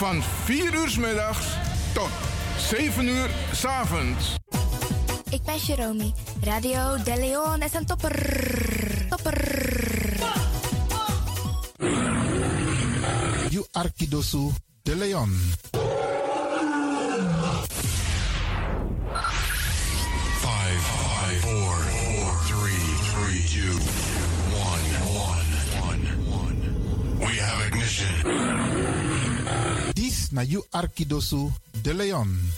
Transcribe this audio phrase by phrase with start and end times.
[0.00, 1.46] van 4 uur s middags
[1.92, 2.08] tot
[2.58, 4.34] 7 uur s avonds.
[5.30, 6.12] Ik ben Jerome.
[6.42, 9.06] Radio De Leon is een topper.
[9.08, 10.16] Topper.
[13.48, 14.50] You Arkidosu
[14.82, 15.38] de Leon.
[30.30, 31.50] Na you Arkidosu
[31.82, 32.52] de Leon.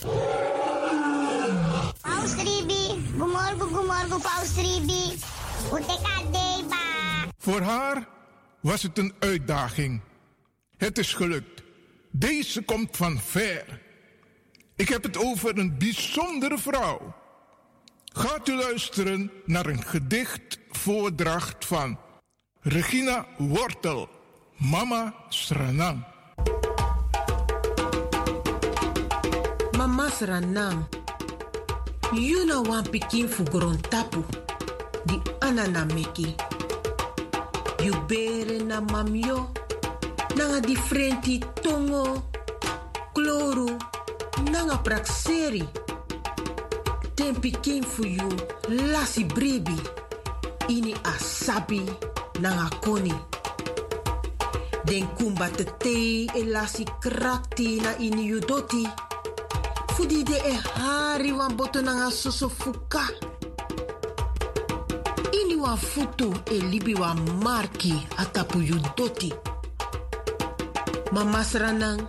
[2.01, 5.19] Paus Ribi, gumorgo gumorgo Paus Ribi.
[5.73, 6.77] Uteka deba.
[7.39, 8.09] Voor haar
[8.61, 10.01] was het een uitdaging.
[10.77, 11.63] Het is gelukt.
[12.11, 13.81] Deze komt van ver.
[14.77, 17.15] Ik heb het over een bijzondere vrouw.
[18.05, 21.99] Gaat u luisteren naar een gedichtvoordracht van
[22.61, 24.09] Regina Wortel,
[24.57, 26.12] Mama Sranam.
[29.83, 30.87] Mama Sranam.
[32.15, 33.43] You know one pikin fu
[33.91, 34.23] tapu.
[35.05, 36.39] Di anana meki.
[37.83, 38.79] You bere na.
[38.79, 42.31] Nanga differenti tongo.
[43.13, 43.75] Kloru.
[44.53, 45.67] Nanga prakseri.
[47.17, 48.31] Ten pikin fu you.
[48.71, 49.75] Lasi brebi.
[50.71, 51.83] Ini asabi.
[52.39, 53.15] Nanga koni.
[54.87, 59.12] Den kumba te e lasi krakti na ini you doti.
[59.95, 63.05] Fudi de e hari wan boto nanga soso fuka.
[65.33, 69.33] Ini wan futu e libi wan marki atapu yu doti.
[71.13, 72.01] Mama sranang,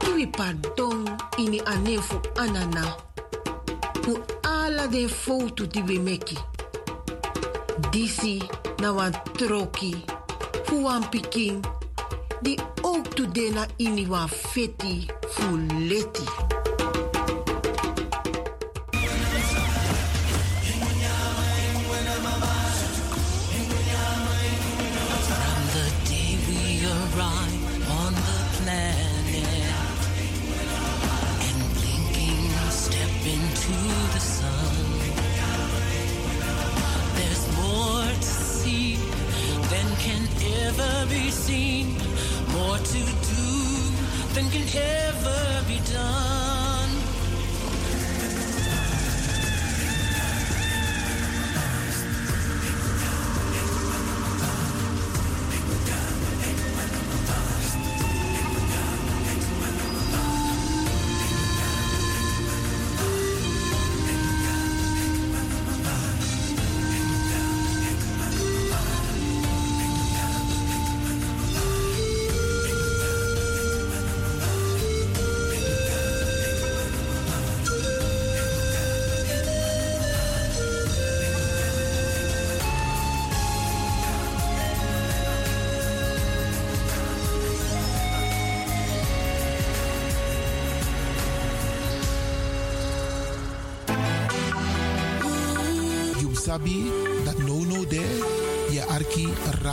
[0.00, 1.06] kiwi pardon
[1.38, 2.84] ini anefu anana.
[4.02, 6.38] Fu ala de foto di we meki.
[7.92, 8.42] Disi
[8.80, 9.94] na wan troki,
[10.64, 11.62] fu wan pikin,
[12.42, 13.14] di ook
[13.54, 15.56] na ini wan feti fu
[15.88, 16.53] leti.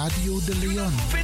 [0.02, 1.21] Radio de Leon.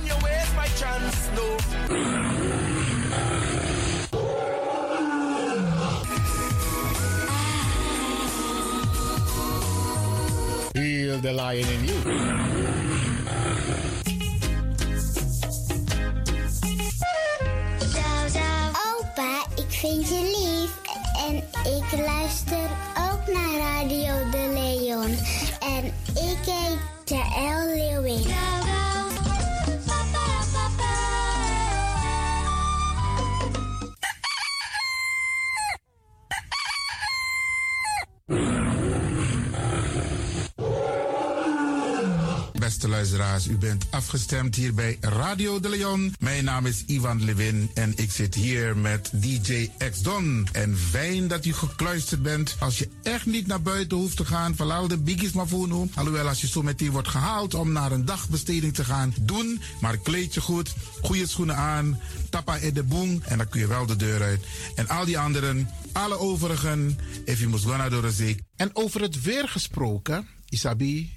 [43.49, 46.15] U bent afgestemd hier bij Radio de Leon.
[46.19, 50.47] Mijn naam is Ivan Levin en ik zit hier met DJ X Don.
[50.51, 52.55] En fijn dat u gekluisterd bent.
[52.59, 56.27] Als je echt niet naar buiten hoeft te gaan, verlaal de biggies maar voor Alhoewel,
[56.27, 59.61] als je zo meteen wordt gehaald om naar een dagbesteding te gaan, doen.
[59.81, 61.99] Maar kleed je goed, goede schoenen aan,
[62.29, 64.45] tappa in de boom en dan kun je wel de deur uit.
[64.75, 68.35] En al die anderen, alle overigen, if you must go naar de.
[68.55, 71.17] En over het weer gesproken, Isabi,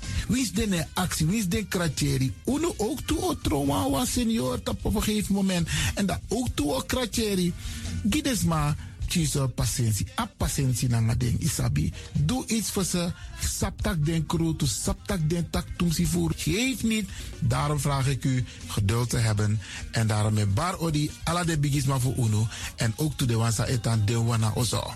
[0.27, 1.25] Wie is de actie?
[1.25, 2.33] Wie is de kratjeri?
[2.45, 5.67] Uno ook toe o trauma was senior op een gegeven moment.
[5.95, 7.53] En dat ook toe o kratjeri.
[8.09, 8.75] Gides maar
[9.11, 10.07] kies patiëntie.
[10.19, 11.91] A patiëntie na ding isabi.
[12.13, 13.11] Doe iets voor ze.
[13.39, 16.31] Saptak den kroto, saptak den tak tumsi voer.
[16.35, 17.09] Geef niet.
[17.39, 19.59] Daarom vraag ik u geduld te hebben.
[19.91, 22.47] En daarom met bar odi ala de bigisma voor uno.
[22.75, 24.95] En ook toe de wansa etan de wana ozo.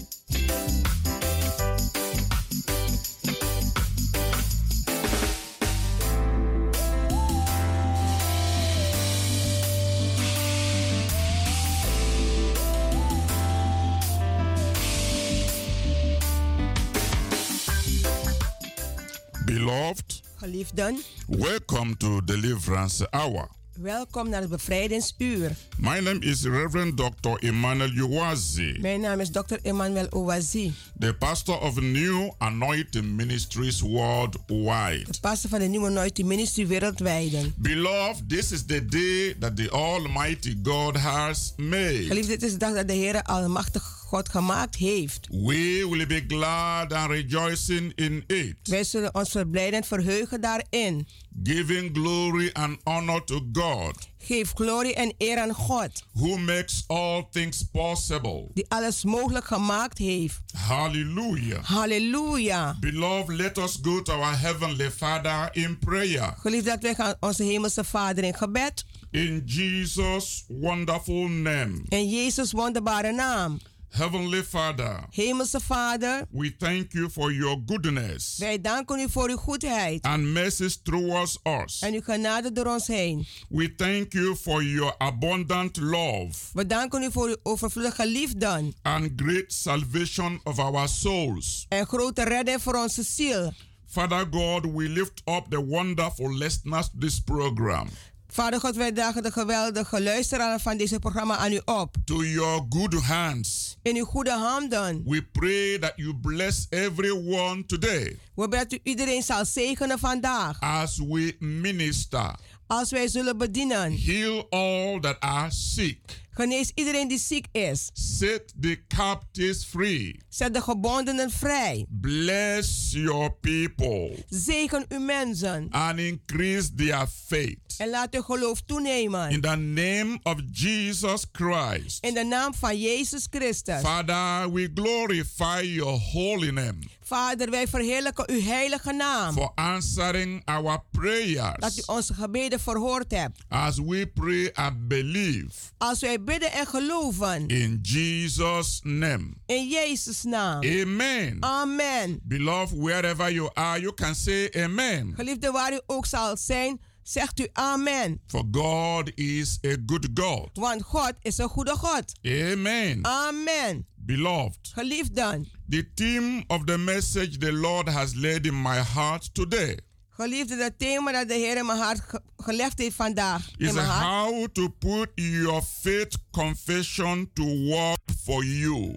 [20.41, 23.47] Geliefden, welcome to Deliverance Hour.
[23.73, 25.55] welkom naar het bevrijdingsuur.
[25.77, 27.29] My name is Reverend Dr.
[27.39, 29.55] Emmanuel Uwazi, Mijn naam is Dr.
[29.61, 35.03] Emmanuel Owazi, the pastor of New Anointing Ministries worldwide.
[35.11, 37.51] de pastor van de Nieuwe Anointing Ministry wereldwijd.
[37.55, 42.03] Beloved, this is the day that the Almighty God has made.
[42.07, 45.27] Geliefden, dit is de dag dat de Heer Almachtig God gemaakt heeft.
[45.29, 51.07] We will be glad and rejoicing in it, Wij zullen ons verblijden en verheugen daarin.
[51.43, 57.27] giving glory and honor to God, Geef glorie en eer aan God, who makes all
[57.31, 58.49] things possible.
[58.53, 60.39] die alles mogelijk gemaakt heeft.
[60.67, 61.63] Hallelujah.
[61.63, 62.75] Halleluja.
[62.79, 66.33] Beloved, let us go to our Heavenly Father in prayer.
[66.37, 68.85] Geliefd dat wij gaan onze hemelse Vader in gebed.
[69.11, 71.81] In Jesus' wonderful name.
[71.89, 73.59] In Jezus wonderbare naam.
[73.93, 79.37] Heavenly Father, Hemelse Vader, we thank you for your goodness wij danken u voor uw
[79.37, 81.79] goedheid and mercies towards us.
[81.81, 83.25] en uw genade door ons heen.
[83.49, 89.11] We thank you for your abundant love We danken u voor uw overvloedige liefde and
[89.15, 91.65] great salvation of our souls.
[91.69, 93.53] en grote redding voor onze ziel.
[93.87, 97.89] Father God, we lift up the wonderful listeners to this program.
[98.33, 101.95] Vader God, wij dagen de geweldige luisteraar van deze programma aan u op.
[102.05, 103.77] To your good hands.
[103.81, 105.03] In uw goede handen.
[105.05, 108.19] We pray that you bless everyone today.
[108.35, 110.59] We bidden dat u iedereen zal zegenen vandaag.
[110.59, 112.35] As we minister.
[112.67, 113.97] Als wij zullen bedienen.
[113.97, 115.99] Heal all that are sick.
[116.33, 117.89] Genees iedereen die ziek is.
[117.93, 120.19] Set the captives free.
[120.29, 121.85] Zet de gebondenen vrij.
[121.89, 124.25] Bless your people.
[124.29, 125.67] Zegen uw mensen.
[125.69, 127.59] And increase their faith.
[127.77, 129.29] En laat uw geloof toenemen.
[129.29, 132.05] In the name of Jesus Christ.
[132.05, 133.81] In de naam van Jezus Christus.
[133.81, 136.77] Father, we glorify your holy name.
[137.03, 139.33] Vader, wij verheerlijken uw heilige naam.
[139.33, 141.59] For answering our prayers.
[141.59, 143.39] Dat u onze gebeden verhoord hebt.
[143.47, 145.51] As we pray and believe.
[145.77, 147.47] Als wij bidden en geloven.
[147.47, 149.33] In Jesus' name.
[149.45, 150.63] In Jezus' naam.
[150.63, 151.37] Amen.
[151.39, 152.19] Amen.
[152.23, 155.13] Beloved, wherever you are, you can say amen.
[155.15, 158.19] Geliefde, waar u ook zal zijn, zegt u amen.
[158.27, 160.49] For God is a good God.
[160.53, 162.13] Want God is een goede God.
[162.21, 163.05] Amen.
[163.05, 163.85] Amen.
[163.95, 164.71] Beloved.
[164.73, 165.47] Geliefden.
[165.69, 169.77] The theme of the message the Lord has laid in my heart today.
[170.21, 173.51] Geliefde, het thema dat de Heer in mijn hart ge gelegd heeft vandaag.
[173.57, 174.29] Is in mijn hart.
[174.29, 178.95] how to put your faith confession to work for you.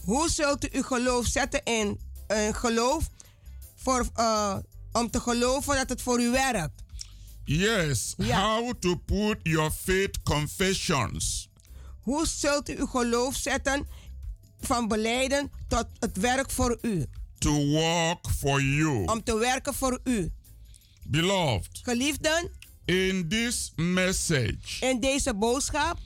[0.00, 3.08] Hoe zult u uw geloof zetten in een geloof
[3.76, 4.56] voor, uh,
[4.92, 6.82] om te geloven dat het voor u werkt?
[7.44, 11.48] Yes, how to put your faith confessions
[12.00, 13.88] Hoe zult u uw geloof zetten
[14.60, 17.06] van beleiden tot het werk voor u?
[17.42, 19.04] To work for you.
[19.06, 20.30] Om te werken voor u.
[21.04, 22.50] Beloved, Geliefden,
[22.84, 25.98] in this message, in deze boodschap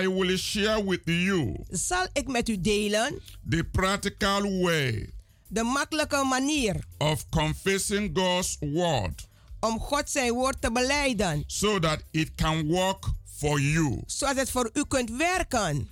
[0.00, 5.10] I will share with you zal ik met u delen the practical way
[5.48, 9.28] de makkelijke manier of confessing God's word
[9.60, 11.44] om God zijn woord te beleiden.
[11.46, 13.04] so that it can work
[13.38, 14.02] for you.
[14.06, 15.88] Zodat het voor u kunt werken.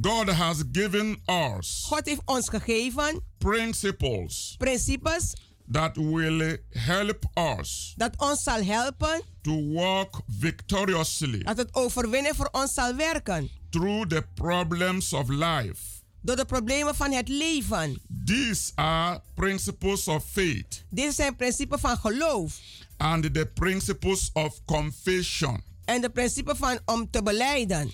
[0.00, 5.34] God has given us God heeft ons gegeven principles principes
[5.72, 7.24] that will help
[7.58, 9.22] us Dat ons zal helpen.
[9.42, 13.50] to walk victoriously Dat het overwinnen voor ons zal werken.
[13.70, 15.94] through the problems of life.
[16.20, 18.00] Door de problemen van het leven.
[18.24, 22.60] These are principles of faith Dit zijn principes van geloof.
[22.96, 25.62] and the principles of confession.
[25.84, 27.90] En de principes van om te beleiden.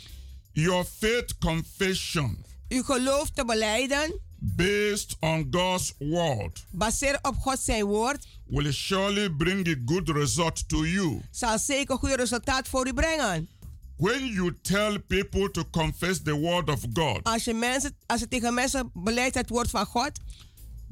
[0.52, 4.20] Your faith confession Uw geloof te beleiden.
[4.38, 8.26] based on God's word Baseer op God zijn woord.
[8.46, 11.20] will surely bring a good result to you.
[11.30, 13.48] Zal zeker goede resultaat voor u brengen.
[13.96, 18.28] When you tell people to confess the word of God, Als je, mensen, als je
[18.28, 20.10] tegen mensen beleidt het woord van God.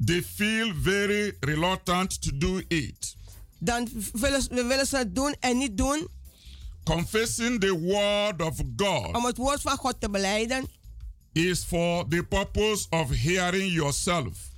[0.05, 3.15] they feel very reluctant to do it.
[3.59, 6.07] Dan willen, willen ze het doen en niet doen.
[6.83, 10.65] Confessing the word of God Om het woord van God te beleiden.
[11.33, 14.49] is for the purpose of hearing yourself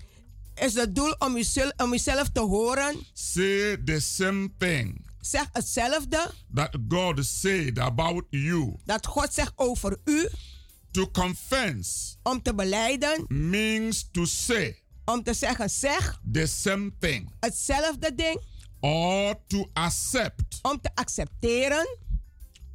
[0.56, 2.96] Is het doel om jezelf, om jezelf te horen.
[3.14, 6.32] say the same thing Zeg hetzelfde.
[6.54, 8.76] that God said about you.
[8.86, 10.30] Dat God zegt over u.
[10.92, 13.26] To confess Om te beleiden.
[13.28, 16.20] means to say Om te zeggen zeg.
[16.32, 18.42] the same thing Hetzelfde ding.
[18.80, 20.60] or to accept.
[20.62, 21.98] Om te accepteren.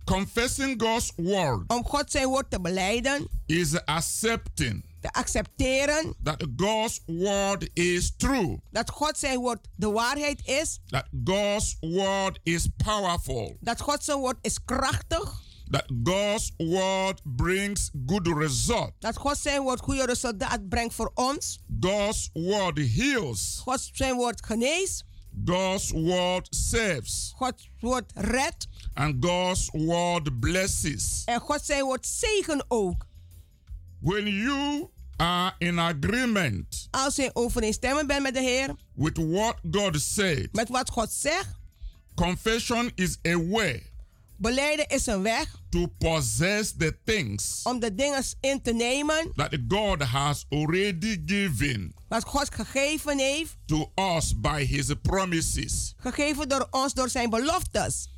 [0.09, 3.29] Confessing God's word Om God zijn woord te beleiden.
[3.47, 6.15] is accepting Te accepteren.
[6.23, 10.79] that God's word is true, Dat God zijn woord de waarheid is.
[10.87, 15.47] that God's word is powerful, Dat God zijn woord is krachtig.
[15.71, 18.93] that God's word brings good result.
[18.99, 21.59] Dat God zijn woord goede resultaat brengt voor ons.
[21.81, 23.61] God's word heals.
[23.65, 25.05] God zijn woord geneest.
[25.45, 27.35] God's word saves.
[27.39, 28.67] Gods woord redt.
[28.95, 31.23] And God's word blesses.
[31.25, 33.07] En God zijn woord zegen ook.
[34.01, 38.75] When you are in agreement Als je overeenstemmend bent met de Heer.
[38.95, 41.57] with what God said, Met wat God zegt.
[42.15, 43.88] confession is a way
[44.41, 45.57] Beleiden is een weg.
[45.71, 49.33] to possess the things Om de dingen in te nemen.
[49.37, 53.57] that God has already given Wat God gegeven heeft.
[53.67, 55.95] to us by his promises.
[55.97, 58.09] Gegeven door ons door zijn beloftes.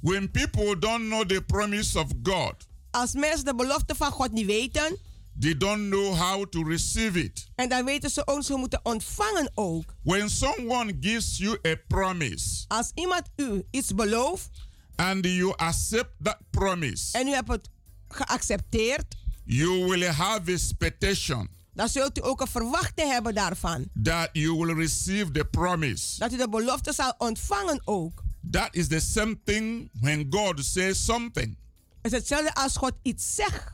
[0.00, 2.54] When people don't know the promise of God,
[2.90, 4.98] Als mensen de belofte van God niet weten.
[5.40, 7.48] they don't know how to receive it.
[7.54, 9.84] En dan weten ze ook, ze moeten ontvangen ook.
[10.02, 14.64] When someone gives you a promise Als iemand u iets belooft.
[14.96, 17.68] And you accept that promise, En u hebt het
[18.08, 19.14] geaccepteerd.
[19.44, 23.86] you will have expectation Dan zult u ook een verwachting hebben daarvan.
[24.02, 26.18] that you will receive the promise.
[26.18, 28.22] Dat u de belofte zal ontvangen ook.
[28.50, 31.56] That is the same thing when God says something.
[32.02, 33.72] Het is hetzelfde als God iets zegt.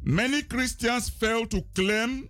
[0.00, 2.28] Many Christians fail to claim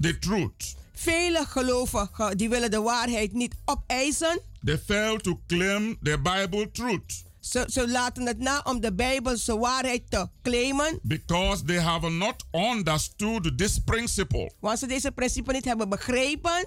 [0.00, 0.74] the truth.
[0.92, 4.40] Vele gelovigen die willen de waarheid niet opeisen.
[4.64, 9.58] They fail to claim the Bible truth Ze, ze laten het na om de Bijbelse
[9.58, 10.98] waarheid te claimen.
[11.02, 14.52] because they have not understood this principle.
[14.60, 16.66] Want ze deze principe niet hebben begrepen.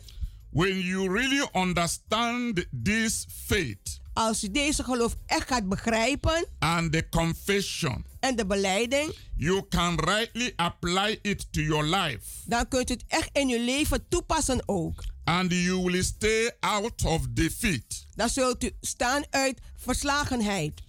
[0.50, 6.46] When you really understand this faith Als u deze geloof echt gaat begrijpen.
[6.60, 9.16] and the confession, En de beleiding.
[9.38, 13.66] you can rightly apply it to your life Dan kunt u het echt in uw
[13.66, 15.04] leven toepassen ook.
[15.26, 18.06] And you will stay out of defeat.
[18.16, 20.82] Dan zult u staan uit verslagenheid.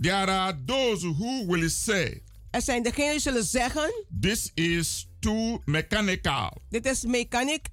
[0.00, 4.04] There are those who will say, Er zijn degenen die zullen zeggen.
[4.20, 6.62] This is too mechanical.
[6.68, 7.68] Dit is mechaniek.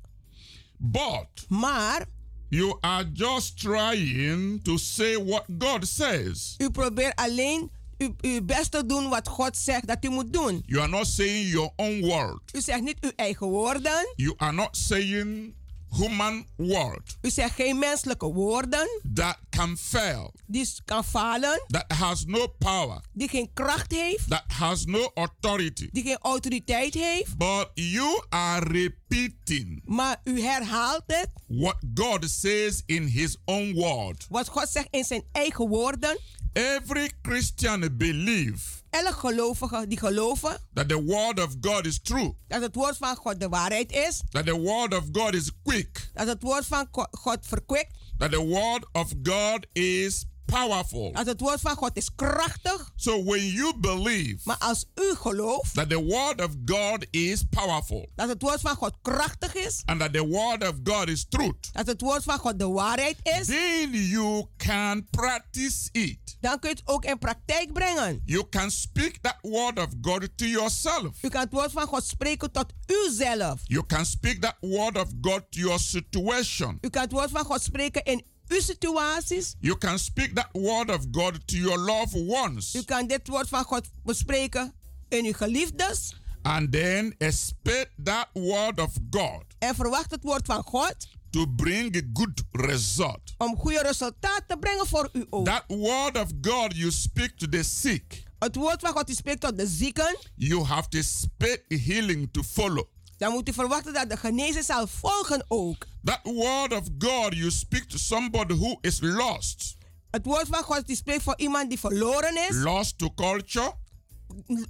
[0.77, 2.05] But Maar
[2.49, 6.55] you are just trying to say what God says.
[6.57, 10.63] u probeert alleen uw, uw best te doen wat God zegt dat u moet doen.
[10.65, 12.41] You are not saying your own word.
[12.55, 14.13] U zegt niet uw eigen woorden.
[14.15, 15.53] You are not saying
[15.89, 18.87] human word U zegt geen menselijke woorden.
[19.13, 21.63] that can fail, Die kan falen.
[21.67, 24.29] that has no power, Die geen kracht heeft.
[24.29, 25.89] that has no authority.
[25.91, 27.37] Die geen autoriteit heeft.
[27.37, 31.29] But you are repeating Maar u herhaalt het.
[31.47, 34.25] what God says in His own word.
[34.29, 36.19] Wat God zegt in zijn eigen woorden.
[36.53, 40.57] Every Christian believe Elk gelovige die geloven.
[40.73, 44.21] that the word of God is true, Dat het woord van God de waarheid is.
[44.29, 47.93] that the word of God is quick, Dat het woord van God verkwikt.
[48.17, 51.11] that the word of God is powerful.
[51.13, 52.91] Het woord van God is krachtig.
[52.95, 58.09] So when you believe Maar als u gelooft that the word of God is powerful
[58.15, 61.69] dat het woord van God krachtig is, and that the word of God is truth,
[61.71, 66.37] dat het woord van God de waarheid is, then you can practice it.
[66.39, 68.21] dan kun je het ook in praktijk brengen.
[68.25, 71.23] You can speak that word of God to yourself.
[71.23, 72.73] U kan het woord van God spreken tot
[73.05, 73.61] uzelf.
[73.63, 76.77] You can speak that word of God to your situation.
[76.81, 79.55] U kan het woord van God spreken in uw situaties.
[79.59, 82.75] You can speak that word of God to your loved ones.
[82.75, 84.73] U kan dit woord van God bespreken
[85.09, 86.13] in uw geliefdes.
[86.41, 90.95] And then expect that word of God En verwacht het woord van God
[91.29, 93.21] to bring a good result.
[93.37, 95.45] om goede resultaat te brengen voor u ook.
[95.45, 99.41] That word of God you speak to the sick, Het woord van God die spreekt
[99.41, 100.17] tot de zieken.
[100.35, 102.87] you have to expect healing to follow.
[103.19, 105.85] Dan moet u verwachten dat de genezing zal volgen ook.
[106.03, 109.77] That word of God you speak to somebody who is lost,
[110.11, 112.55] Het woord van God die spreekt voor iemand die verloren is.
[112.55, 113.73] lost to culture,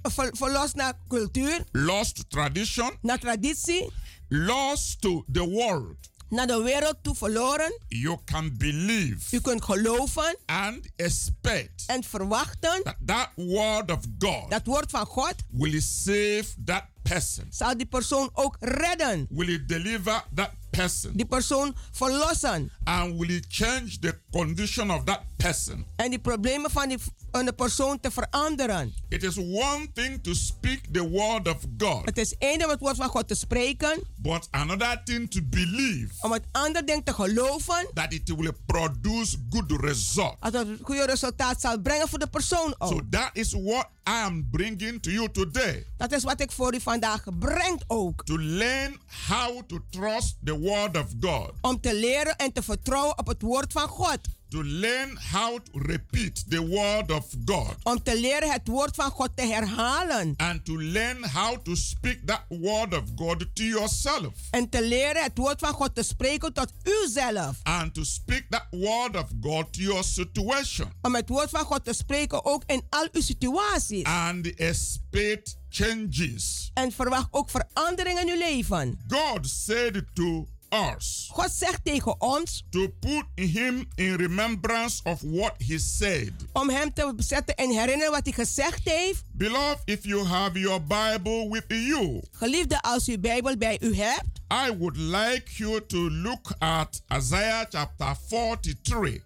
[0.02, 3.90] Ver, verlost naar cultuur, lost to tradition, naar traditie,
[4.28, 6.09] lost to the world.
[6.30, 7.72] Naar de wereld toe verloren.
[7.88, 14.50] You can believe U kunt geloven and expect en verwachten that that word of God
[14.50, 19.26] dat woord van God will save that person, zal die persoon ook redden.
[19.30, 22.70] will deliver that person, Die persoon verlossen.
[22.84, 25.86] and will change the condition of that person.
[25.96, 26.98] En die problemen van, die,
[27.32, 28.94] de persoon te veranderen.
[29.08, 32.80] It is one thing to speak the word of God, Het is één om het
[32.80, 34.02] woord van God te spreken.
[34.16, 37.88] but another thing to believe Om het andere ding te geloven.
[37.94, 40.36] that it will produce good result.
[40.40, 42.90] Dat het een goede resultaat zal brengen voor de persoon ook.
[42.90, 45.86] So that is what I am bringing to you today.
[45.96, 48.24] Dat is wat ik voor u vandaag breng ook.
[48.24, 48.96] To learn
[49.28, 51.50] how to trust the word of God.
[51.60, 54.18] Om te leren en te vertrouwen op het woord van God.
[54.50, 57.74] To learn how to repeat the word of God.
[57.82, 60.34] Om te leren het woord van God te herhalen.
[60.36, 64.34] And to learn how to speak that word of God to yourself.
[64.50, 67.56] En te leren het woord van God te spreken tot uzelf.
[67.62, 70.92] And to speak that word of God to your situation.
[71.02, 74.04] Om het woord van God te spreken ook in al uw situaties.
[74.04, 76.70] And expect changes.
[76.74, 78.98] En verwacht ook verandering in uw leven.
[79.08, 85.54] God said to us God zegt tegen ons to put him in remembrance of what
[85.66, 86.32] he said.
[86.52, 89.24] om hem te zetten en herinneren wat hij gezegd heeft.
[89.32, 94.40] Beloved, if you have your Bible with you, Geliefde, als u Bijbel bij u hebt,
[94.68, 99.22] I would like you to look at Isaiah chapter 43,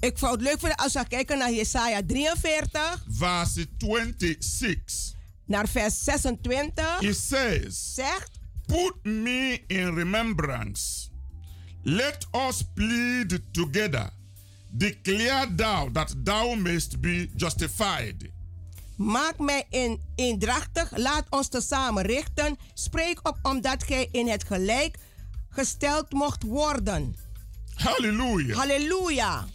[0.00, 5.12] ik zou het leuk vinden als we kijken naar Jesaja 43, verse 26.
[5.46, 7.00] naar vers 26.
[7.00, 8.33] It says, Zegt,
[8.66, 11.08] Put me in remembrance.
[11.82, 14.10] Let us plead together.
[14.70, 18.30] Declare thou that thou mayst be justified.
[18.96, 22.56] maak mij in, eendrachtig, laat ons tezamen richten.
[22.74, 24.96] Spreek op omdat gij in het gelijk
[25.50, 27.16] gesteld mocht worden.
[27.74, 28.56] Hallelujah.
[28.56, 29.46] Halleluja.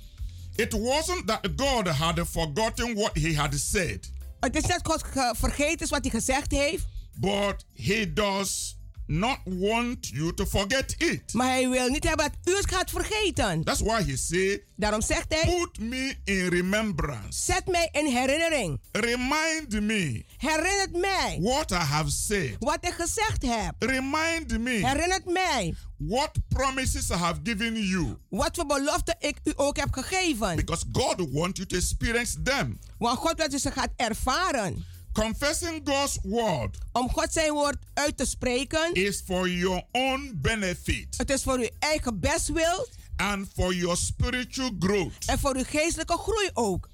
[0.56, 5.34] It wasn't that God had forgotten what he had said, Het is net God ge-
[5.38, 8.78] vergeten is wat hij gezegd heeft, but he does
[9.10, 11.34] not want you to forget it.
[11.34, 13.63] maar hij wil niet hebben dat u het gaat vergeten.
[13.63, 17.43] That's why he said, Daarom zegt hij, Put me in remembrance.
[17.43, 18.80] zet mij in herinnering.
[18.91, 22.56] Remind me Herinnert mij what I have said.
[22.60, 23.74] wat ik gezegd heb.
[23.80, 28.17] Remind me Herinnert mij what promises I have given you.
[28.30, 30.56] wat voor belofte ik u ook heb gegeven.
[30.56, 32.80] Because God wants you to experience them.
[32.98, 34.86] Want God wil dat u ze gaat ervaren.
[35.20, 38.94] Confessing God's word Om God zijn woord uit te spreken.
[38.94, 44.70] is for your own benefit Het is voor uw eigen bestwil and for your spiritual
[44.80, 45.26] growth.
[45.26, 46.90] en voor uw geestelijke groei ook.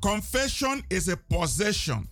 [0.00, 2.08] Confession is a possession.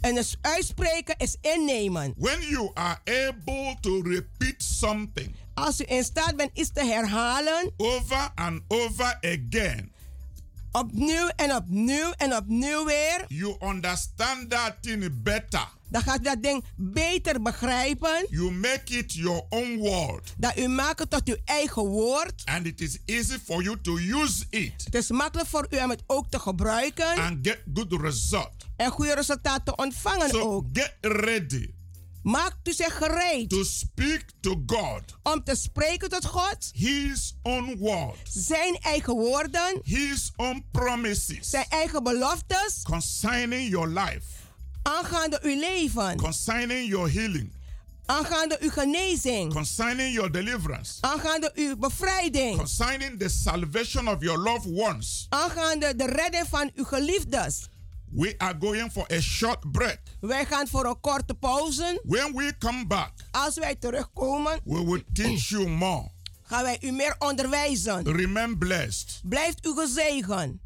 [0.00, 2.14] En het uitspreken is innemen.
[2.16, 2.98] When you are
[3.28, 9.18] able to repeat something Als u in staat bent iets te herhalen, over and over
[9.20, 9.92] again,
[10.78, 15.68] opnieuw en opnieuw en opnieuw weer, you understand that thing better.
[15.88, 18.26] dan gaat u dat ding beter begrijpen.
[18.30, 20.34] You make it your own word.
[20.38, 22.42] Dat u maakt het tot uw eigen woord.
[22.44, 25.90] And it is easy for you to use it Het is makkelijk voor u om
[25.90, 28.52] het ook te gebruiken and get good result.
[28.76, 30.64] en goede resultaten te ontvangen So ook.
[30.72, 31.73] get ready
[32.24, 37.76] Maakt u zich gereed to speak to God om te spreken tot God, His own
[37.78, 44.26] word, zijn eigen woorden, His own promises zijn eigen beloftes concerning your life,
[44.82, 47.52] aangaande uw leven, concerning your healing,
[48.06, 49.52] Aangaande uw genezing.
[49.52, 50.98] Concerning your deliverance.
[51.00, 52.56] Aangaande uw bevrijding.
[52.56, 55.26] Concerning the salvation of your loved ones.
[55.28, 57.68] Aangaande de redding van uw geliefdes.
[58.16, 59.98] We are going for a short break.
[60.20, 62.00] Wij gaan voor een korte pauze.
[62.04, 66.08] When we come back, Als wij terugkomen, we will teach you more.
[66.42, 68.16] gaan wij u meer onderwijzen.
[68.16, 69.20] Remain blessed.
[69.24, 70.60] Blijft u gezegend.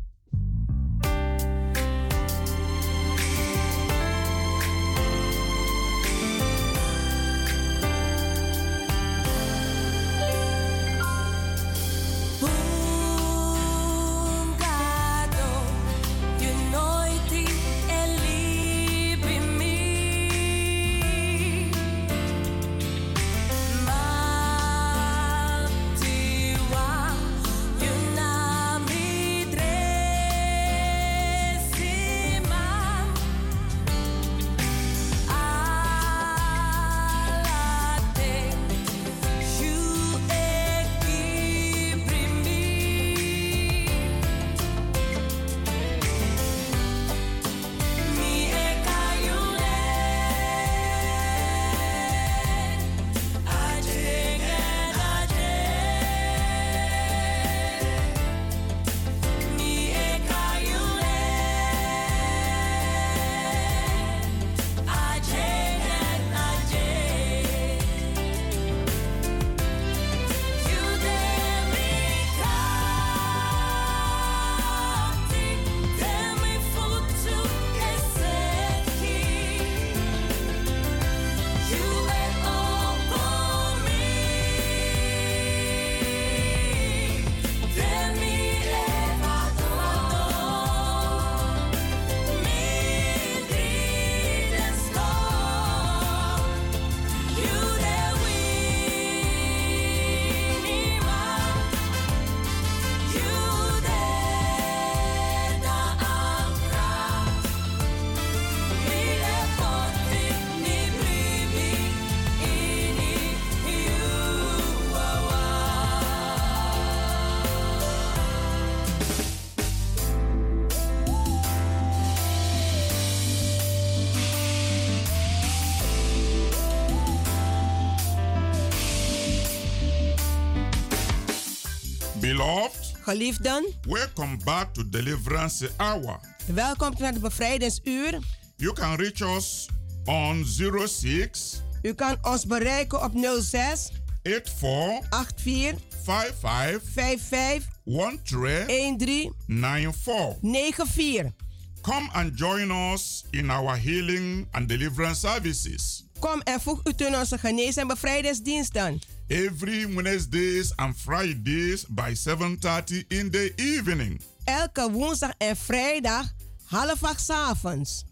[133.08, 136.20] Geliefden, welcome back to Deliverance Hour.
[136.46, 138.18] welkom naar de bevrijdingsuur.
[138.56, 139.68] You can reach us
[140.04, 140.44] on
[140.86, 143.90] 06 U kan ons bereiken op 06
[144.22, 145.06] 84
[145.42, 150.36] 84 55 55 13 13 94.
[150.42, 151.32] 94.
[151.80, 156.04] Come and join us in our healing and deliverance services.
[156.18, 159.00] Kom en voeg u toe in onze genees- en bevrijdingsdiensten.
[159.28, 164.20] Every Wednesdays and Fridays by 7:30 in the evening.
[164.44, 166.32] Elke woensdag en vrijdag
[166.64, 168.04] half acht 's avonds.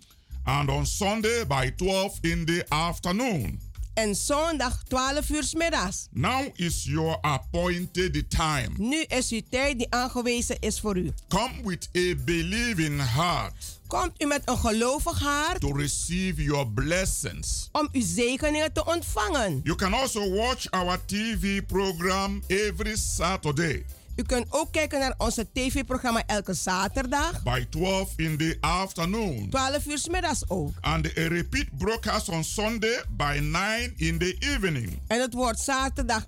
[0.44, 3.60] And on Sunday by 12 in the afternoon.
[3.96, 6.06] En zondag 12 uur 's middags.
[6.10, 8.68] Now is your appointed time.
[8.76, 11.12] Nu is uw tijd die aangewezen is voor u.
[11.28, 17.68] Come with a believing heart Komt u met een gelovig hart to receive your blessings.
[17.72, 19.60] om uw zegeningen te ontvangen.
[19.64, 23.84] You can also watch our TV program every Saturday
[24.16, 27.42] U kunt ook kijken naar onze tv-programma elke zaterdag.
[27.42, 29.50] by 12 in the afternoon.
[29.50, 30.72] 12 uur 's middags ook.
[30.80, 35.00] And a repeat broadcast on Sunday by 9 in the evening.
[35.06, 36.26] En het wordt zaterdag,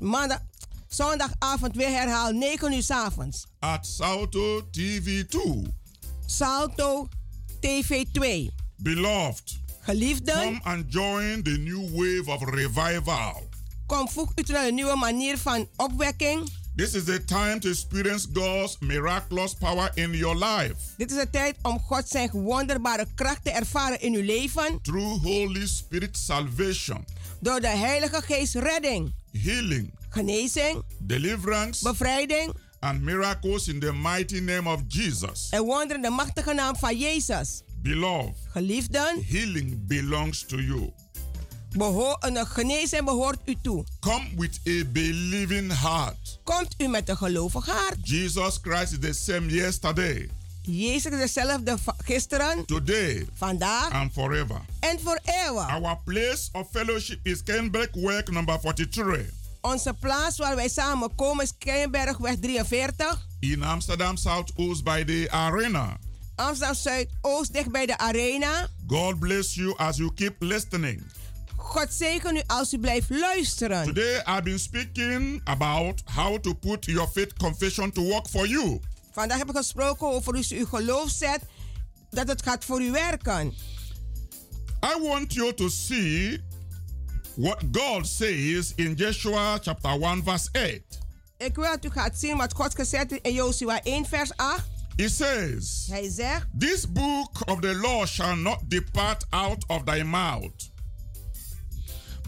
[0.00, 0.38] maandag,
[0.88, 3.46] zondagavond weer herhaald 9 uur 's avonds.
[3.58, 5.74] At Salto TV 2.
[6.26, 7.08] Salto
[7.60, 8.50] TV 2.
[8.76, 13.52] Beloved, Geliefden, come and join the new wave of revival.
[13.86, 16.50] Kom voeg u naar een nieuwe manier van opwekking.
[16.76, 21.30] This is the time to experience God's miraculous power in your life Dit is de
[21.30, 24.78] tijd om God zijn wonderbare kracht te ervaren in uw leven.
[24.82, 27.04] through Holy Spirit salvation,
[27.40, 34.68] Door de Heilige Geest redding, healing, genezing, deliverance, bevrijding and miracles in the mighty name
[34.70, 35.48] of Jesus.
[35.50, 37.62] en wonderen in de machtige naam van Jezus.
[37.82, 40.92] Beloved, Geliefden, healing belongs to you.
[41.76, 43.84] Behoor, een genezing behoort u toe.
[44.00, 46.38] Come with a believing heart.
[46.44, 47.96] Komt u met een gelovig hart.
[48.02, 50.30] Jesus Christ is the same yesterday,
[50.62, 54.60] Jezus is dezelfde gisteren, today, vandaag and forever.
[54.80, 55.68] en.
[55.68, 59.20] Our place of fellowship is Kenberg Work number 43
[59.60, 63.26] Onze plaats waar wij samen komen is Keienbergweg 43.
[63.40, 65.96] in Amsterdam Southoost by the arena.
[66.36, 68.68] Amsterdam Zuidoost, dicht bij de arena.
[68.86, 71.02] God bless you as you keep listening.
[71.64, 73.84] God zegen u als u blijft luisteren.
[73.84, 78.80] Today I've been speaking about how to put your faith confession to work for you.
[79.12, 81.40] Vandaag heb ik gesproken over hoe u uw geloof zet,
[82.10, 83.54] dat het gaat voor u werken.
[84.84, 86.42] I want you to see
[87.36, 90.80] what God says in Joshua chapter 1 verse 8.
[91.36, 94.62] Ik wil dat u gaat zien wat God gezegd heeft in Josua 1 vers 8.
[94.96, 100.02] He says, Hij zegt, This book of the law shall not depart out of thy
[100.02, 100.70] mouth,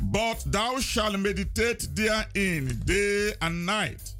[0.00, 4.14] but thou shalt meditate therein day and night,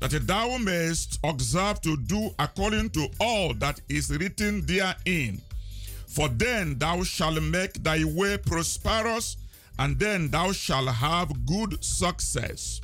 [0.00, 5.40] that thou mayest observe to do according to all that is written therein.
[6.06, 9.36] For then thou shalt make thy way prosperous,
[9.78, 12.80] and then thou shalt have good success.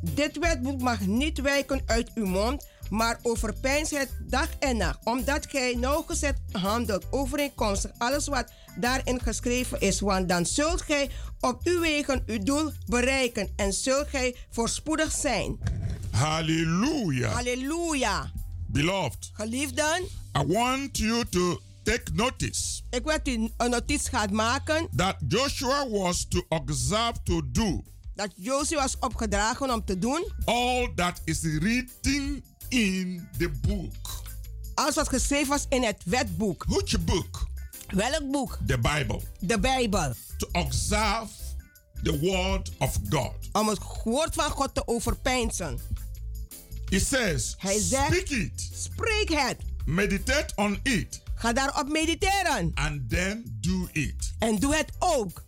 [0.00, 5.46] dit wetboek mag niet wijken uit uw mond, maar overpijns het dag en nacht, omdat
[5.48, 10.00] gij nauwgezet handelt overeenkomstig alles wat daarin geschreven is.
[10.00, 15.58] Want dan zult gij op uw wegen uw doel bereiken en zult gij voorspoedig zijn.
[16.10, 17.32] Hallelujah.
[17.32, 18.30] Halleluja.
[18.66, 20.02] Beloved, Geliefden,
[20.38, 25.88] I want you to take notice ik wil u een notitie gaat maken that Joshua
[25.88, 27.82] was to observe to do
[28.14, 34.22] dat Jozua was opgedragen om te doen all that is written in the book.
[34.74, 36.64] alles wat geschreven was in het wetboek.
[36.68, 37.46] Which book?
[37.88, 38.58] Welk boek?
[38.66, 39.20] The Bible.
[39.40, 40.12] De Bijbel.
[40.38, 41.26] To observe
[42.02, 43.32] the word of God.
[43.52, 45.78] Om het woord van God te overpeinzen.
[46.88, 49.56] He says, Hij zegt, speak it, spreek het.
[49.84, 52.70] meditate on it, Ga daarop mediteren.
[52.74, 54.32] and then do it.
[54.38, 55.44] En doe het ook.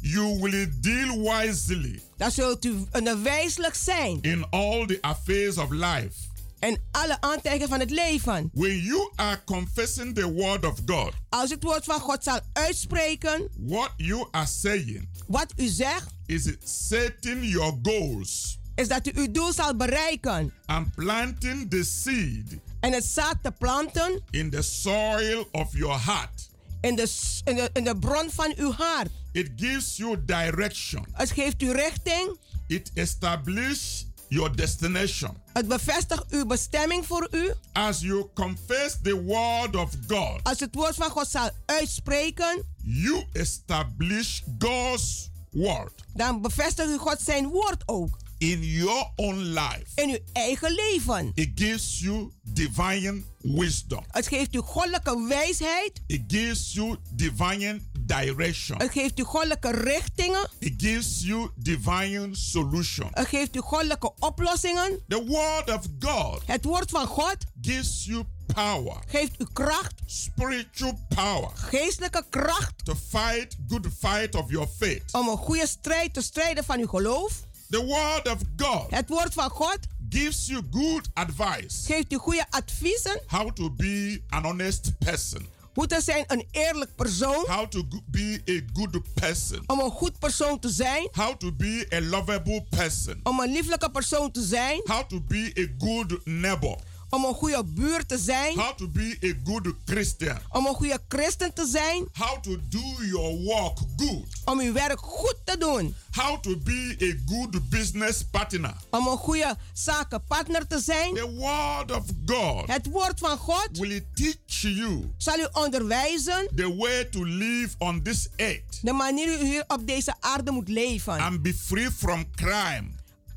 [0.00, 5.70] You will deal wisely Dan zult u een wijselijk zijn in all the affairs of
[5.70, 6.12] life.
[6.60, 8.50] In alle aantijgen van het leven.
[8.54, 12.40] When you are confessing the word of God, Als u het woord van God zal
[12.52, 19.10] uitspreken, what you are saying wat u zegt, is setting your goals is dat u
[19.14, 20.52] uw doel zal bereiken.
[20.66, 26.48] and planting the seed En het zaad te planten in the soil of your heart.
[26.80, 27.12] in de,
[27.44, 29.08] in de, in de bron van uw hart.
[29.32, 31.06] It gives you direction.
[31.12, 32.38] Het geeft u richting.
[32.66, 35.36] It establishes your destination.
[35.52, 37.52] Het bevestigt uw bestemming voor u.
[37.72, 43.24] As you confess the word of God, Als het woord van God zal uitspreken, you
[43.32, 48.16] establish God's word dan bevestigt u God zijn woord ook.
[48.38, 49.84] In your own life.
[49.94, 51.30] In uw eigen leven.
[51.34, 54.04] It gives you divine wisdom.
[54.10, 56.00] Het geeft u goddelijke wijsheid.
[56.06, 58.78] It gives you divine direction.
[58.78, 60.48] Het geeft u goddelijke richtingen.
[60.58, 63.08] It gives you divine solution.
[63.10, 65.00] Het geeft u goddelijke oplossingen.
[65.08, 70.98] The word of God Het woord van God gives you power, geeft u kracht, spiritual
[71.14, 75.02] power geestelijke kracht to fight good fight of your faith.
[75.12, 77.42] om een goede strijd te strijden van uw geloof.
[77.70, 82.46] The word of God Het woord van God gives you good advice geeft u goede
[82.50, 83.20] adviezen.
[83.26, 87.44] how to be an honest person, Hoe te zijn een eerlijk persoon.
[87.46, 91.08] how to be a good person, Om een goed persoon te zijn.
[91.12, 94.80] how to be a lovable person, Om een lieflijke persoon te zijn.
[94.84, 96.76] how to be a good neighbor,
[97.10, 98.58] Om een goede buur te zijn.
[98.58, 102.08] how to be a good Christian, Om een goede christen te zijn.
[102.12, 105.94] how to do your work good, Om uw werk goed te doen.
[106.10, 108.74] how to be a good business partner.
[108.90, 111.14] Om een goede zakenpartner te zijn.
[111.14, 116.48] The word of God Het woord van God will teach you zal u onderwijzen.
[116.54, 120.50] the way to live on this earth De manier hoe u hier op deze aarde
[120.50, 121.18] moet leven.
[121.20, 122.88] and be free from crime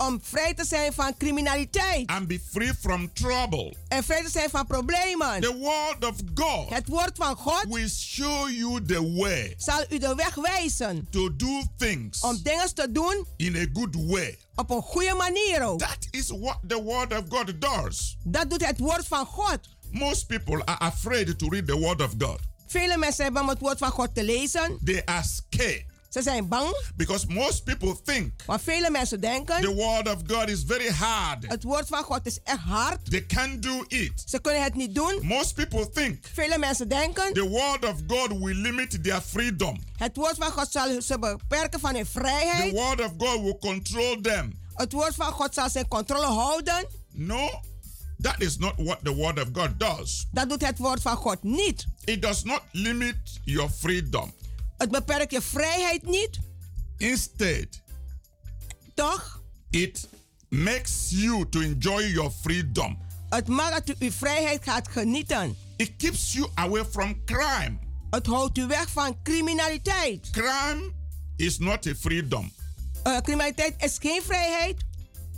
[0.07, 2.09] Om vrij te zijn van criminaliteit.
[2.09, 3.73] and be free from trouble.
[3.87, 5.41] En vrij te zijn van problemen.
[5.41, 9.97] The word of God Het woord van God will show you the way zal u
[9.97, 11.07] de weg wijzen.
[11.11, 14.37] to do things Om dingen te doen in a good way.
[14.55, 15.79] op een goede manier ook.
[15.79, 18.17] That is what the word of God does.
[18.23, 19.59] Dat doet het woord van God.
[19.91, 22.39] Most people are afraid to read the word of God.
[22.67, 24.77] Vele mensen hebben om het woord van God te lezen.
[24.83, 26.83] They are scared Ze zijn bang.
[26.95, 29.61] because most people think Maar vele mensen denken.
[29.61, 31.47] the word of God is very hard.
[31.47, 33.11] Het woord van God is echt hard.
[33.11, 34.23] They can't do it.
[34.25, 35.19] Ze kunnen het niet doen.
[35.21, 37.33] Most people think Vele mensen denken.
[37.33, 39.79] the word of God will limit their freedom.
[39.97, 42.71] Het woord van God zal ze beperken van hun The vrijheid.
[42.71, 44.53] word of God will control them.
[44.73, 46.87] Het woord van God zal zijn controle houden.
[47.11, 47.49] No,
[48.21, 50.25] that is not what the word of God does.
[50.31, 51.85] Dat doet het woord van God niet.
[52.03, 54.31] It does not limit your freedom.
[54.79, 56.39] Het beperkt je vrijheid niet.
[56.97, 57.67] Instead,
[58.93, 59.41] Toch?
[59.69, 60.07] it
[60.49, 62.97] makes you to enjoy your freedom.
[63.29, 65.55] Het maakt dat u uw vrijheid gaat genieten.
[65.75, 67.77] It keeps you away from crime.
[68.09, 70.29] Het houdt u weg van criminaliteit.
[70.29, 70.91] Crime
[71.35, 72.51] is not a freedom.
[73.07, 74.77] Uh, criminaliteit is geen vrijheid.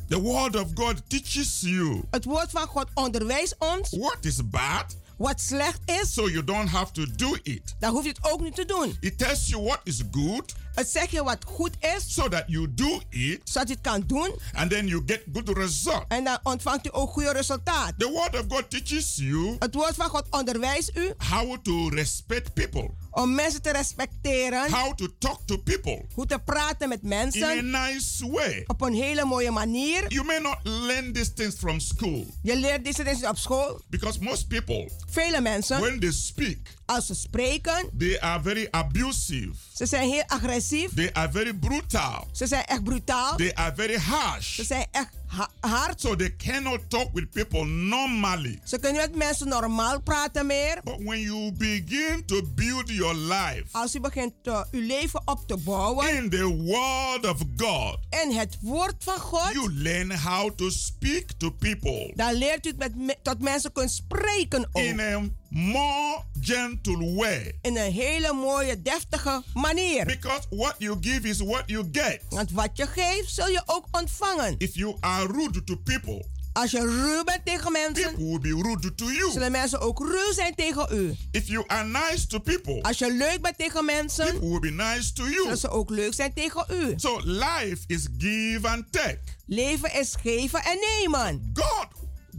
[0.07, 4.95] The word of God teaches you Het woord van God onderwijst ons what is bad,
[5.21, 6.13] wat slecht is.
[6.13, 7.75] so you don't have to do it.
[7.79, 8.97] Dan hoef je het ook niet te doen.
[8.99, 12.73] It tells you what is good, Het zegt je wat goed is, so that you
[12.73, 14.35] do it, zodat je het kan doen.
[14.53, 16.03] and then you get good result.
[16.07, 17.93] En dan ontvangt u ook goede resultaat.
[17.97, 22.53] The word of God teaches you Het woord van God onderwijst u how to respect
[22.53, 24.71] people, om mensen te respecteren.
[24.71, 27.69] how to talk to people Hoe te praten met in a mensen.
[27.71, 28.63] nice way.
[28.67, 30.03] Op een hele mooie manier.
[30.07, 33.81] You may not learn these things from school Je leert deze dingen op school.
[33.89, 36.57] because most people, Vele mensen, when they speak,
[36.91, 40.93] als ze spreken, they are very abusive, ze zijn heel agressief.
[40.95, 43.35] they are very brutal, Ze zijn echt brutaal.
[43.35, 44.55] they are very harsh.
[44.55, 46.01] Ze zijn echt ha- hard.
[46.01, 48.59] So they cannot talk with people normally.
[48.63, 50.81] Ze kunnen met mensen normaal praten meer.
[50.83, 55.47] But when you begin to build your life Als u begint uh, uw leven op
[55.47, 60.51] te bouwen in the Word of God, in het woord van God, you learn how
[60.55, 64.83] to speak to people dan leert u met, me- tot mensen kunt spreken ook.
[64.83, 65.21] in a
[65.51, 67.57] more gentle way.
[67.61, 70.05] In een hele mooie, deftige manier.
[70.05, 72.19] Because what you give is what you get.
[72.29, 74.55] Want wat je geeft, zul je ook ontvangen.
[74.57, 78.61] If you are rude to people, Als je ruw bent tegen mensen, people will be
[78.69, 79.31] rude to you.
[79.31, 81.15] zullen mensen ook ruw zijn tegen u.
[81.31, 84.83] If you are nice to people, Als je leuk bent tegen mensen, people will be
[84.83, 85.55] nice to zullen you.
[85.57, 86.93] ze ook leuk zijn tegen u.
[86.97, 89.19] So life is give and take.
[89.45, 91.51] Leven is geven en nemen.
[91.53, 91.87] God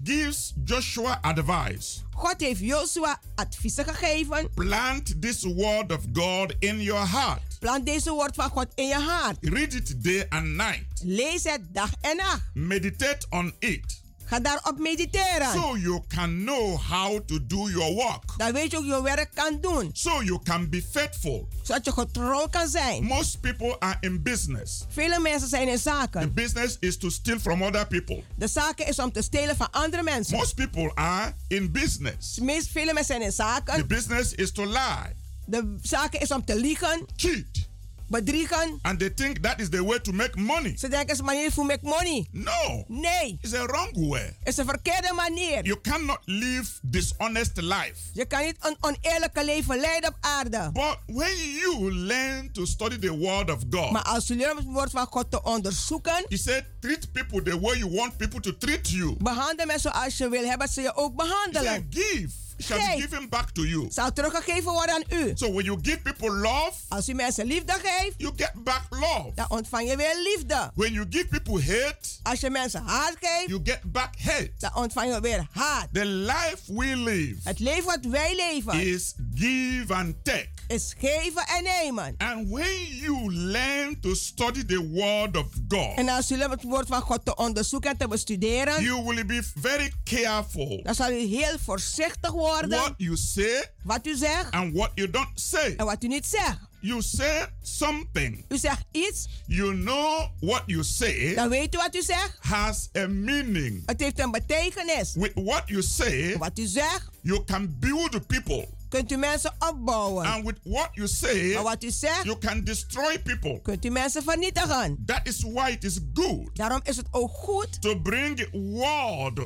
[0.02, 2.00] gives Joshua advice.
[2.10, 4.50] God heeft Joshua adviezen gegeven.
[4.54, 7.40] Plant this word of God in your heart.
[7.60, 9.36] Plant deze woord van God in je hart.
[9.40, 10.84] Read it day and night.
[11.02, 12.42] Lees het dag en nacht.
[12.54, 14.01] Meditate on it.
[14.32, 15.52] Ga daarop mediteren.
[15.52, 18.22] So you can know how to do your work.
[18.36, 19.90] Dan weet je ook je werk kan doen.
[19.92, 21.48] So you can be faithful.
[21.62, 23.04] Zodat je getrouw kan zijn.
[23.04, 24.84] Most people are in business.
[24.88, 26.34] Vele mensen zijn in The zaken.
[26.34, 28.22] business is to steal from other people.
[28.36, 30.36] De zaken is om te stelen van andere mensen.
[30.36, 32.38] Most people are in business.
[32.38, 33.86] Meest vele mensen zijn in The zaken.
[33.86, 35.14] business is to lie,
[35.46, 37.68] De zaken is om te liegen, cheat,
[38.12, 38.78] bedriegen.
[38.82, 40.74] and they think that is the way to make money.
[40.78, 42.26] Ze denken is een manier voor make money.
[42.32, 44.36] No, Nee, it's a wrong way.
[44.44, 45.64] is een verkeerde manier.
[45.64, 47.94] You cannot live dishonest life.
[48.12, 50.70] Je kan niet een oneerlijke leven leiden op aarde.
[50.72, 54.64] But when you learn to study the word of God, Maar als je leert het
[54.66, 58.56] woord van God te onderzoeken, He said, treat people the way you want people to
[58.58, 59.14] treat you.
[59.18, 61.86] behandel mensen zoals je wil hebben ze je ook He said, behandelen.
[61.90, 62.28] give
[62.58, 63.86] shall be given back to you.
[63.90, 65.32] Zal teruggegeven worden aan u.
[65.34, 69.30] So when you give people love, Als u mensen liefde geeft, you get back love.
[69.34, 70.70] dan ontvang je weer liefde.
[70.74, 74.52] When you give people hate, Als je mensen haat geeft, you get back hate.
[74.58, 75.88] dan ontvang je weer haat.
[75.92, 80.48] The life we live Het leven wat wij leven is give and take.
[80.68, 82.14] is geven en nemen.
[82.18, 86.62] And when you learn to study the word of God, En als u leert het
[86.62, 91.10] woord van God te onderzoeken en te bestuderen, you will be very careful dan zal
[91.10, 95.74] u heel voorzichtig worden what you say wat u zegt and what you don't say.
[95.76, 96.58] en wat u niet zegt.
[96.80, 101.94] You say something, U zegt iets, you know what you say dan weet u wat
[101.94, 102.36] u zegt.
[102.40, 103.82] has a meaning.
[103.86, 105.14] Het heeft een betekenis.
[105.14, 108.68] With what you say, Wat u zegt, you can build people.
[108.88, 110.26] kunt u mensen opbouwen.
[110.26, 113.60] And with what you say, Maar wat u zegt, you can destroy people.
[113.62, 115.02] kunt u mensen vernietigen.
[115.06, 119.40] That is why it is good Daarom is het ook goed to bring word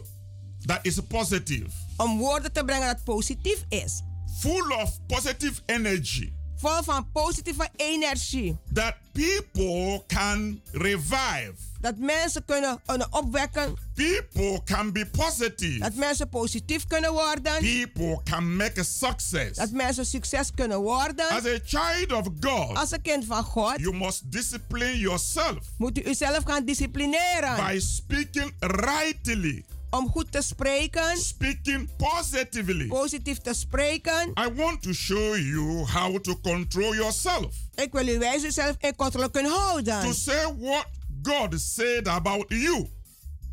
[0.64, 4.02] that is positive, om woorden te brengen dat positief is.
[4.40, 8.56] full of positive energy, Vol van positieve energie.
[8.72, 11.52] that people can revive.
[11.80, 13.74] Dat mensen kunnen, kunnen opwekken.
[13.94, 15.78] People can be positive.
[15.78, 17.58] Dat mensen positief kunnen worden.
[17.58, 19.56] People can make a success.
[19.58, 21.28] Dat mensen succes kunnen worden.
[21.28, 25.98] As a child of God, Als een kind van God you must discipline yourself moet
[25.98, 27.56] u uzelf gaan disciplineren.
[27.66, 29.64] by speaking rightly,
[29.96, 32.86] Om goed te spreken, speaking positively.
[32.86, 34.28] positief te spreken.
[34.34, 37.54] I want to show you how to control yourself.
[37.74, 40.14] Ik wil u wijzen uzelf in controle kunnen To houden.
[40.14, 40.86] say what
[41.22, 42.86] God said about you.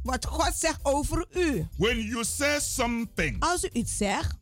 [0.03, 1.67] Wat God zegt over u.
[1.77, 4.35] When you say something Als u iets zegt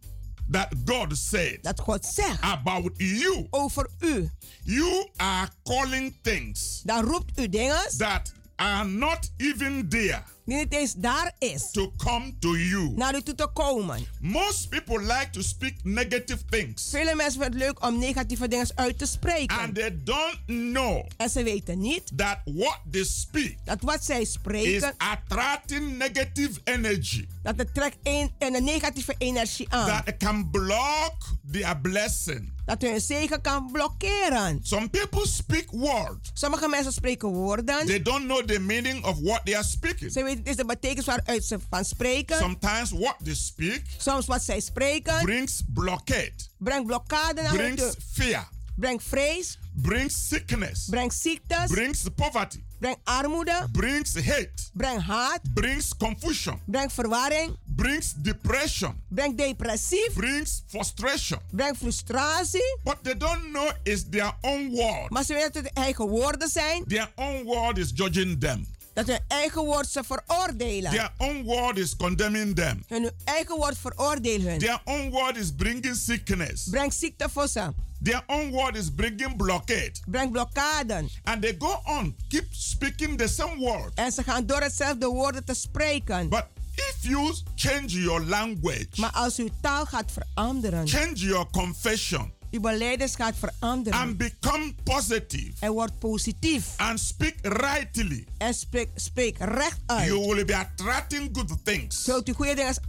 [0.52, 4.30] that God said dat God zegt about you, over u,
[4.64, 10.74] you are calling things dan roept u dingen that are not even there Die niet
[10.74, 11.72] eens daar is.
[11.72, 12.92] to come to you.
[12.96, 14.06] Naar u toe te komen.
[14.20, 16.90] Most people like to speak negative things.
[16.90, 19.58] Vele mensen vinden het leuk om negatieve dingen uit te spreken.
[19.58, 24.22] And they don't know en ze weten niet that what they speak dat wat zij
[24.22, 30.04] is spreken, attracting negative energy dat het trekt een, een negatieve energie aan.
[30.04, 31.14] that can block
[31.52, 32.52] their blessing.
[32.66, 34.60] dat hun zegen kan blokkeren.
[34.64, 36.32] Some people speak words.
[36.34, 37.86] Sommige mensen spreken woorden.
[37.86, 40.12] They don't know the meaning of what they are speaking.
[40.12, 42.38] Ze weten is de betekenis waaruit ze van spreken.
[42.38, 48.50] Sometimes what they speak Soms wat zij spreken brings blockade, brengt blokkade naar brings fear,
[48.76, 55.98] Brengt vrees, brings sickness, brengt ziektes, brings poverty, brengt armoede, brings hate, brengt haat, brings
[55.98, 61.40] confusion, brengt verwarring, brings depression, brengt depressief, brings frustration.
[61.52, 62.78] brengt frustratie.
[62.84, 65.10] What they don't know is their own word.
[65.10, 66.84] Maar ze weten dat het eigen woorden zijn.
[66.88, 68.66] Their own word is judging them.
[68.94, 70.92] Dat hun eigen woord ze veroordelen.
[70.92, 72.84] Their own word is condemning them.
[72.88, 74.60] Hun eigen woord veroordeelt hun.
[74.60, 76.68] Their own word is bringing sickness.
[76.70, 77.74] Brengt ziekte voor ze.
[78.04, 79.92] Their own word is bringing blockade.
[80.06, 81.10] Brengt blokkaden.
[81.24, 83.94] And they go on, keep speaking the same word.
[83.96, 86.30] En ze gaan door hetzelfde woorden te spreken.
[86.30, 92.34] But if you change your language, Maar als uw taal gaat veranderen, change your confession,
[92.52, 94.00] uw beleidens gaat veranderen.
[94.00, 96.66] and become positive, en wordt positief.
[96.78, 100.06] and speak rightly, En spreek, spreek recht uit.
[100.08, 102.04] you will be attracting good things.
[102.04, 102.80] Zult u goede dingen You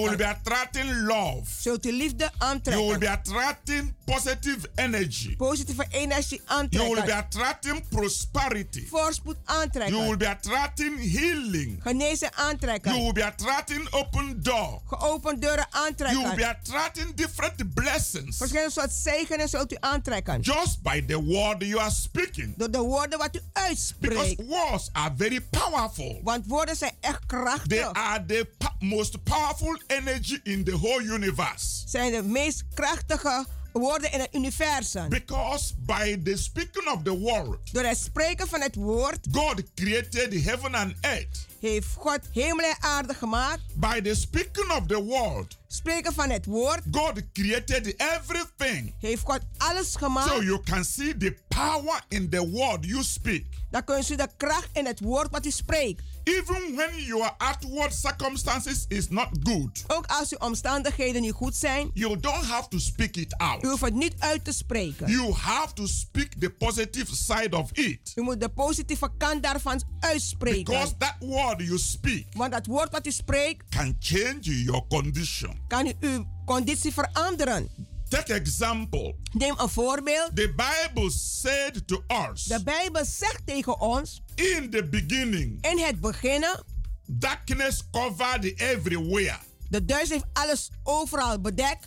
[0.00, 0.26] will be aantrekken.
[0.26, 1.42] attracting love.
[1.60, 3.08] Zult u liefde You will be aantrekken.
[3.08, 5.36] attracting positive energy.
[5.36, 7.16] Positieve energie You will be aantrekken.
[7.16, 8.86] attracting prosperity.
[8.88, 10.18] Voorspoed You will aantrekken.
[10.18, 11.80] be attracting healing.
[11.82, 12.92] Genezen You aantrekken.
[12.92, 14.80] will be attracting open door.
[14.86, 16.48] Geopend deuren You will be aantrekken.
[16.48, 20.40] attracting different blessings Verschillende soort zegenen zult u aantrekken.
[20.40, 22.54] just by the word you are speaking.
[22.56, 24.42] Door de woorden wat u Because uitspreekt.
[24.46, 26.20] words are very powerful.
[26.22, 27.92] Want woorden zijn echt They krachtig.
[27.92, 28.48] are the
[28.78, 31.82] most powerful energy in the whole universe.
[31.88, 35.08] Zijn de meest krachtige woorden in het universum.
[35.08, 40.44] Because by the speaking of the word, Door het spreken van het woord God created
[40.44, 41.46] heaven and earth.
[41.60, 43.60] heeft God hemel en aarde gemaakt.
[43.74, 48.94] By the speaking of the word, Spreken van het woord God created everything.
[49.00, 50.28] heeft God alles gemaakt.
[50.28, 53.44] So you can see the power in the word you speak.
[53.70, 56.02] Dan kun je de kracht in het woord wat u spreekt.
[56.38, 61.90] Even when your outward circumstances is not good, Ook als uw omstandigheden niet goed zijn,
[61.94, 63.62] you don't have to speak it u out.
[63.62, 65.08] hoeft het niet uit te spreken.
[65.10, 68.12] You have to speak the positive side of it.
[68.14, 70.64] U moet de positieve kant daarvan uitspreken.
[70.64, 75.58] Because that word you speak Want dat woord wat u spreekt, can change your condition.
[75.68, 77.68] kan u uw conditie veranderen.
[78.10, 79.14] Take example.
[79.32, 80.36] Neem een voorbeeld.
[80.36, 86.00] The Bible said to us De Bijbel zegt tegen ons, in the beginning, in het
[86.00, 86.64] beginnen,
[87.06, 89.38] darkness covered everywhere.
[89.68, 91.86] de duister heeft alles overal bedekt.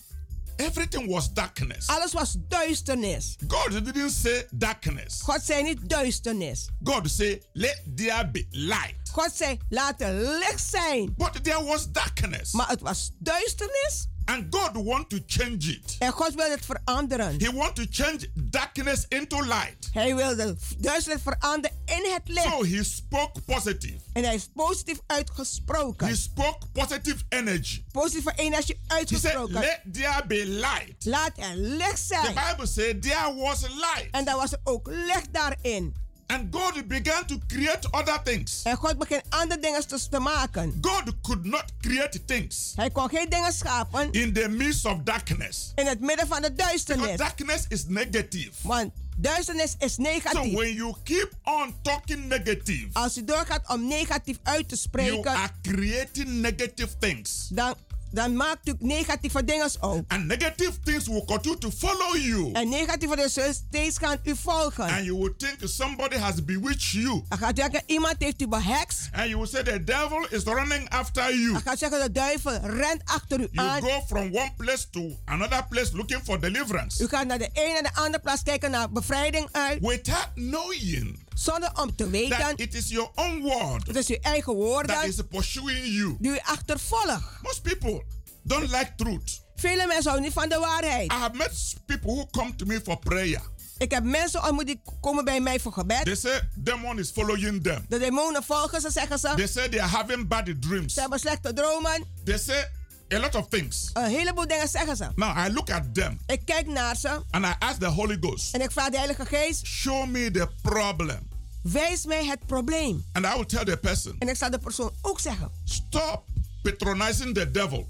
[0.56, 1.88] Everything was darkness.
[1.88, 3.36] Alles was duisternis.
[3.48, 5.22] God didn't say darkness.
[5.22, 6.68] God zei niet duisternis.
[6.84, 9.10] God said, let there be light.
[9.12, 11.14] God zei, laat er licht zijn.
[11.18, 12.52] But there was darkness.
[12.52, 14.08] Maar het was duisternis.
[14.26, 15.96] And God want to change it.
[16.00, 17.40] En God wil het veranderen.
[17.42, 19.90] He want to change darkness into light.
[19.94, 22.48] Hij wil de duisternis veranderen in het licht.
[22.48, 23.98] So he spoke positive.
[24.14, 26.08] En hij is positief uitgesproken.
[26.08, 27.84] He spoke positive energy.
[27.92, 29.54] Positieve energie He said, uitgesproken.
[29.54, 31.06] let there be light.
[31.06, 32.34] Laat er licht The zijn.
[32.50, 34.08] Bible said there was light.
[34.12, 36.02] En dan was er ook licht daarin.
[36.34, 38.62] And God began to create other things.
[38.64, 40.78] En God begint andere dingen te, maken.
[40.82, 45.72] God could not create things Hij kon geen dingen schapen in the midst of darkness.
[45.76, 47.18] in het midden van de Because duisternis.
[47.18, 48.52] darkness is negative.
[48.62, 50.54] Want duisternis is So negatief.
[50.54, 55.32] when you keep on talking negative, Als u doorgaat om negatief uit te you spreken,
[55.32, 57.48] are creating negative things.
[57.52, 57.76] dan,
[58.14, 60.03] dan maakt u negatieve dingen ook.
[60.07, 62.51] And negative things will continue to follow you.
[62.51, 64.84] En negatieve dingen zullen steeds gaan u volgen.
[64.84, 67.24] And you will think somebody has bewitched you.
[67.30, 69.09] Dan gaat denken, iemand heeft u behekst.
[69.11, 71.51] And you will say the devil is running after you.
[71.51, 73.82] Dan gaat zeggen, de duivel rent achter u You aan.
[73.82, 77.78] go from one place to another place looking for deliverance U gaat naar de ene
[77.78, 79.78] en de andere plaats kijken naar bevrijding uit.
[79.82, 84.18] without knowing Zonder om te that weten, it is your own word het is uw
[84.22, 86.16] eigen woorden that is pursuing you.
[86.20, 87.42] die u achtervolgt.
[87.42, 88.04] Most people
[88.44, 89.42] don't like truth.
[89.56, 91.12] Vele mensen houden niet van de waarheid.
[91.12, 93.42] I have met people who come to me for prayer.
[93.78, 96.06] Ik heb mensen ontmoet die komen bij mij voor gebed.
[96.06, 97.86] They say demon is following them.
[97.90, 99.34] De demonen volgen ze, zeggen ze.
[99.36, 100.94] They say they are having bad dreams.
[100.94, 102.06] Ze hebben slechte dromen.
[102.24, 102.72] They say
[103.14, 103.89] a lot of things.
[103.93, 105.08] Een heleboel dingen zeggen ze.
[105.16, 108.54] Now I look at them Ik kijk naar ze and I ask the Holy Ghost,
[108.54, 109.66] en ik vraag de Heilige Geest.
[109.66, 111.28] show me the problem.
[111.64, 113.06] Wijs mij het probleem.
[113.12, 115.51] And I will tell the person, En ik zal de persoon ook zeggen.
[115.64, 116.24] stop
[116.62, 117.88] patronizing the devil.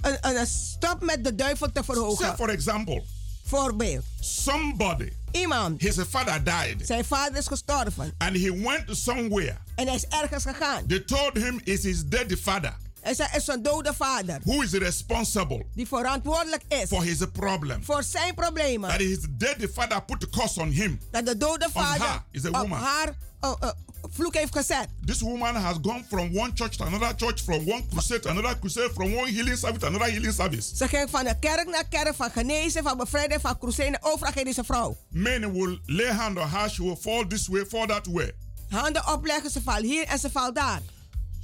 [0.00, 2.26] Een- een- een stop met de duivel te verhogen.
[2.26, 3.02] Say, for example,
[3.44, 4.04] Voorbeeld.
[4.20, 5.80] somebody, Iemand.
[5.80, 8.14] his father died, Zijn vader is gestorven.
[8.18, 9.56] and he went somewhere.
[9.74, 10.86] En hij is ergens gegaan.
[10.86, 14.40] They told him it's his dead father En zij is een dode vader.
[14.44, 16.88] who is responsible Die verantwoordelijk is.
[16.88, 17.84] for his problem.
[17.84, 18.88] Voor zijn problemen.
[18.90, 21.00] That his dead father put the curse on him.
[21.10, 22.78] Dat de dode vader her is a op woman.
[22.78, 23.08] haar
[23.44, 23.68] uh, uh,
[24.10, 24.86] vloek heeft gezet.
[25.04, 28.58] This woman has gone from one church to another church, from one crusade to another
[28.58, 30.76] crusade, from one healing service to another healing service.
[30.76, 33.98] Ze ging van de kerk naar kerk, van genezen, van bevrijding, van crusade.
[34.00, 34.96] Overal ging deze vrouw.
[35.08, 38.32] Men will lay hand on her, she will fall this way, fall that way.
[38.68, 40.80] Handen opleggen, ze valt hier en ze valt daar.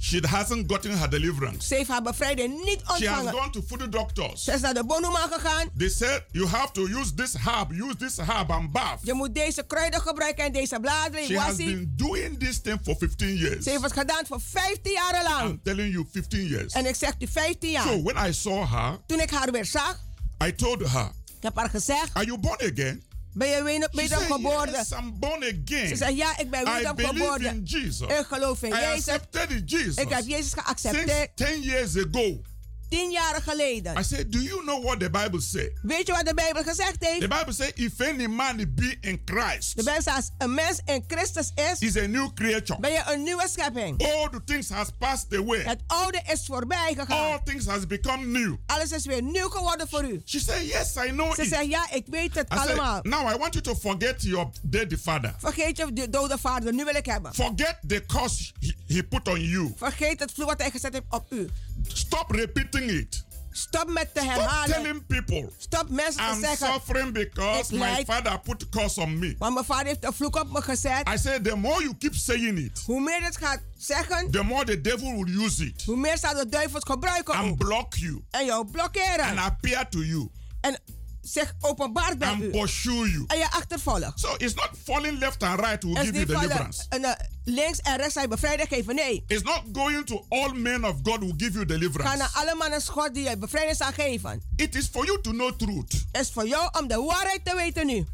[0.01, 1.67] She hasn't gotten her deliverance.
[1.67, 4.43] Ze heeft haar bevrijding niet She has gone to food doctors.
[4.43, 5.69] Ze is naar de bonneman gegaan.
[5.77, 8.99] They said you have to use this herb, use this herb and bath.
[9.03, 11.25] Je moet deze kruiden gebruiken en deze bladeren.
[11.25, 13.63] She has been doing this thing for 15 years.
[13.63, 15.49] Ze heeft het gedaan voor 15 jaar lang.
[15.49, 16.73] I'm telling you, 15 years.
[16.73, 17.87] En ik zeg u 15 jaar.
[17.87, 19.99] So when I saw her, Toen ik haar weer zag,
[20.45, 22.09] I told her, ik heb haar gezegd.
[22.13, 23.03] Are you born again?
[23.33, 24.71] Ben je said, geboren?
[24.71, 25.87] Yes, I'm born again.
[25.87, 27.45] Ze zei ja, ik ben believe geboren.
[27.45, 28.07] in Jesus.
[28.07, 29.17] Ik geloof in I Jezus.
[29.65, 29.95] Jesus.
[29.95, 32.41] Ik heb Jezus geaccepteerd 10 years ago.
[32.89, 33.97] Tien jaar geleden.
[33.99, 35.69] I said, Do you know what the Bible says?
[35.81, 37.19] Weet je wat de Bijbel gezegd heeft?
[37.21, 40.81] The Bible says, If any man be in Christ, De Bijbel zegt, als een mens
[40.85, 42.79] in Christus is, is a new creature.
[42.79, 44.01] ben je een nieuwe schepping.
[44.03, 45.59] All the things has passed away.
[45.63, 47.43] Het oude is voorbij All gegaan.
[47.43, 48.55] things has become new.
[48.65, 50.21] Alles is weer nieuw geworden voor u.
[50.25, 51.49] She said, Yes, I know Ze it.
[51.49, 52.99] zegt, ja, ik weet het I said, allemaal.
[53.03, 55.35] Now I want you to forget your dead father.
[55.37, 57.33] Vergeet je de dode vader, nu wil ik hebben.
[57.33, 59.73] Forget the curse he, he put on you.
[59.77, 61.47] Vergeet het vloek wat hij gezet heeft op u.
[61.87, 63.27] Stop repeating it.
[63.51, 64.69] Stop met te Stop herhalen.
[64.83, 66.73] telling people Stop mensen te I'm zeggen.
[66.73, 68.05] suffering because my lijd.
[68.05, 69.35] father put curse on me.
[69.37, 71.09] Want mijn vader heeft een vloek op me gezet.
[71.13, 74.65] I said, the more you keep saying it, Hoe meer het gaat zeggen, the more
[74.65, 77.57] the devil will use it hoe meer zal de duivel het gebruiken and ook.
[77.57, 79.25] block you En jou blokkeren.
[79.25, 80.29] and appear to you
[80.61, 80.79] En
[81.31, 82.49] zich openbaart bij and u.
[82.49, 83.23] pursue you.
[83.27, 84.19] En je achtervolgt.
[84.19, 86.85] So it's not falling left and right will give you deliverance.
[86.89, 87.11] en, eh,
[87.43, 88.95] links en rechts zijn bevrijding geven.
[88.95, 89.23] Nee.
[89.27, 92.17] It's not going to all men of God will give you Ga deliverance.
[92.17, 94.41] naar alle mannen God die je bevrijding zal geven.
[94.55, 95.91] It is for you to know truth.
[96.11, 98.05] Het is voor jou om de waarheid te weten nu.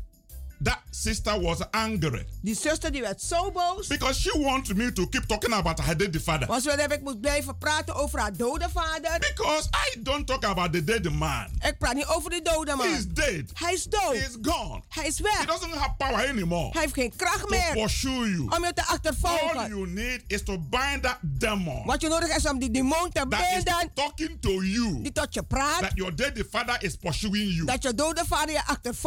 [0.63, 3.87] That sister was angry Die zuster die werd zo boos.
[3.87, 6.47] because she wanted me to keep talking about her dead father.
[6.47, 9.19] Want ze wilde dat ik moet blijven praten over haar dode vader.
[9.19, 11.47] Because I don't talk about the dead man.
[11.61, 12.87] Ik praat niet over die dode man.
[12.87, 13.43] He is dead.
[13.53, 14.01] Hij is dood.
[14.17, 14.81] He is gone.
[14.87, 15.45] Hij is He weg.
[15.45, 18.39] doesn't have power anymore Hij heeft geen kracht to pursue you.
[18.55, 19.67] om je te All achtervolgen.
[19.67, 23.25] you need is to bind that demon Wat je nodig is om die demon te
[23.29, 25.01] that is talking to you.
[25.01, 25.79] Die tot je praat.
[25.79, 27.65] That your dead father is pursuing you.
[27.65, 29.03] Dat je dode vader je achtervolgt.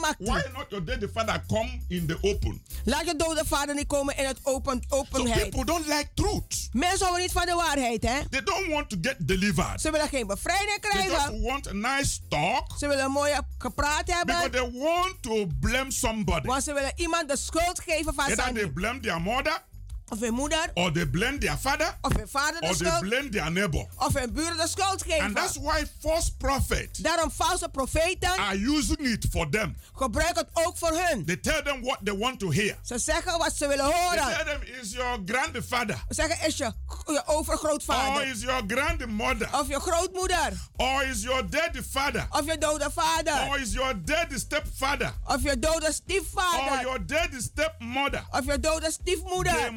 [0.00, 2.62] Maakt Why not your dead father come in the open?
[2.84, 5.42] Laat je dode vader niet komen in het open, So openheid.
[5.50, 6.68] people don't like truth.
[6.72, 8.28] Mensen houden niet van de waarheid, hè?
[8.30, 9.80] They don't want to get delivered.
[9.80, 11.42] Ze willen geen bevrijding They just krijgen.
[11.42, 14.50] want a nice talk Ze willen mooi gepraat because hebben.
[14.50, 16.46] they want to blame somebody.
[16.46, 19.62] Want ze willen iemand de schuld geven van Either they zijn blame their mother
[20.08, 23.00] of hun moeder or they blame their father of hun vader de or they schuld
[23.08, 23.84] blame their neighbor.
[23.98, 28.40] of hun buren de schuld And that's why false prophets Daarom um, valse profeten um,
[28.40, 29.76] are using it for them.
[29.94, 31.24] gebruiken het ook voor hun.
[31.24, 32.76] They tell them what they want to hear.
[32.82, 34.34] Ze zeggen wat ze willen They horen.
[34.36, 36.72] tell them is your grandfather Ze zeggen is je,
[37.06, 42.58] je or is your grandmother of je grootmoeder or is your dead father of je
[42.58, 48.24] dode vader or is your dead stepfather of je dode or your dead stepmother.
[48.30, 49.72] of je dode They stiefmoeder.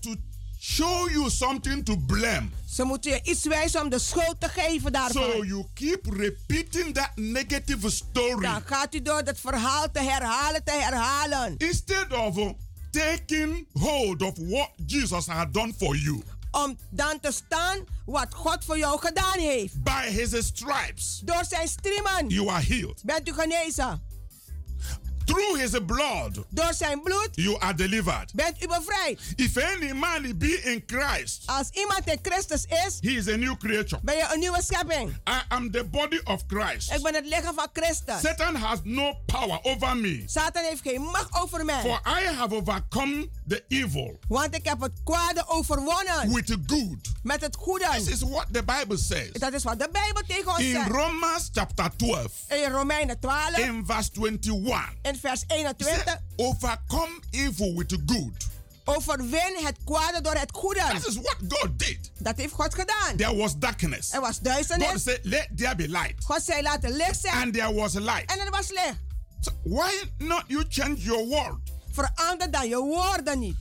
[0.00, 0.14] To
[0.58, 2.48] show you something to blame.
[2.68, 5.46] Ze moeten je iets wijzen om de schuld te geven So daarvan.
[5.46, 10.72] you keep repeating that negative story Dan gaat u door dat verhaal te herhalen, te
[10.72, 11.54] herhalen.
[11.58, 12.50] instead of uh,
[12.90, 16.22] taking hold of what Jesus had done for you.
[16.50, 19.82] Om dan te staan wat God voor jou gedaan heeft.
[19.82, 23.02] By his stripes, Door zijn striemen you are healed.
[23.04, 24.02] bent u genezen.
[25.26, 28.32] Through his blood, Door zijn bloed you are delivered.
[28.34, 29.20] bent u bevrijd.
[29.36, 33.56] If any man be in Christ, Als iemand in Christus is, he is a new
[33.58, 34.00] creature.
[34.02, 35.10] ben je een nieuwe schepping.
[35.28, 36.92] I am the body of Christ.
[36.92, 38.20] Ik ben het lichaam van Christus.
[38.20, 40.22] Satan has no power over me.
[40.26, 41.80] Satan heeft geen macht over mij.
[41.80, 47.08] For I have overcome the evil Want ik heb het kwade overwonnen with the good.
[47.22, 47.86] met het goede.
[47.92, 49.30] This is what the Bible says.
[49.32, 50.88] Dat is wat de Bijbel tegen ons In zegt.
[50.90, 56.02] Romans chapter 12, In Romeinen 12, in verse 21, in vers it 21.
[56.04, 58.46] says, overcome evil with the good.
[58.88, 60.80] Overwin het kwade door het goede.
[60.80, 62.10] That is what God did.
[62.18, 63.16] Dat heeft God gedaan.
[63.16, 64.12] There was darkness.
[64.12, 65.02] Er was God duisternis.
[65.02, 66.24] said, Let there be light.
[66.24, 67.34] God zei laat er licht zijn.
[67.34, 68.30] And there was light.
[68.30, 68.96] En er was licht.
[69.40, 71.58] So why not you change your word?
[71.96, 73.56] Verander dan je woorden niet.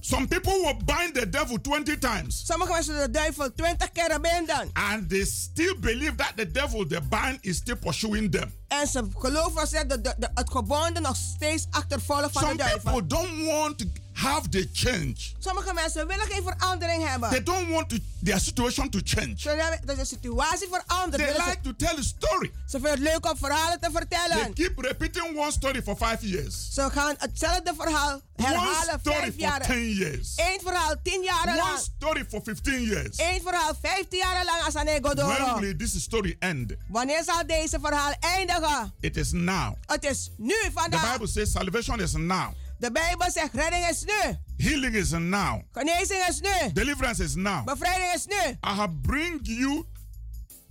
[0.00, 2.42] Some people will bind the devil 20 times.
[2.46, 4.70] Sommige mensen de duivel 20 keer binden.
[4.72, 8.52] And they still believe that the devil they bind is still pursuing them.
[8.68, 12.58] En ze geloven dat de, de, de, het gebonden nog steeds achtervolgen van Some de
[12.58, 12.80] duivel.
[12.92, 13.84] people don't want to
[14.20, 15.14] have the change.
[15.38, 17.28] Sommige mensen willen geen verandering hebben.
[17.30, 19.34] They don't want to, their situation to change.
[19.36, 21.22] Ze willen dat de situatie verandert.
[21.22, 22.50] They like to tell a story.
[22.66, 24.54] Ze vinden het leuk om verhalen te They vertellen.
[24.54, 26.68] keep repeating one story for five years.
[26.72, 29.60] Ze gaan hetzelfde verhaal One herhalen story vijf for jaar.
[29.66, 30.32] 10 years.
[30.36, 31.78] Eén verhaal tien jaar One lang.
[31.78, 33.18] story for 15 years.
[33.18, 35.58] Eén verhaal vijftien jaar lang als een When Godoro.
[35.60, 36.72] will this story end?
[36.88, 38.92] Wanneer zal deze verhaal eindigen?
[39.00, 39.74] It is now.
[39.86, 41.12] Het is nu The vandaag.
[41.12, 42.52] Bible says salvation is now.
[42.80, 44.36] De Bijbel zegt redding is nu.
[44.56, 45.60] Healing is now.
[45.72, 46.72] Genezing is nu.
[46.72, 47.64] Deliverance is now.
[47.64, 48.50] Bevrijding is nu.
[48.50, 49.84] I have bring you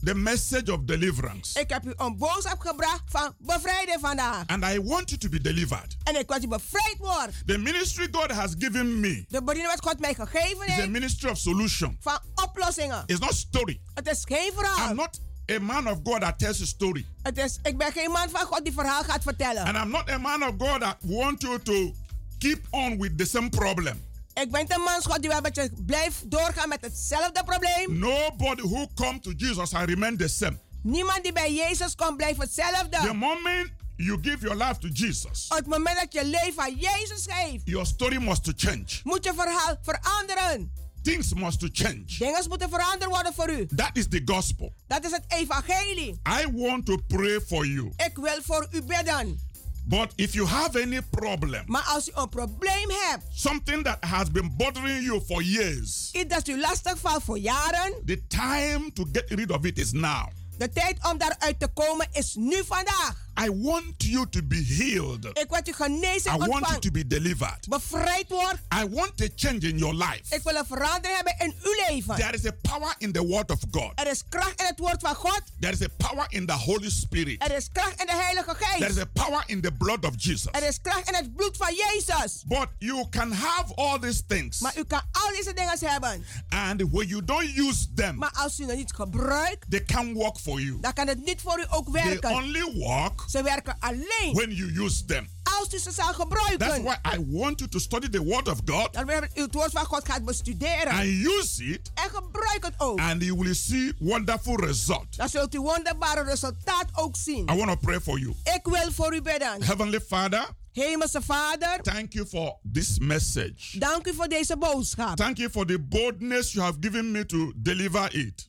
[0.04, 1.60] the message of deliverance.
[1.60, 4.44] Ik heb u een boodschap gebracht van bevrijding vandaag.
[4.48, 5.98] And I want you to be delivered.
[6.04, 7.48] En ik wil u bevrijd wordt.
[7.48, 10.90] The ministry God has given me De bediening wat God mij gegeven is a heeft
[10.90, 11.98] ministry of solution.
[12.00, 13.04] van oplossingen.
[13.06, 13.82] It's not story.
[13.94, 14.90] Het is geen verhaal.
[14.90, 15.20] I'm not
[15.50, 17.06] a man of God that tells a story.
[17.24, 19.64] Het is, ik ben geen man van God die verhaal gaat vertellen.
[19.64, 21.94] And I'm not a man of God that want you to
[22.38, 24.02] keep on with the same problem.
[24.34, 28.00] Ik ben de man God die wel met je blijft doorgaan met hetzelfde probleem.
[28.00, 30.58] Nobody who come to Jesus and remain the same.
[30.84, 32.98] Niemand die bij Jezus komt blijft hetzelfde.
[33.08, 36.76] The moment you give your life to Jesus, Op het moment dat je leven aan
[36.76, 38.86] Jezus geeft, your story must to change.
[39.04, 40.74] moet je verhaal veranderen.
[41.04, 42.06] Things must to change.
[42.18, 43.66] Dingen moeten veranderd worden voor u.
[43.76, 44.74] That is the gospel.
[44.88, 46.20] Dat is het evangelie.
[46.42, 47.92] I want to pray for you.
[48.06, 49.48] Ik wil voor u bidden.
[49.90, 54.32] But if you have any problem, Maar als u een probleem hebt, something that has
[54.32, 59.06] been bothering you for years, iets dat u lastig valt voor jaren, the time to
[59.12, 60.28] get rid of it is now.
[60.60, 63.28] De tijd om daaruit te komen is nu vandaag.
[63.46, 65.26] I want you to be healed.
[65.26, 67.68] Ik wil u genezing I want you to be delivered.
[67.70, 68.60] Bevrijd worden.
[68.84, 70.36] I want a change in your life.
[70.36, 72.16] Ik wil een verandering hebben in uw leven.
[72.16, 73.92] There is a power in the word of God.
[73.96, 75.42] Er is kracht in het woord van God.
[75.60, 77.44] There is a power in the Holy Spirit.
[77.44, 79.00] Er is kracht in de Heilige There is Geest.
[79.00, 80.48] a power in the blood of Jesus.
[80.52, 82.44] Er is kracht in het bloed van Jezus.
[82.48, 84.60] But you can have all these things.
[84.60, 86.26] Maar u kan al deze dingen hebben.
[86.50, 90.38] And when you don't use them, Maar als u het niet gebruikt, they can work
[90.40, 90.78] for you.
[90.82, 92.30] dan kan het niet voor u ook They werken.
[92.32, 95.28] only work Ze werken alleen when you use them.
[95.44, 96.84] als u ze zal That's gebruiken.
[96.84, 99.72] why I want you to study the word of God Dan wil u het woord
[99.72, 100.88] van God gaat bestuderen.
[100.88, 103.00] and use it, En gebruik het ook.
[103.00, 105.18] and you will see wonderful result.
[105.18, 107.50] Dan zult u wonderbare resultaat ook zien.
[107.50, 108.34] I want to pray for you.
[108.56, 109.64] Ik wil voor u bidden.
[109.64, 113.80] Heavenly Father, Hemelse Vader, thank you for this message.
[113.80, 115.16] dank u voor deze boodschap.
[115.16, 118.49] Thank you for the boldness you have given me to deliver it.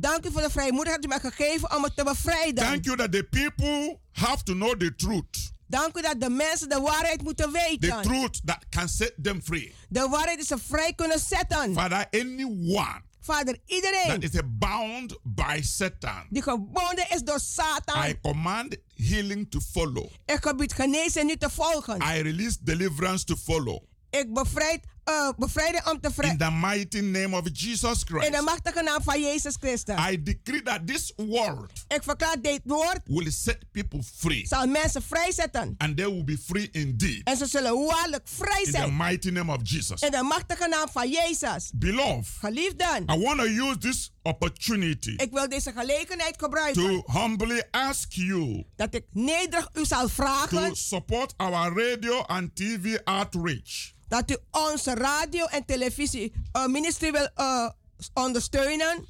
[0.00, 2.64] Dank u voor de vrijmoedigheid die u mij gegeven om het te bevrijden.
[2.64, 5.52] Thank you that the people have to know the truth.
[5.66, 8.02] Dank u dat de mensen de waarheid moeten The weten.
[8.02, 9.74] truth that can set them free.
[9.88, 11.72] De waarheid die ze vrij kunnen zetten.
[11.74, 18.08] Father, anyone Vader, that iedereen is bound by Satan, die gebonden is door Satan.
[18.08, 20.10] I command healing to follow.
[20.26, 21.96] Ik gebied genezen nu te volgen.
[21.96, 23.82] I release deliverance to follow.
[24.10, 26.36] Ik bevrijd, eh bevrijding om te In vrij.
[26.36, 29.94] the mighty name of Jesus In de Christ, machtige naam van Jezus Christus.
[30.10, 35.02] I decree that this word Ik verklaar dit woord will set people free, zal mensen
[35.02, 35.74] vrijzetten.
[35.78, 37.20] and they will be free indeed.
[37.24, 38.96] En ze zullen waarlijk vrij In the zijn.
[38.96, 40.00] mighty name of Jesus.
[40.02, 41.70] In de machtige naam van Jezus.
[41.74, 46.82] Beloved, Geliefden, I want to use this opportunity ik wil deze gelegenheid gebruiken.
[46.82, 52.56] to humbly ask you Dat ik nederig u zal to vragen support our radio and
[52.56, 53.92] TV outreach.
[54.10, 57.68] Dat u onze radio en televisie uh, ministry wil uh,
[58.14, 59.06] ondersteunen.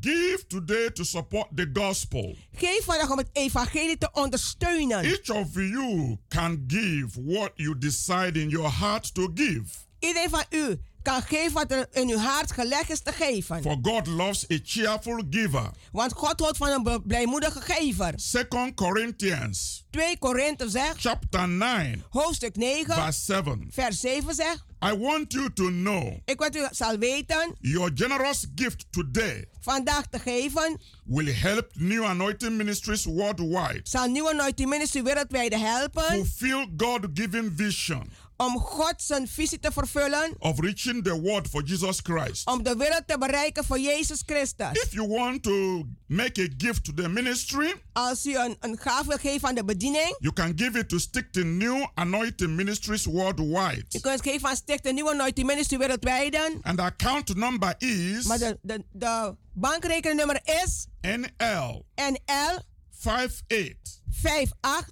[0.00, 2.36] Give today to support the gospel.
[2.52, 5.04] Geef vandaag om het evangelie te ondersteunen.
[5.04, 9.64] Each of you can give what you decide in your heart to give.
[9.98, 13.62] Iedereen van u kan geven wat er in uw hart gelegd is te geven.
[13.62, 15.70] For God loves a cheerful giver.
[15.92, 18.14] Want God houdt van een blijmoedige gever.
[18.16, 23.68] 2 Corinthians 2 Korinthe zegt, chapter 9 hoofdstuk 9, verse 7.
[23.70, 28.46] vers 7 zegt, I want you to know ik wil u zal weten, your generous
[28.54, 35.02] gift today vandaag te geven, will help New Anointing Ministries worldwide zal Nieuwe Anointing Ministry
[35.02, 41.48] wereldwijd helpen fulfill God-given vision om God zijn visie te vervullen, of reaching the world
[41.48, 42.46] for Jesus Christ.
[42.46, 44.72] om de wereld te bereiken voor Jezus Christus.
[44.72, 49.08] If you want to make a gift to the ministry, Als u een, een gave
[49.08, 53.04] wil geven aan de bediening, you can give it to Stick to New Anointing Ministries
[53.04, 53.84] worldwide.
[53.88, 56.36] je kunt het geven aan Sticht de Nieuwe Anointing Ministry wereldwijd.
[56.62, 62.58] And the account number is Maar de, de, de bankrekeningnummer is NL NL
[63.04, 64.88] 58 58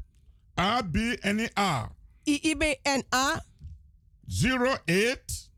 [0.54, 3.44] ABNR IIBNA
[4.26, 5.50] 08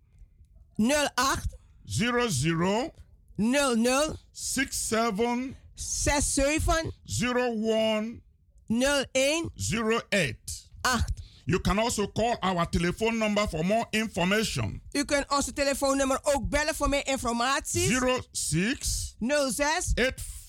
[0.76, 2.92] 08 00
[3.36, 8.22] 00 67 67 01
[8.68, 10.36] 01 08.
[10.84, 11.04] 8.
[11.46, 14.80] You can also call our telephone number for more information.
[14.92, 17.98] U kunt onze telefoonnummer ook bellen voor meer informatie.
[18.32, 19.16] 06
[19.54, 19.92] 06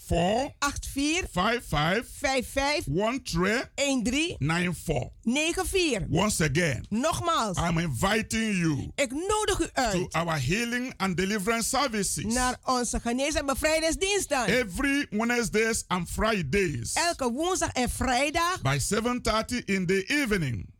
[0.07, 5.11] 84 84 55 55 13 13 94.
[5.23, 6.05] 94.
[6.09, 11.69] Once again, Nogmaals, I'm inviting you ik nodig u to uit our healing and deliverance
[11.69, 14.45] services naar onze genees- en bevrijdingsdiensten.
[14.45, 20.73] every Wednesdays and Fridays Elke woensdag en vrijdag, by 7:30 in the evening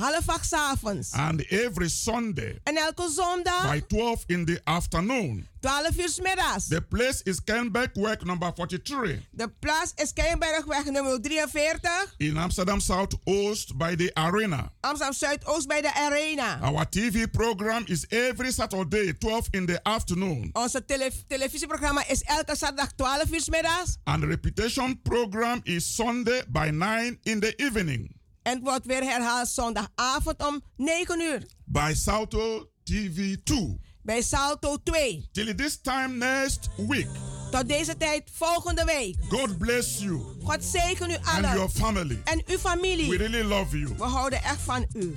[0.00, 5.46] half acht and every Sunday En elke zondag, by 12 in the afternoon.
[5.60, 6.68] 12 uur middags.
[6.68, 13.76] The place is Kenbergweg number 43 De plaats is Keienbergweg nummer 43, in Amsterdam Southoost
[13.76, 14.72] by the arena.
[14.80, 16.58] Amsterdam Zuidoost bij de Arena.
[16.62, 22.56] Our TV program is every Saturday 12 in the afternoon Onze tele- televisieprogramma is elke
[22.56, 23.96] zaterdag 12 uur 's middags.
[24.04, 29.02] and the repetition program is Sunday by 9 in the evening En het wordt weer
[29.02, 31.42] herhaald zondagavond om 9 uur.
[31.64, 33.80] by Salto TV 2.
[34.02, 35.28] Bij Salto 2.
[35.32, 37.08] Till this time next week.
[37.50, 39.16] Tot deze tijd volgende week.
[39.28, 41.70] God bless you God zegen u and your allen.
[41.70, 42.20] family.
[42.24, 43.08] En uw familie.
[43.08, 43.94] We really love you.
[43.98, 45.16] We houden echt van u.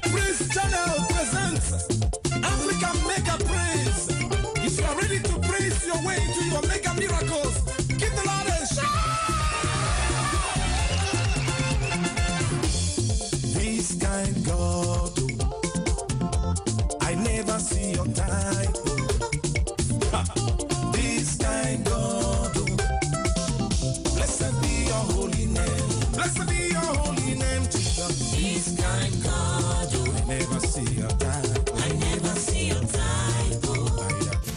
[0.00, 1.72] Praise Channel presents
[2.40, 4.12] Africa Mega Praise.
[4.64, 7.54] If you are ready to praise your way to your mega miracles,
[17.54, 18.74] never see your type.
[20.92, 21.86] This kind
[24.14, 25.88] blessed be your holy name.
[26.14, 27.62] Blessed be your holy name,
[28.76, 29.22] kind
[30.26, 30.93] never see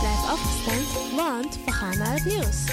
[0.00, 2.66] Blijf afgestemd, want we gaan naar het nieuws.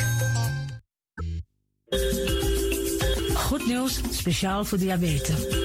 [3.36, 5.65] Goed nieuws, speciaal voor diabetes.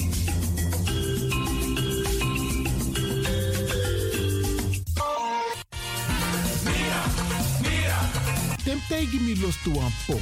[8.87, 10.21] Tegen me los toe aan pom.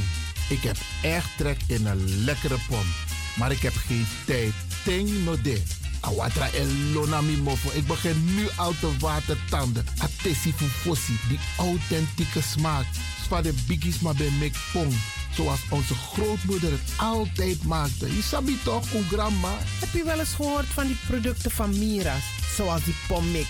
[0.49, 2.85] Ik heb echt trek in een lekkere pom.
[3.35, 4.53] Maar ik heb geen tijd.
[4.83, 5.61] Ting no de.
[5.99, 7.69] Awatra elona mi mofo.
[7.73, 9.85] Ik begin nu al te watertanden.
[9.97, 11.19] Atesi fufosi.
[11.27, 12.85] Die authentieke smaak.
[13.27, 14.93] Van de biggies maar bij mek pong.
[15.35, 18.15] Zoals onze grootmoeder het altijd maakte.
[18.15, 19.57] Je sabi toch, een grandma?
[19.79, 22.23] Heb je wel eens gehoord van die producten van Mira's?
[22.55, 23.49] Zoals die pommix.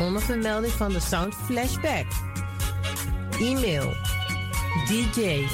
[0.00, 2.06] Onder vermelding van de Sound Flashback.
[3.40, 3.92] E-mail
[4.88, 5.46] dj.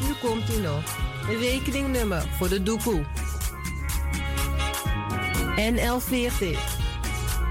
[0.00, 0.82] Nu komt ie nog.
[1.28, 3.04] Een rekeningnummer voor de doekoe.
[5.56, 6.58] NL40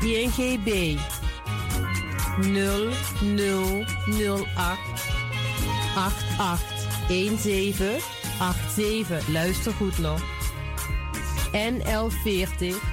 [0.01, 0.97] INGB
[2.41, 4.79] 0008
[5.95, 7.99] 8817
[8.75, 9.27] 87.
[9.27, 10.21] Luister goed nog.
[11.51, 12.92] NL40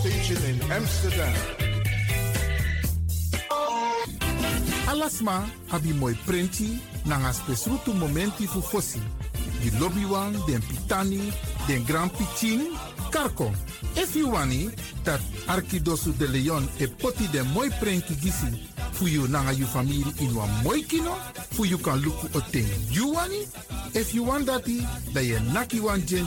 [0.00, 1.34] Station in Amsterdam.
[4.88, 9.00] Alasma abi moi prenti nanga spesrutu momenti fu fosi.
[9.60, 11.32] Di lobby wan, den pitani,
[11.66, 12.72] den grand pitin,
[13.10, 13.52] karko.
[13.94, 14.70] If you wani,
[15.04, 20.04] dat Arkidosu de Leon e poti den moi prenki gisi fu you nanga you family
[20.20, 21.14] in wan moi kino,
[21.50, 23.44] fu you kan luku o ten you wani.
[23.92, 24.80] If you want dati,
[25.12, 26.26] da ye naki wan jen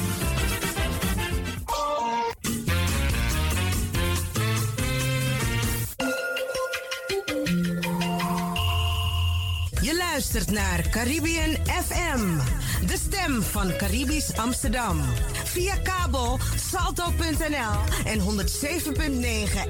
[10.21, 12.37] Luistert naar Caribbean FM,
[12.85, 15.01] de stem van Caribisch Amsterdam.
[15.43, 18.25] Via kabel salto.nl en 107.9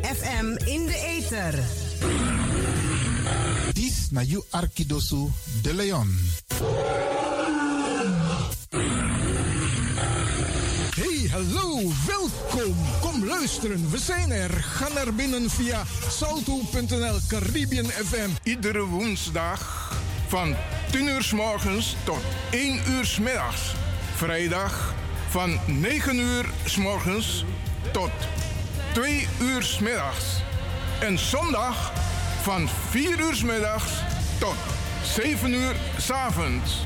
[0.02, 1.60] FM in de ether.
[3.74, 5.28] Dis na you Arkidosu
[5.62, 6.20] de Leon.
[10.96, 12.76] Hey, hallo, welkom.
[13.02, 14.52] Kom luisteren, we zijn er.
[14.52, 18.30] Ga naar binnen via salto.nl Caribbean FM.
[18.44, 19.91] Iedere woensdag
[20.32, 20.56] van
[20.92, 22.22] 10 uur s morgens tot
[22.52, 23.74] 1 uur s middags.
[24.16, 24.94] Vrijdag
[25.30, 27.46] van 9 uur s morgens
[27.92, 28.12] tot
[28.94, 30.26] 2 uur s middags.
[31.00, 31.92] En zondag
[32.42, 33.92] van 4 uur s middags
[34.40, 34.56] tot
[35.04, 36.86] 7 uur s avonds.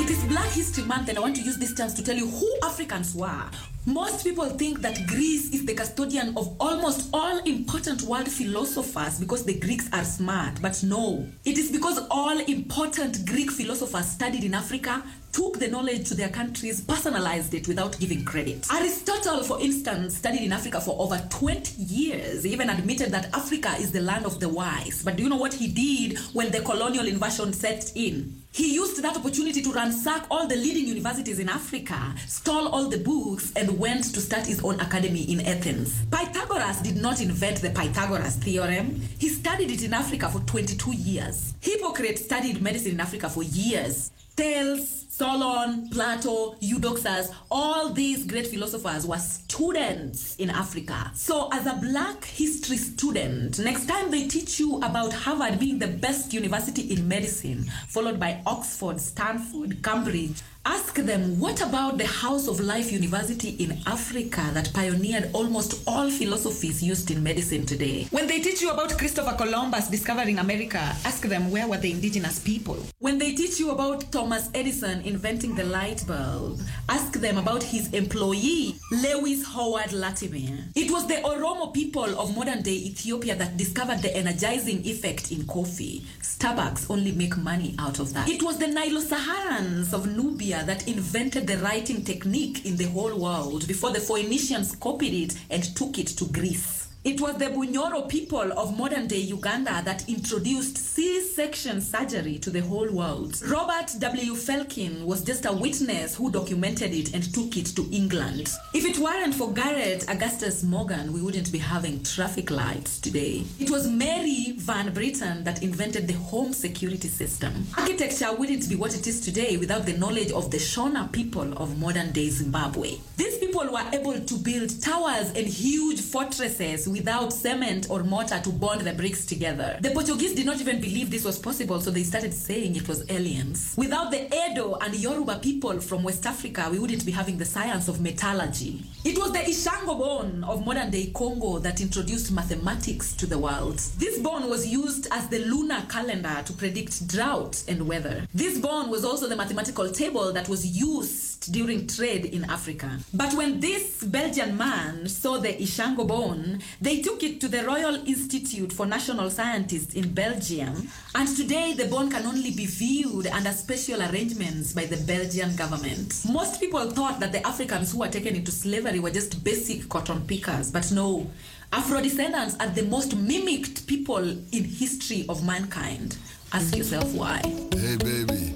[0.00, 2.30] It is Black History Month, and I want to use this chance to tell you
[2.30, 8.02] who Africans were Most people think that Greece is the custodian of almost all important
[8.02, 10.60] world philosophers because the Greeks are smart.
[10.60, 15.04] But no, it is because all important Greek philosophers studied in Africa,
[15.36, 18.66] took the knowledge to their countries, personalized it without giving credit.
[18.72, 23.74] Aristotle, for instance, studied in Africa for over 20 years, he even admitted that Africa
[23.78, 25.02] is the land of the wise.
[25.04, 28.42] But do you know what he did when the colonial invasion set in?
[28.50, 32.96] He used that opportunity to ransack all the leading universities in Africa, stole all the
[32.96, 36.02] books, and went to start his own academy in Athens.
[36.10, 39.02] Pythagoras did not invent the Pythagoras theorem.
[39.18, 41.52] He studied it in Africa for 22 years.
[41.60, 44.12] Hippocrates studied medicine in Africa for years.
[44.36, 51.10] Thales, Solon, Plato, Eudoxus, all these great philosophers were students in Africa.
[51.14, 55.86] So, as a black history student, next time they teach you about Harvard being the
[55.86, 62.48] best university in medicine, followed by Oxford, Stanford, Cambridge, ask them what about the House
[62.48, 68.08] of Life University in Africa that pioneered almost all philosophies used in medicine today?
[68.10, 72.40] When they teach you about Christopher Columbus discovering America, ask them where were the indigenous
[72.40, 72.78] people?
[72.98, 77.92] When they teach you about Thomas Edison inventing the light bulb, ask them about his
[77.94, 80.64] employee, Lewis Howard Latimer.
[80.74, 85.46] It was the Oromo people of modern day Ethiopia that discovered the energizing effect in
[85.46, 86.04] coffee.
[86.22, 88.28] Starbucks only make money out of that.
[88.28, 93.66] It was the Nilo-Saharans of Nubia that invented the writing technique in the whole world
[93.66, 96.85] before the Phoenicians copied it and took it to Greece.
[97.06, 102.50] It was the Bunyoro people of modern day Uganda that introduced C section surgery to
[102.50, 103.40] the whole world.
[103.46, 104.34] Robert W.
[104.34, 108.52] Felkin was just a witness who documented it and took it to England.
[108.74, 113.44] If it weren't for Garrett Augustus Morgan, we wouldn't be having traffic lights today.
[113.60, 117.68] It was Mary Van Britten that invented the home security system.
[117.78, 121.78] Architecture wouldn't be what it is today without the knowledge of the Shona people of
[121.78, 122.96] modern day Zimbabwe.
[123.16, 128.50] These people were able to build towers and huge fortresses without cement or mortar to
[128.50, 129.76] bond the bricks together.
[129.82, 133.04] The Portuguese did not even believe this was possible, so they started saying it was
[133.10, 133.74] aliens.
[133.76, 137.88] Without the Edo and Yoruba people from West Africa, we wouldn't be having the science
[137.88, 138.82] of metallurgy.
[139.04, 143.78] It was the Ishango bone of modern day Congo that introduced mathematics to the world.
[143.98, 148.26] This bone was used as the lunar calendar to predict drought and weather.
[148.34, 152.98] This bone was also the mathematical table that was used during trade in Africa.
[153.12, 157.96] But when this Belgian man saw the Ishango bone, they took it to the Royal
[158.06, 163.50] Institute for National Scientists in Belgium, and today the bone can only be viewed under
[163.50, 166.14] special arrangements by the Belgian government.
[166.30, 170.24] Most people thought that the Africans who were taken into slavery were just basic cotton
[170.28, 171.28] pickers, but no.
[171.72, 174.22] Afro descendants are the most mimicked people
[174.52, 176.16] in history of mankind.
[176.52, 177.40] Ask yourself why.
[177.74, 178.52] Hey baby,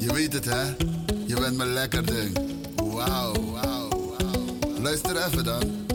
[0.00, 0.64] je weet het hè?
[1.26, 2.38] Je bent mijn lekker ding.
[2.76, 4.80] Wauw, wauw, wauw.
[4.80, 5.86] Luister even dan.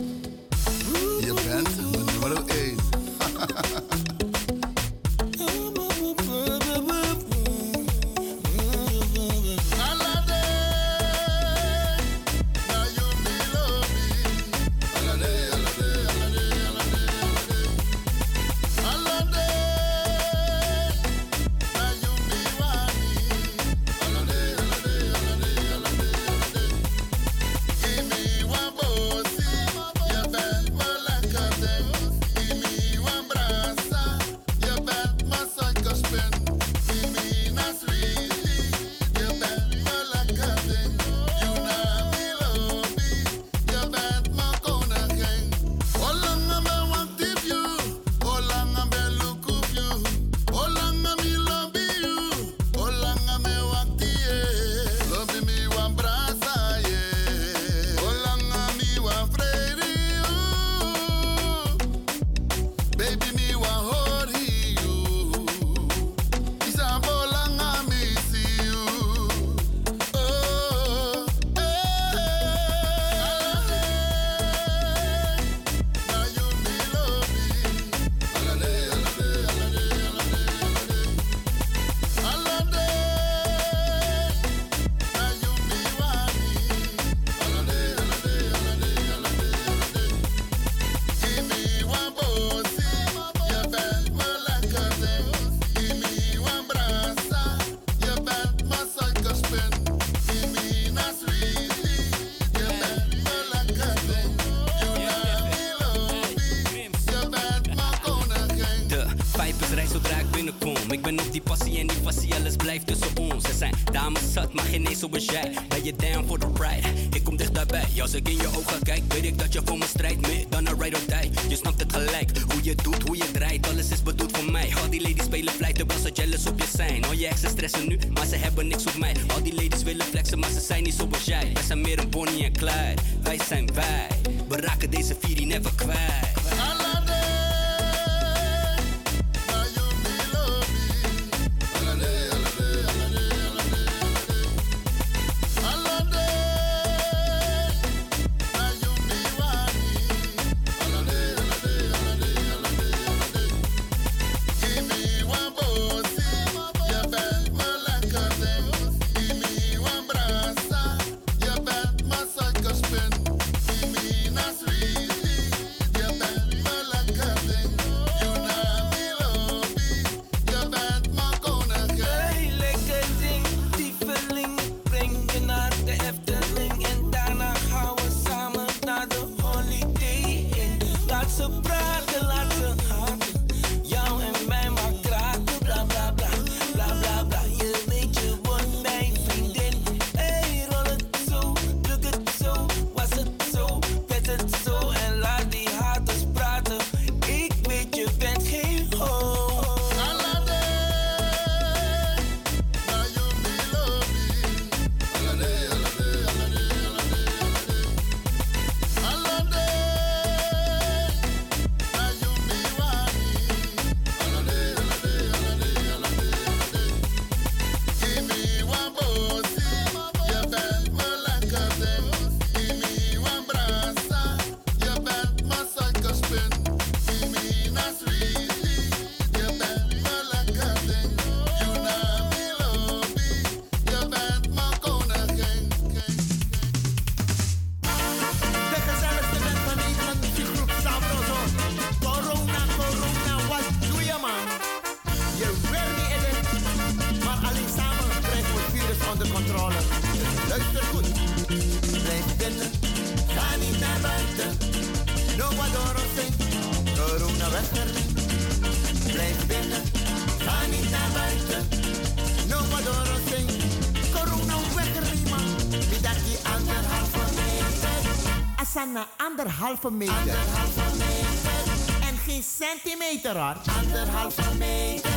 [269.84, 270.36] Anderhalve meter.
[270.36, 272.08] Anderhalve meter.
[272.08, 273.56] En geen centimeter hoor.
[273.78, 275.10] Anderhalve meter.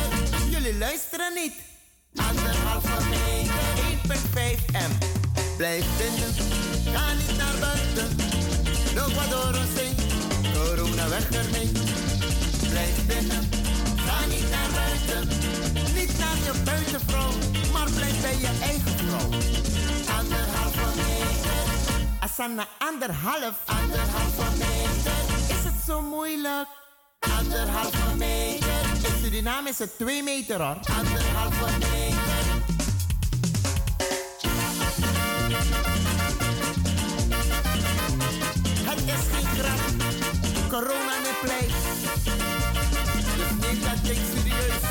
[0.50, 1.54] Jullie luisteren niet.
[2.16, 3.54] Anderhalve meter.
[4.36, 4.92] 1,5 m.
[5.56, 6.32] Blijf binnen.
[6.94, 8.16] Ga niet naar buiten.
[8.94, 9.94] No Ecuador zing.
[10.54, 11.70] Corona weg ermee.
[12.70, 13.48] Blijf binnen.
[14.06, 15.28] Ga niet naar buiten.
[15.94, 17.32] Niet naar je buitenvrouw.
[17.72, 19.28] Maar blijf bij je eigen vrouw.
[20.18, 21.58] Anderhalve meter.
[22.20, 23.77] Asana anderhalf.
[26.40, 26.68] Moeilijk?
[27.38, 28.68] Anderhalve meter.
[29.04, 30.76] In Suriname is het 2 meter hoor.
[30.98, 32.26] Anderhalve meter.
[38.84, 39.80] Het is geen grap.
[40.68, 41.72] Corona niet pleit.
[43.36, 44.86] Dus neem dat ding serieus.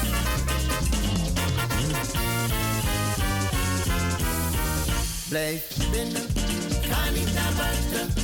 [5.30, 6.28] Blijf binnen,
[6.82, 8.16] ga niet naar buiten.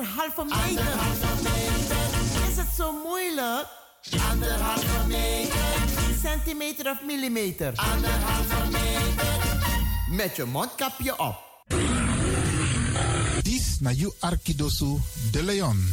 [0.00, 0.66] Anderhalve meter.
[0.66, 3.66] Anderhalve meter, is het zo moeilijk?
[4.30, 5.58] Anderhalve meter,
[6.22, 7.72] centimeter of millimeter.
[7.74, 9.26] Anderhalve meter,
[10.10, 11.36] met je mondkapje op.
[13.42, 14.98] Dis na you Arkidosu
[15.32, 15.88] de Leon.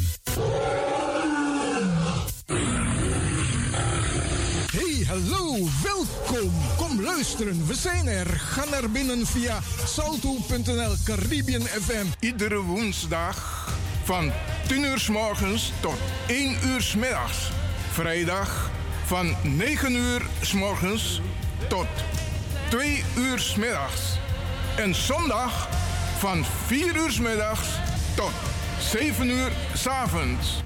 [4.72, 6.52] Hey, hallo, welkom.
[6.78, 8.28] Kom luisteren, we zijn er.
[8.28, 12.06] Ga naar binnen via salto.nl Caribbean FM.
[12.20, 13.67] Iedere woensdag
[14.08, 14.32] van
[14.68, 15.98] 10 uur s morgens tot
[16.28, 17.52] 1 uur s middags.
[17.92, 18.70] Vrijdag
[19.06, 21.22] van 9 uur s morgens
[21.70, 21.88] tot
[22.70, 24.02] 2 uur s middags.
[24.78, 25.70] En zondag
[26.18, 27.68] van 4 uur s middags
[28.16, 28.34] tot
[28.80, 30.62] 7 uur s avonds.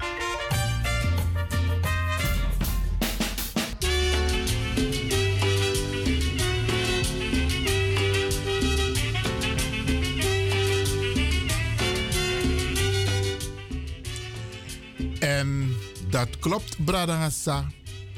[16.24, 17.66] Dat klopt, Brada Hassa.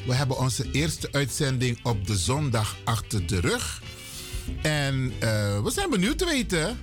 [0.07, 3.83] We hebben onze eerste uitzending op de zondag achter de rug.
[4.63, 6.79] En eh, we zijn benieuwd te weten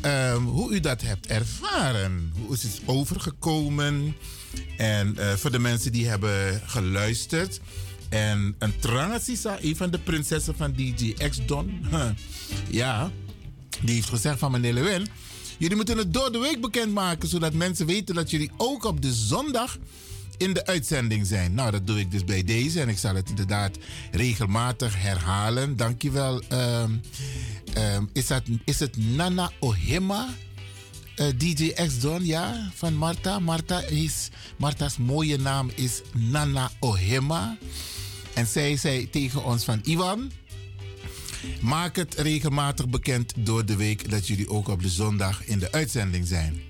[0.00, 2.32] ehm, hoe u dat hebt ervaren.
[2.46, 4.16] Hoe is het overgekomen?
[4.76, 7.60] En eh, voor de mensen die hebben geluisterd.
[8.08, 11.86] En een Trangasisa, een van de prinsessen van DJ X-Don.
[12.70, 13.10] ja,
[13.80, 15.08] die heeft gezegd van meneer Lewin.
[15.58, 19.12] Jullie moeten het door de week bekendmaken, zodat mensen weten dat jullie ook op de
[19.12, 19.78] zondag
[20.40, 21.54] in de uitzending zijn.
[21.54, 23.78] Nou, dat doe ik dus bij deze en ik zal het inderdaad
[24.10, 25.76] regelmatig herhalen.
[25.76, 26.42] Dankjewel.
[26.52, 27.00] Um,
[27.78, 30.28] um, is, dat, is het Nana Ohima?
[31.16, 33.38] Uh, DJ X Don, ja, van Marta.
[33.38, 37.58] Marta is, Marta's mooie naam is Nana Ohima.
[38.34, 40.30] En zij zei tegen ons van Ivan,
[41.60, 45.72] maak het regelmatig bekend door de week dat jullie ook op de zondag in de
[45.72, 46.69] uitzending zijn.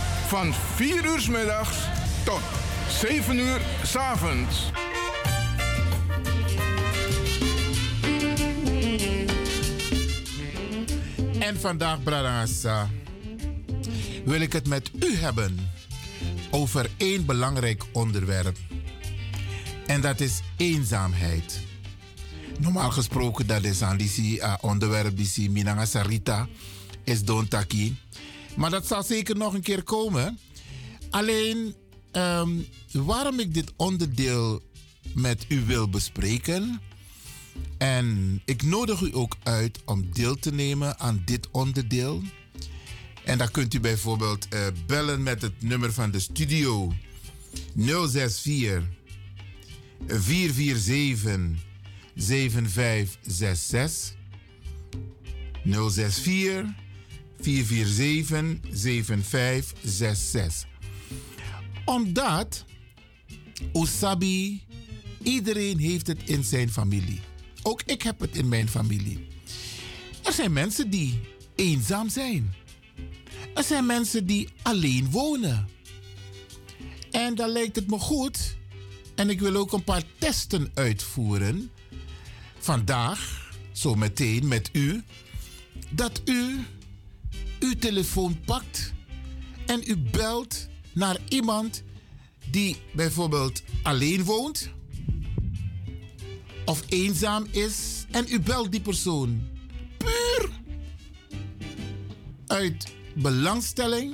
[0.31, 1.77] van 4 uur s middags
[2.23, 2.41] tot
[2.89, 4.71] 7 uur s avonds.
[11.39, 12.89] En vandaag, Bradassa,
[14.25, 15.69] wil ik het met u hebben
[16.51, 18.57] over één belangrijk onderwerp.
[19.87, 21.59] En dat is eenzaamheid.
[22.59, 26.47] Normaal gesproken, dat is aan die onderwerp die Minanga Sarita
[27.03, 27.95] is Don Taki.
[28.55, 30.39] Maar dat zal zeker nog een keer komen.
[31.09, 31.75] Alleen,
[32.11, 34.61] um, waarom ik dit onderdeel
[35.13, 36.81] met u wil bespreken.
[37.77, 42.21] En ik nodig u ook uit om deel te nemen aan dit onderdeel.
[43.23, 46.93] En dan kunt u bijvoorbeeld uh, bellen met het nummer van de studio
[47.75, 48.83] 064
[50.07, 51.39] 447
[52.15, 54.15] 7566
[55.63, 56.65] 064
[57.41, 60.69] 447 7566.
[61.85, 62.65] Omdat
[63.71, 64.63] Osabi,
[65.23, 67.19] iedereen heeft het in zijn familie.
[67.61, 69.27] Ook ik heb het in mijn familie.
[70.23, 71.19] Er zijn mensen die
[71.55, 72.53] eenzaam zijn.
[73.55, 75.67] Er zijn mensen die alleen wonen.
[77.11, 78.55] En dan lijkt het me goed.
[79.15, 81.71] En ik wil ook een paar testen uitvoeren.
[82.59, 85.03] Vandaag, zo meteen met u.
[85.89, 86.59] Dat u
[87.63, 88.93] uw telefoon pakt
[89.65, 91.83] en u belt naar iemand
[92.49, 94.69] die bijvoorbeeld alleen woont
[96.65, 99.41] of eenzaam is en u belt die persoon
[99.97, 100.49] puur
[102.47, 104.13] uit belangstelling,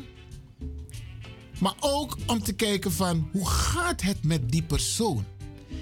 [1.60, 5.26] maar ook om te kijken van hoe gaat het met die persoon.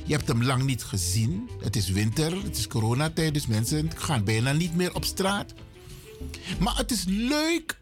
[0.06, 1.50] Je hebt hem lang niet gezien.
[1.60, 5.54] Het is winter, het is coronatijd, dus mensen gaan bijna niet meer op straat.
[6.60, 7.80] Maar het is leuk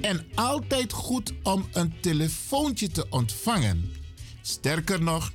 [0.00, 3.92] en altijd goed om een telefoontje te ontvangen.
[4.42, 5.32] Sterker nog,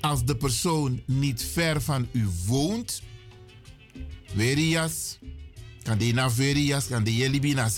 [0.00, 3.02] als de persoon niet ver van u woont,
[4.34, 5.18] Verias,
[5.82, 7.70] kan die naar Verias, kan die naar.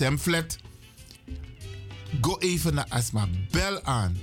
[2.21, 4.17] Go even naar Asma, bel aan.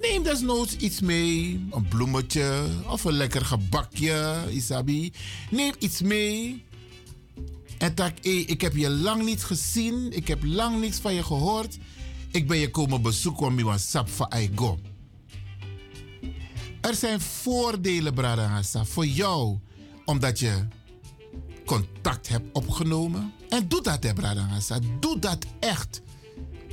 [0.00, 5.12] Neem desnoods iets mee, een bloemetje of een lekker gebakje, Isabi.
[5.50, 6.64] Neem iets mee.
[7.78, 11.22] En tak, hey, ik heb je lang niet gezien, ik heb lang niets van je
[11.22, 11.78] gehoord.
[12.30, 14.78] Ik ben je komen bezoeken om je een sap van go.
[16.80, 19.58] Er zijn voordelen, Bradangasa, voor jou,
[20.04, 20.66] omdat je
[21.64, 23.32] contact hebt opgenomen.
[23.48, 24.12] En doe dat, hè.
[25.00, 26.02] Doe dat echt.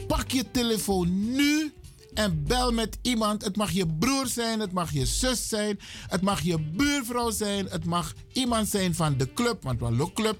[0.07, 1.73] Pak je telefoon nu
[2.13, 3.43] en bel met iemand.
[3.43, 7.67] Het mag je broer zijn, het mag je zus zijn, het mag je buurvrouw zijn,
[7.69, 10.37] het mag iemand zijn van de club, want we hebben club.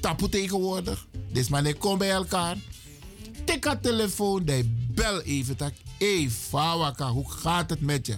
[0.00, 1.06] Tapu tegenwoordig.
[1.32, 2.56] Dus maar kom bij elkaar.
[3.44, 5.56] Tik haar telefoon, die bel even.
[5.56, 8.16] Tak, hey, Fawaka, hoe gaat het met je?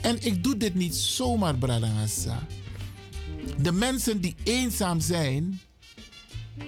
[0.00, 2.46] En ik doe dit niet zomaar, Bradangasa.
[3.58, 5.60] De mensen die eenzaam zijn,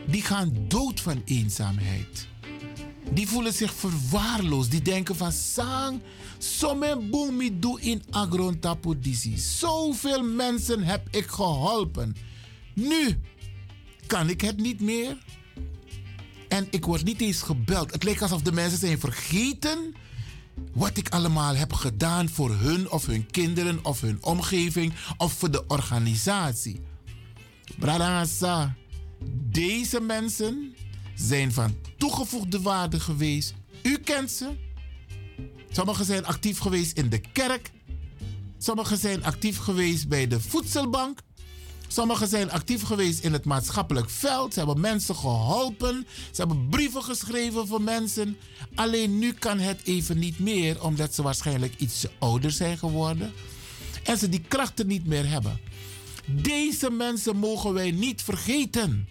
[0.06, 2.26] die gaan dood van eenzaamheid.
[3.12, 4.70] Die voelen zich verwaarloosd.
[4.70, 6.00] Die denken van sang,
[6.38, 9.38] somme boemi doe in agron tapodisi.
[9.38, 12.16] Zoveel mensen heb ik geholpen.
[12.74, 13.20] Nu
[14.08, 15.16] kan ik het niet meer.
[16.48, 17.92] En ik word niet eens gebeld.
[17.92, 19.94] Het lijkt alsof de mensen zijn vergeten
[20.72, 25.50] wat ik allemaal heb gedaan voor hun of hun kinderen of hun omgeving of voor
[25.50, 26.80] de organisatie.
[27.78, 28.74] Bradangasa,
[29.50, 30.74] deze mensen
[31.14, 33.54] zijn van toegevoegde waarde geweest.
[33.82, 34.50] U kent ze.
[35.70, 37.70] Sommigen zijn actief geweest in de kerk.
[38.58, 41.18] Sommigen zijn actief geweest bij de voedselbank.
[41.88, 44.52] Sommigen zijn actief geweest in het maatschappelijk veld.
[44.52, 46.06] Ze hebben mensen geholpen.
[46.30, 48.36] Ze hebben brieven geschreven voor mensen.
[48.74, 53.32] Alleen nu kan het even niet meer, omdat ze waarschijnlijk iets ouder zijn geworden.
[54.02, 55.60] En ze die krachten niet meer hebben.
[56.26, 59.08] Deze mensen mogen wij niet vergeten.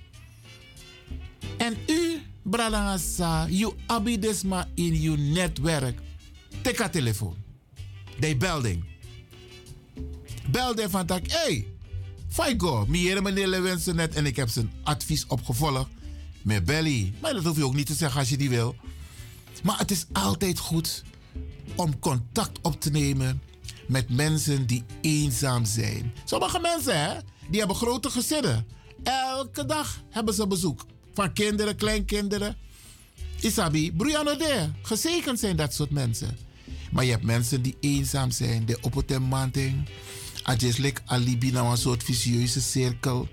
[1.58, 6.00] En u, Bralangasa, you abidesma in uw netwerk.
[6.62, 7.36] Tik telefoon.
[8.20, 8.84] De belding.
[10.52, 11.68] Belde van tak, hey,
[12.38, 15.90] Faigo, meer meneer wensen net en ik heb zijn advies opgevolgd
[16.42, 17.14] met Belly.
[17.22, 18.76] Maar dat hoef je ook niet te zeggen als je die wil.
[19.64, 21.04] Maar het is altijd goed
[21.76, 23.42] om contact op te nemen
[23.88, 26.14] met mensen die eenzaam zijn.
[26.26, 27.14] Sommige mensen, hè,
[27.50, 28.68] die hebben grote gezinnen.
[29.04, 32.56] Elke dag hebben ze bezoek van kinderen, kleinkinderen.
[33.40, 36.38] Isabi, Brianode, gezegend zijn dat soort mensen.
[36.92, 39.12] Maar je hebt mensen die eenzaam zijn, die op het.
[40.48, 43.28] Ajeslik alibi naar een soort vicieuze cirkel.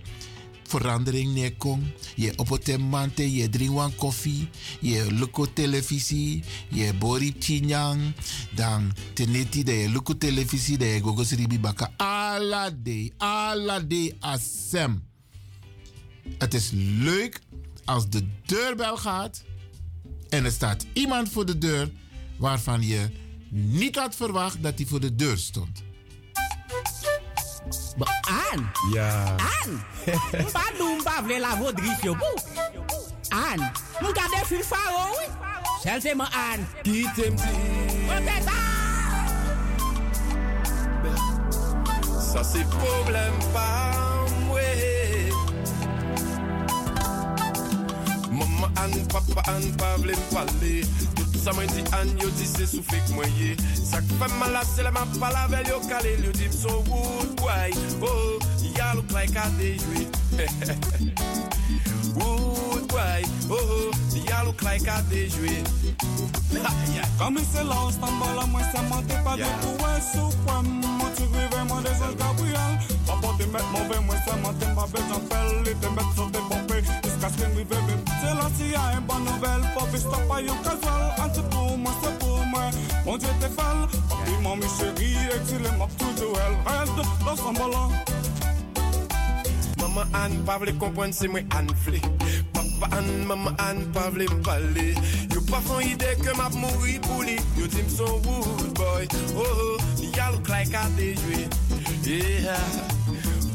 [0.62, 1.92] Verandering neerkom.
[2.16, 4.48] Je op het mante, je drinkt een koffie.
[4.80, 6.42] Je lukt televisie.
[6.68, 8.14] Je bori chinyang.
[8.54, 10.78] Dan teneti de je lukt televisie.
[10.78, 11.92] De je gogos ribi baka.
[11.96, 13.82] Alla day, alla
[14.20, 15.02] asem.
[16.38, 17.40] Het is leuk
[17.84, 19.44] als de deurbel gaat.
[20.28, 21.90] En er staat iemand voor de deur
[22.36, 23.10] waarvan je
[23.50, 25.83] niet had verwacht dat hij voor de deur stond.
[27.96, 28.06] Bon, ba,
[28.52, 28.60] an?
[28.94, 29.08] Ya.
[29.38, 29.70] An?
[30.44, 32.36] Mpa dou mpa vle la vodris yo pou?
[33.30, 33.60] An?
[34.00, 35.26] Mwen gade fil faro we?
[35.82, 36.66] Sel se mwen an.
[36.82, 37.54] Ki tem di?
[38.08, 38.60] Mwen te ta!
[42.32, 43.68] Sa se problem pa
[44.48, 44.68] mwe.
[48.34, 50.76] Mama an, papa an, pa vle mpale.
[51.44, 53.54] Tout ça m'a dit Anne, yo dit c'est souffle que moi yé.
[53.74, 56.16] Ça fait mal à c'est la m'a pas la veille yo calé.
[56.24, 57.70] Yo dit so wood boy.
[58.00, 58.38] Oh,
[58.76, 60.06] ya look like a day joué.
[62.14, 63.24] Wood boy.
[63.50, 63.90] Oh,
[64.26, 65.62] ya look like a day joué.
[67.18, 70.62] Comme c'est là, on s'en bat la moi, ça monte pas de pour un soupçon.
[70.62, 72.78] Moi, tu rives, moi, des ailes Gabriel.
[73.06, 76.30] Papa, te mettre mauvais, moi, ça monte ma belle, j'en pelle, et te mettre sur
[76.30, 76.80] tes pompées.
[76.80, 78.04] Jusqu'à ce que.
[78.20, 79.62] C'est là, s'il y a une bonne nouvelle,
[80.28, 81.14] pas, yon casual.
[81.18, 82.70] Anti pour moi, c'est pour moi.
[83.04, 83.88] Mon Dieu, t'es folle.
[84.08, 86.56] Papi, mamie, chérie, exilé, m'a toujours elle.
[86.66, 87.90] Reste dans son ballon.
[89.78, 92.00] Maman Anne, pas vle comprendre, c'est moi Anne vle.
[92.52, 94.94] Papa Anne, maman Anne, pas vle m'parler.
[95.32, 97.36] Yo pas font idée que m'a mouri pour lui.
[97.58, 99.08] Yo dit wood boy.
[99.36, 99.76] Oh, oh,
[100.16, 101.48] ya look like a day joué.
[102.04, 102.56] Yeah.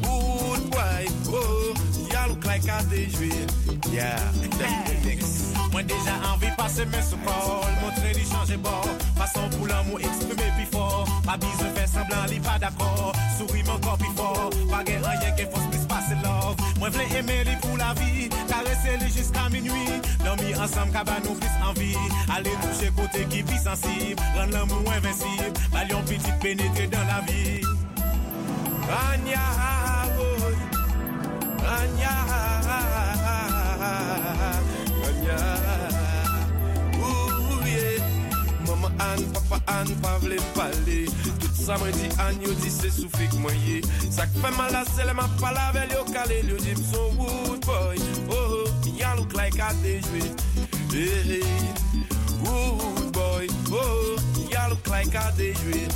[0.04, 1.08] Wood boy.
[1.32, 1.89] Oh, oh,
[5.72, 8.88] Moi déjà envie passer mes sous parole Montrer lui changer bord.
[9.16, 11.06] Façon pour l'amour exprimer plus fort.
[11.26, 13.14] Pas besoin faire semblant li pas d'accord.
[13.38, 14.50] Souris mon corps plus fort.
[14.70, 16.56] Pas guère rien qui faut plus passer love.
[16.80, 18.30] Moi v'lais aimer lui pour la vie.
[18.48, 20.02] Caresser lui jusqu'à minuit.
[20.24, 21.98] Dormir ensemble cabane nous plus envie.
[22.36, 24.22] Aller toucher côté qui vit sensible.
[24.36, 25.54] Rendre l'amour invincible.
[25.72, 27.62] Balion petit pénétrer dans la vie.
[28.90, 29.40] Anya,
[29.88, 29.99] boy.
[31.65, 32.15] Anya,
[35.07, 35.40] Anya.
[36.98, 37.99] Ooh, yeah.
[38.68, 41.06] Maman Anne, papa Anne, pas vle parler.
[41.40, 43.81] Tout ça m'a dit Anne, yo dit c'est souffle que moi yé.
[44.10, 47.11] Ça qui fait mal à celle m'a pas la veille, yo calé, yo dit son
[47.18, 47.99] wood boy.
[48.30, 48.68] Oh, oh,
[48.98, 50.23] ya look like a day joué.
[50.91, 51.44] Hey, hey.
[52.44, 54.15] Wood boy, oh,
[54.52, 55.88] ya look like a day joué.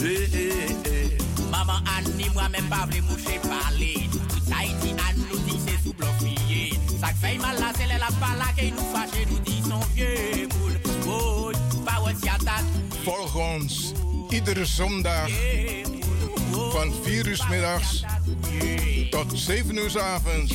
[0.00, 0.50] Hey, hey,
[0.84, 1.18] hey.
[1.50, 4.08] Maman Anne ni moi-même pas vle moucher parler.
[4.12, 4.95] Tout Haïti Anne
[5.96, 6.78] blofier.
[7.00, 10.78] Ça fait mal là, c'est la pala qui nous fâche, nous dit son vieux moule.
[11.08, 11.52] Oh,
[11.84, 12.64] pas wat ja dat.
[13.04, 13.92] Volg ons
[14.30, 15.30] iedere zondag
[16.72, 18.04] van 4 uur middags
[19.10, 20.52] tot 7 uur avonds.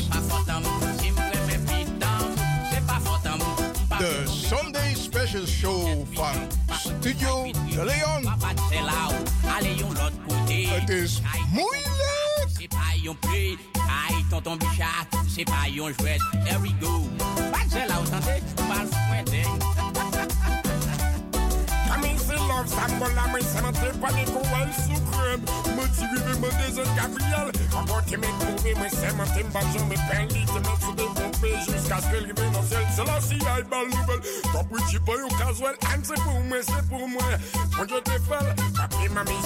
[3.98, 6.36] De Sunday Special Show van
[6.72, 8.26] Studio De Leon.
[10.80, 12.51] Het is moeilijk.
[13.04, 13.58] yon pri
[13.90, 17.10] Ay, tonton bichat, se pa yon jwet There we go.
[17.52, 19.42] Patse la ou tante, pal fwente
[21.88, 22.70] Kamin se love,
[23.16, 25.46] la mwen senante Pane kou el sou krem
[25.76, 26.90] Mwen ti vive mwen dezen
[28.40, 28.94] kouve mwen
[30.68, 31.54] mwen sou de pompe
[32.70, 34.22] sel Se la si ay bal nouvel
[35.08, 39.40] boy ou kazwel An se pou mwen, se pou mwen Mwen je fel Papi mami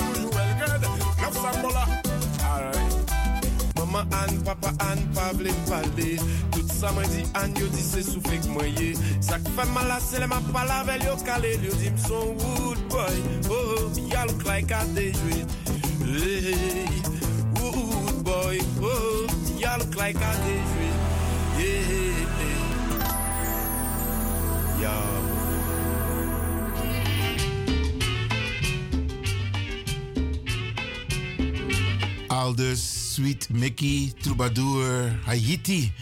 [0.00, 0.90] poujou el red
[1.24, 2.03] Love
[2.54, 2.94] Alright.
[3.76, 6.10] Maman Anne, papa Anne, pa vle pale
[6.54, 8.90] Tout sa mwen di Anne, yo di se soufle k mwen ye
[9.20, 11.98] Sa k fè mal la se le ma pala vel yo kale Yo di m
[11.98, 13.16] son wood boy.
[13.50, 15.42] Oh, oh, ya look like a dey jwe
[16.04, 16.86] Hey,
[17.58, 18.58] wood boy.
[18.80, 19.26] Oh, oh,
[19.58, 20.88] ya look like a dey jwe
[21.58, 22.14] Yeah, hey,
[24.84, 24.94] Ya
[32.34, 35.92] Aldus, Sweet Mickey, Troubadour, Haiti.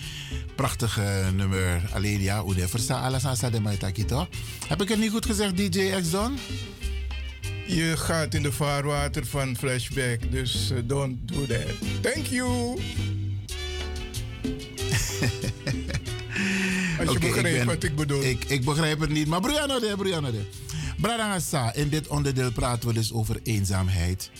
[0.55, 1.83] Prachtige nummer.
[1.95, 4.29] Alleen ja, hoe de versta alles aan de Maitaki toch?
[4.67, 6.39] Heb ik het niet goed gezegd, DJ X-Don?
[7.67, 11.75] Je gaat in de vaarwater van flashback, dus uh, don't do that.
[12.01, 12.49] Thank you.
[17.01, 18.23] Als je begrijpt ben- wat ik bedoel.
[18.23, 20.43] Ik, ik begrijp het niet, maar Brianna de, Brianna de.
[21.01, 24.31] Bradangasa, in dit onderdeel praten we dus over eenzaamheid.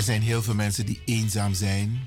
[0.00, 1.98] Er zijn heel veel mensen die eenzaam zijn.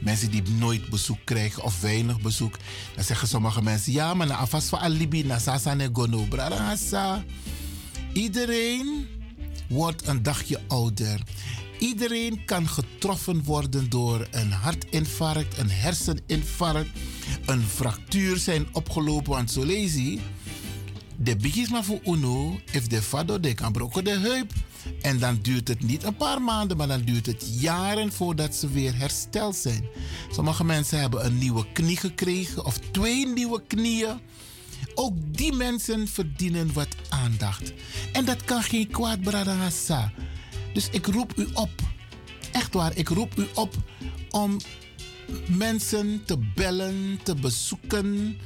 [0.00, 2.58] Mensen die nooit bezoek krijgen of weinig bezoek.
[2.94, 6.24] Dan zeggen sommige mensen, ja, maar na afas van alibi, na sasa ne gono.
[6.24, 7.24] Bradangasa.
[8.12, 9.06] Iedereen
[9.68, 11.20] wordt een dagje ouder.
[11.78, 16.90] Iedereen kan getroffen worden door een hartinfarct, een herseninfarct,
[17.46, 19.46] een fractuur zijn opgelopen.
[19.54, 20.18] Lees je,
[21.22, 24.52] de bigisma voor uno, if de fado de kan broken de heup.
[25.00, 28.70] En dan duurt het niet een paar maanden, maar dan duurt het jaren voordat ze
[28.70, 29.84] weer hersteld zijn.
[30.30, 34.20] Sommige mensen hebben een nieuwe knie gekregen of twee nieuwe knieën.
[34.94, 37.72] Ook die mensen verdienen wat aandacht.
[38.12, 40.12] En dat kan geen kwaad, Bradangasa.
[40.72, 41.70] Dus ik roep u op.
[42.52, 43.74] Echt waar, ik roep u op
[44.30, 44.56] om
[45.48, 48.38] mensen te bellen, te bezoeken.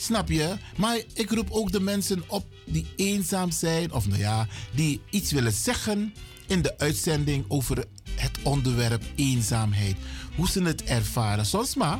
[0.00, 0.56] Snap je?
[0.76, 5.32] Maar ik roep ook de mensen op die eenzaam zijn, of nou ja, die iets
[5.32, 6.14] willen zeggen
[6.46, 9.96] in de uitzending over het onderwerp eenzaamheid.
[10.36, 11.46] Hoe ze het ervaren.
[11.46, 11.98] Soms maar,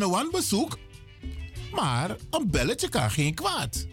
[0.00, 0.78] one bezoek,
[1.72, 3.86] maar een belletje kan geen kwaad.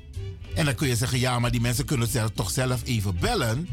[0.56, 3.68] En dan kun je zeggen, ja, maar die mensen kunnen toch zelf even bellen.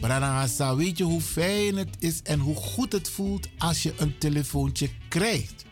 [0.00, 4.18] Branagasa, weet je hoe fijn het is en hoe goed het voelt als je een
[4.18, 5.64] telefoontje krijgt.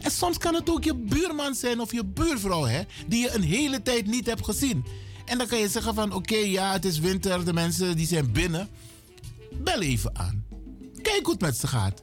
[0.00, 3.42] En soms kan het ook je buurman zijn of je buurvrouw, hè, die je een
[3.42, 4.84] hele tijd niet hebt gezien.
[5.24, 8.32] En dan kan je zeggen van, oké, ja, het is winter, de mensen die zijn
[8.32, 8.68] binnen.
[9.62, 10.44] Bel even aan.
[11.02, 12.02] Kijk hoe het met ze gaat.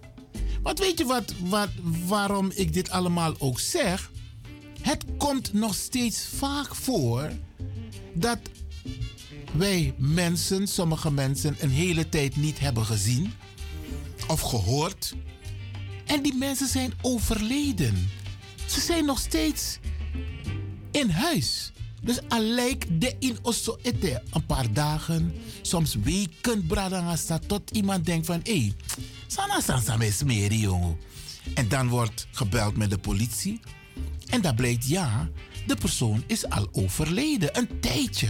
[0.61, 1.69] Want weet je wat, wat,
[2.05, 4.11] waarom ik dit allemaal ook zeg?
[4.81, 7.31] Het komt nog steeds vaak voor
[8.13, 8.39] dat
[9.51, 13.33] wij mensen, sommige mensen, een hele tijd niet hebben gezien
[14.27, 15.15] of gehoord.
[16.05, 18.09] En die mensen zijn overleden.
[18.65, 19.79] Ze zijn nog steeds
[20.91, 21.71] in huis.
[22.01, 24.23] Dus alijk de in osso ete.
[24.31, 28.39] Een paar dagen, soms weken bradangasa tot iemand denkt van...
[28.43, 28.73] Hé, hey,
[29.27, 30.97] sana me smeri jongen.
[31.53, 33.59] En dan wordt gebeld met de politie.
[34.29, 35.29] En dat blijkt ja,
[35.67, 37.57] de persoon is al overleden.
[37.57, 38.29] Een tijdje.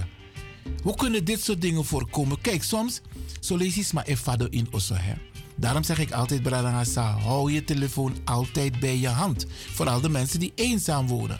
[0.82, 2.42] Hoe kunnen dit soort dingen voorkomen?
[2.42, 3.02] Kijk, soms,
[3.40, 4.08] zo lees je maar
[4.50, 5.14] in osso hè.
[5.58, 9.46] Daarom zeg ik altijd, Bradangasa, hou je telefoon altijd bij je hand.
[9.50, 11.40] Vooral de mensen die eenzaam wonen.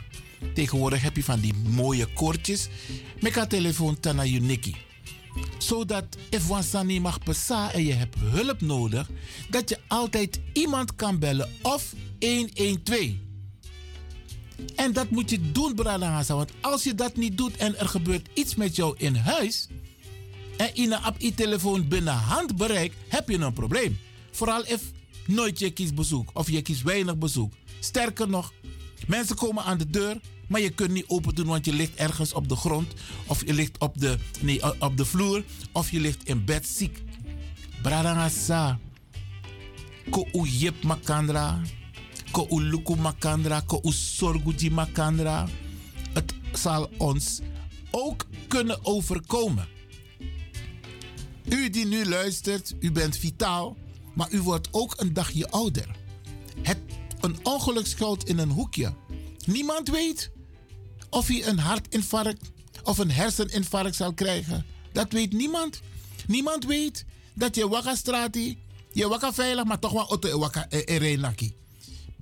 [0.54, 2.68] Tegenwoordig heb je van die mooie koordjes
[3.20, 4.76] met telefoon tana uniki.
[5.58, 9.10] Zodat, if wansani mag pesa en je hebt hulp nodig,
[9.50, 13.10] dat je altijd iemand kan bellen of 112.
[14.76, 16.34] En dat moet je doen, Bradangasa.
[16.34, 19.68] Want als je dat niet doet en er gebeurt iets met jou in huis...
[20.56, 23.98] en in een app telefoon binnen handbereik, heb je een probleem.
[24.30, 24.82] Vooral if
[25.26, 27.52] nooit je kiest bezoek of je kiest weinig bezoek.
[27.80, 28.52] Sterker nog,
[29.06, 32.32] mensen komen aan de deur, maar je kunt niet open doen, want je ligt ergens
[32.32, 32.92] op de grond,
[33.26, 37.02] of je ligt op de, nee, op de vloer, of je ligt in bed ziek.
[37.82, 38.78] Bradangasa.
[40.10, 41.60] Ko u makandra,
[42.32, 42.46] ko
[42.96, 43.80] makandra, ko
[44.70, 45.48] makandra.
[46.12, 47.40] Het zal ons
[47.90, 49.75] ook kunnen overkomen.
[51.48, 53.76] U die nu luistert, u bent vitaal,
[54.14, 55.96] maar u wordt ook een dagje ouder.
[56.62, 56.78] Het,
[57.20, 58.94] een ongeluk schuilt in een hoekje.
[59.44, 60.30] Niemand weet
[61.10, 62.50] of hij een hartinfarct
[62.82, 64.64] of een herseninfarct zal krijgen.
[64.92, 65.80] Dat weet niemand.
[66.26, 67.04] Niemand weet
[67.34, 68.58] dat je wakka strati,
[68.92, 71.54] je wakka veilig, maar toch wel auto wakka erenaki.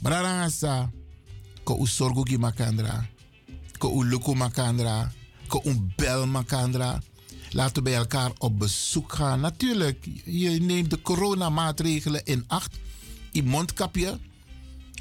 [0.02, 0.90] Brarangasa,
[1.62, 3.06] ko u sorgugi makandra,
[3.78, 5.12] ko u makandra,
[5.46, 7.02] ko u makandra.
[7.54, 9.40] Laten we bij elkaar op bezoek gaan.
[9.40, 12.76] Natuurlijk, je neemt de coronamaatregelen in acht.
[13.32, 14.18] Je mondkapje,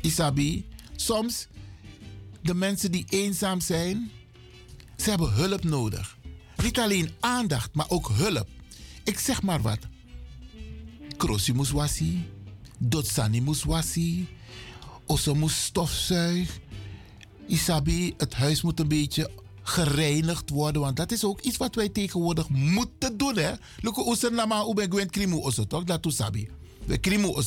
[0.02, 0.66] isabi.
[0.96, 1.48] Soms
[2.42, 4.12] de mensen die eenzaam zijn,
[4.98, 6.18] ze hebben hulp nodig.
[6.64, 8.48] Niet alleen aandacht, maar ook hulp.
[9.04, 9.80] Ik zeg maar wat.
[11.18, 12.30] Krosi moest wassie,
[12.78, 14.28] Dotsani moest wassie,
[15.06, 16.62] Osso moest stofzuigen.
[17.48, 19.30] Isabi, het huis moet een beetje
[19.64, 20.82] gereinigd worden.
[20.82, 23.38] Want dat is ook iets wat wij tegenwoordig moeten doen.
[23.82, 25.84] Luko oesen lama ube gwen krimu osso, toch?
[25.84, 26.50] Dat sabi.
[26.86, 27.42] We krimu.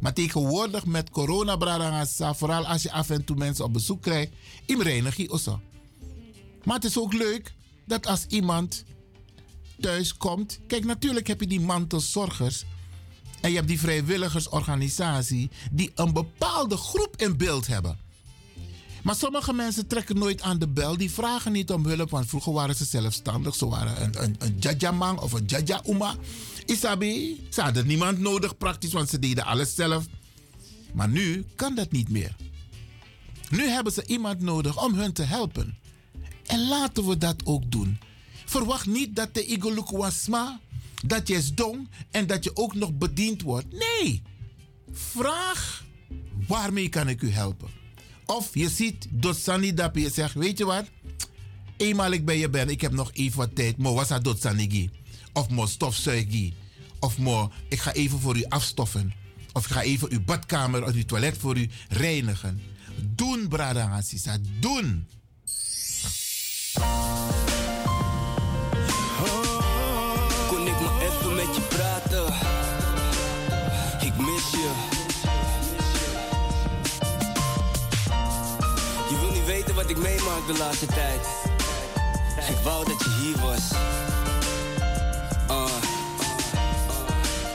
[0.00, 4.32] Maar tegenwoordig met corona bradangasa, vooral als je af en toe mensen op bezoek krijgt,
[4.66, 5.58] im reinig je.
[6.64, 7.54] Maar het is ook leuk
[7.86, 8.84] dat als iemand
[9.80, 10.60] thuis komt.
[10.66, 12.64] Kijk, natuurlijk heb je die mantelzorgers.
[13.40, 17.98] En je hebt die vrijwilligersorganisatie die een bepaalde groep in beeld hebben.
[19.08, 20.96] Maar sommige mensen trekken nooit aan de bel.
[20.96, 23.54] Die vragen niet om hulp, want vroeger waren ze zelfstandig.
[23.54, 24.36] Ze waren een, een,
[24.80, 26.14] een of een jaja-uma.
[26.66, 30.04] Isabi, ze hadden niemand nodig praktisch, want ze deden alles zelf.
[30.92, 32.36] Maar nu kan dat niet meer.
[33.50, 35.78] Nu hebben ze iemand nodig om hun te helpen.
[36.46, 37.98] En laten we dat ook doen.
[38.44, 40.60] Verwacht niet dat de igoluk wasma,
[41.06, 41.52] dat je is
[42.10, 43.66] en dat je ook nog bediend wordt.
[43.72, 44.22] Nee,
[44.92, 45.84] vraag
[46.46, 47.77] waarmee kan ik u helpen.
[48.28, 50.84] Of je ziet Dotsani dat je zegt, weet je wat?
[51.76, 53.76] Eenmaal ik bij je ben, ik heb nog even wat tijd.
[53.76, 54.22] Mo was dat
[55.32, 56.54] Of mo stofzuigi.
[57.00, 59.14] Of mo, ik ga even voor u afstoffen.
[59.52, 62.60] Of ik ga even uw badkamer of uw toilet voor u reinigen.
[63.14, 63.88] Doen, Brada
[64.60, 65.06] doen.
[79.98, 81.26] Meemaak de laatste tijd.
[82.48, 83.72] Ik wou dat je hier was.
[85.50, 85.66] Uh.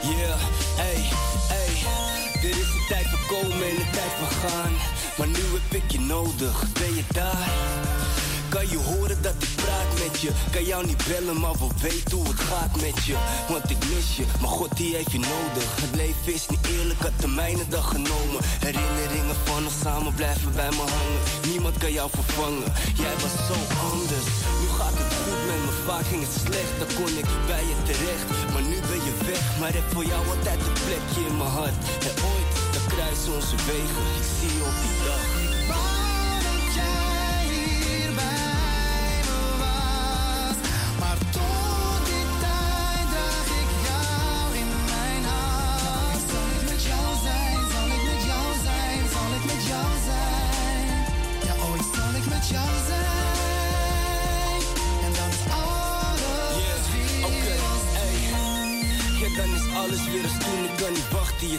[0.02, 0.38] Yeah,
[0.76, 1.08] hey,
[1.48, 1.70] hey.
[2.42, 4.72] Er is een tijd gekomen en een tijd vergaan.
[5.18, 6.72] Maar nu heb ik je nodig.
[6.72, 7.48] Ben je daar?
[8.54, 10.30] Kan je horen dat ik praat met je?
[10.54, 13.16] Kan jou niet bellen, maar we weten hoe het gaat met je.
[13.48, 15.68] Want ik mis je, maar God die heeft je nodig.
[15.84, 18.40] Het leven is niet eerlijk, had de mijne dag genomen.
[18.66, 21.22] Herinneringen van ons samen blijven bij me hangen.
[21.50, 22.68] Niemand kan jou vervangen,
[23.02, 23.56] jij was zo
[23.90, 24.26] anders.
[24.60, 26.74] Nu gaat het goed met me, vaak ging het slecht.
[26.80, 29.44] Dan kon ik bij je terecht, maar nu ben je weg.
[29.60, 31.78] Maar heb voor jou altijd een plekje in mijn hart.
[32.08, 34.04] En ooit, dan kruisen onze wegen.
[34.20, 35.43] Ik zie op die dag.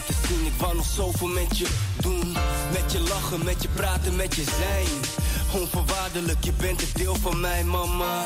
[0.06, 0.46] Te zien.
[0.46, 1.66] Ik wou nog zoveel met je
[1.96, 2.36] doen.
[2.72, 4.86] Met je lachen, met je praten, met je zijn.
[5.60, 8.24] Onvoorwaardelijk, je bent een deel van mij, mama.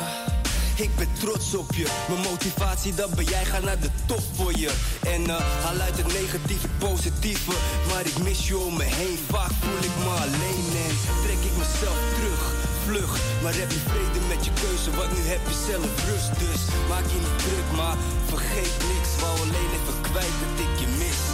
[0.75, 1.87] Ik ben trots op je.
[2.09, 3.45] Mijn motivatie, dat ben jij.
[3.45, 4.71] Ga naar de top voor je.
[5.03, 7.53] En eh, haal uit het negatieve positieve.
[7.89, 9.19] Maar ik mis je om me heen.
[9.29, 12.43] Vaak voel ik me alleen en trek ik mezelf terug.
[12.87, 16.33] Vlug, maar heb je vrede met je keuze, want nu heb je zelf rust.
[16.45, 19.11] Dus maak je niet druk, maar vergeet niks.
[19.21, 21.30] Wou alleen even kwijt dat ik je mis.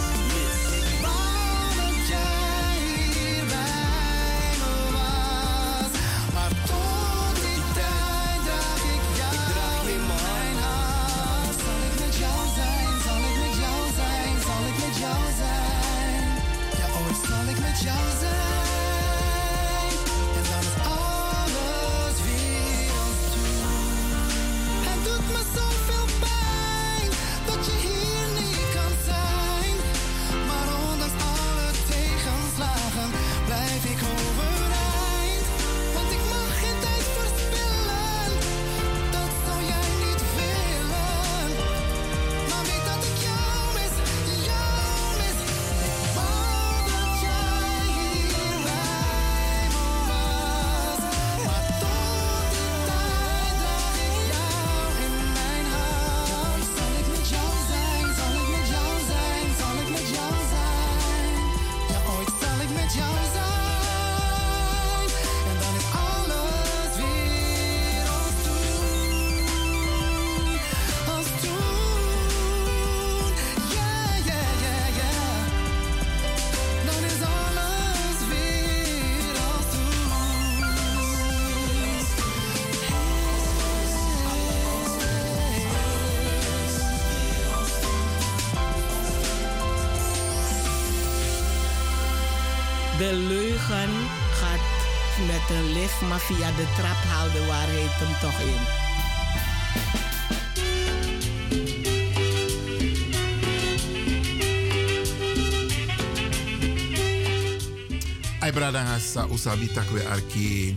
[108.99, 110.75] Sa usabi takwe arki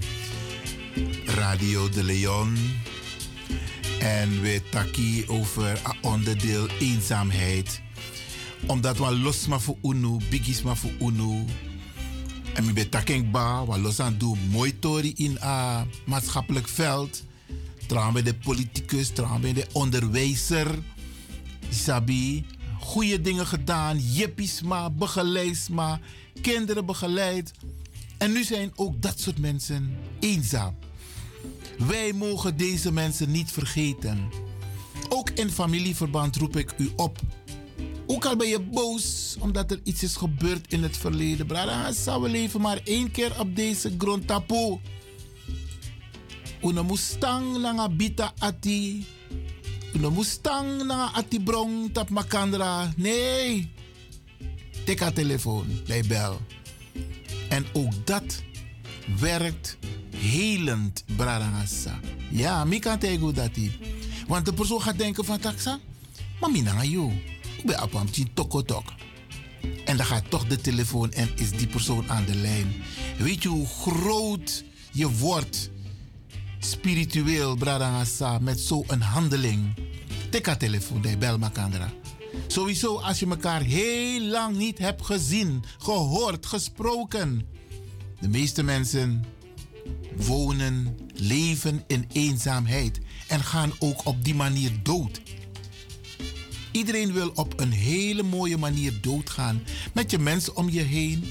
[1.25, 2.57] Radio de Leon.
[4.01, 7.81] En we taki over een onderdeel eenzaamheid.
[8.67, 11.45] Omdat we los maar voor UNO, biggies maar voor UNO.
[12.55, 17.25] En we betaking ba, we los aan doen mooi tori in a maatschappelijk veld.
[17.87, 20.79] Trouwens bij de politicus, trouwens bij de onderwijzer.
[21.71, 22.47] Sabi,
[22.81, 24.61] goede dingen gedaan, jippies
[24.93, 26.01] begeleid maar,
[26.41, 27.53] kinderen begeleid.
[28.21, 30.75] En nu zijn ook dat soort mensen eenzaam.
[31.79, 34.29] Wij mogen deze mensen niet vergeten.
[35.09, 37.19] Ook in familieverband roep ik u op.
[38.07, 41.47] Ook al ben je boos omdat er iets is gebeurd in het verleden.
[41.47, 44.81] Brada, we leven maar één keer op deze grondtapo.
[46.63, 49.07] Una mustang langa bita ati.
[49.97, 52.93] Una mustang langa ati brong tap makandra.
[52.97, 53.71] Nee.
[54.85, 56.41] Tik haar telefoon, bij bel.
[57.51, 58.43] En ook dat
[59.19, 59.79] werkt
[60.17, 62.01] helend, Bradangasa.
[62.29, 63.51] Ja, mi kan tegen dat
[64.27, 65.79] Want de persoon gaat denken van taxa,
[66.41, 67.13] maar mi nanga yo.
[67.57, 68.93] Ik ben op een toko tok.
[69.85, 72.73] En dan gaat toch de telefoon en is die persoon aan de lijn.
[73.19, 75.71] Weet je hoe groot je wordt
[76.59, 79.75] spiritueel, Bradangasa, met zo'n handeling?
[80.31, 81.93] Tik haar telefoon, de bel makandra.
[82.47, 87.47] Sowieso als je elkaar heel lang niet hebt gezien, gehoord, gesproken.
[88.21, 89.25] De meeste mensen
[90.17, 95.21] wonen, leven in eenzaamheid en gaan ook op die manier dood.
[96.71, 99.63] Iedereen wil op een hele mooie manier doodgaan.
[99.95, 101.25] Met je mensen om je heen.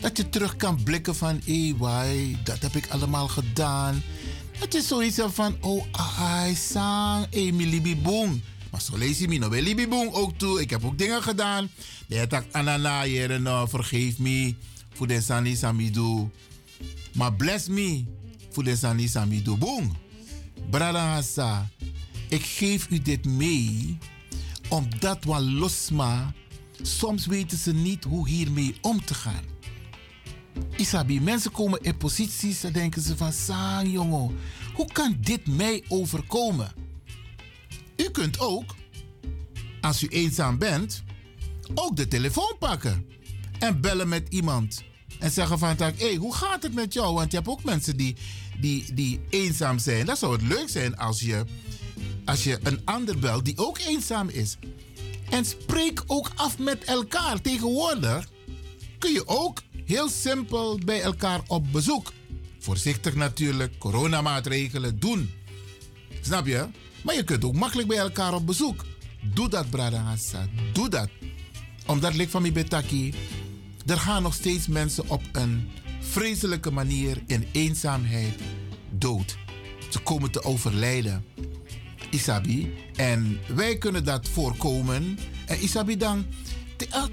[0.00, 4.02] Dat je terug kan blikken van, hé, hey, dat heb ik allemaal gedaan.
[4.58, 5.84] Dat je zoiets hebt van, oh,
[6.18, 8.42] ai, sang, Emily Biboom.
[8.70, 10.60] Maar zo lees je me ook toe.
[10.60, 11.68] Ik heb ook dingen gedaan.
[12.06, 14.54] De het anana, jere, nou, vergeef me
[14.92, 16.30] voor de sani samidu.
[17.14, 18.04] Maar bless me
[18.50, 19.56] voor de sani samidu.
[19.56, 19.96] Boom.
[20.70, 21.68] Brada Hassa,
[22.28, 23.98] ik geef u dit mee
[24.68, 26.32] omdat we losma,
[26.82, 29.44] soms weten ze niet hoe hiermee om te gaan.
[30.76, 34.36] Isabi, mensen komen in posities en denken ze van, sang jongen,
[34.74, 36.72] hoe kan dit mij overkomen?
[37.98, 38.74] U kunt ook,
[39.80, 41.02] als u eenzaam bent,
[41.74, 43.06] ook de telefoon pakken
[43.58, 44.82] en bellen met iemand.
[45.18, 47.14] En zeggen van, hé, hey, hoe gaat het met jou?
[47.14, 48.16] Want je hebt ook mensen die,
[48.60, 50.06] die, die eenzaam zijn.
[50.06, 51.44] Dat zou het leuk zijn als je,
[52.24, 54.56] als je een ander belt die ook eenzaam is.
[55.30, 57.40] En spreek ook af met elkaar.
[57.40, 58.28] Tegenwoordig
[58.98, 62.12] kun je ook heel simpel bij elkaar op bezoek.
[62.58, 65.30] Voorzichtig natuurlijk, coronamaatregelen doen.
[66.20, 66.68] Snap je?
[67.08, 68.84] Maar je kunt ook makkelijk bij elkaar op bezoek.
[69.34, 70.46] Doe dat, Brada Hassa.
[70.72, 71.08] Doe dat.
[71.86, 73.14] Omdat lik van betaki.
[73.86, 75.68] Er gaan nog steeds mensen op een
[76.00, 78.40] vreselijke manier in eenzaamheid
[78.90, 79.36] dood.
[79.88, 81.24] Ze komen te overlijden.
[82.10, 82.74] Isabi.
[82.96, 85.18] En wij kunnen dat voorkomen.
[85.46, 86.26] En Isabi dan.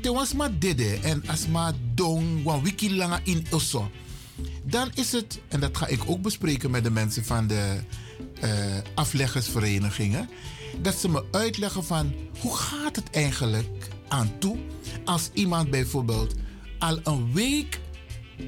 [0.02, 3.92] Te was maar dede en als maar dong, wan wiki langa in osso.
[4.64, 7.80] Dan is het, en dat ga ik ook bespreken met de mensen van de
[8.44, 8.52] uh,
[8.94, 10.30] afleggersverenigingen.
[10.82, 14.58] Dat ze me uitleggen van hoe gaat het eigenlijk aan toe
[15.06, 16.34] als iemand bijvoorbeeld
[16.80, 17.80] al een week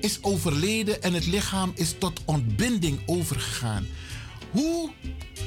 [0.02, 3.88] is overleden en het lichaam is tot ontbinding overgegaan.
[4.52, 4.92] Hoe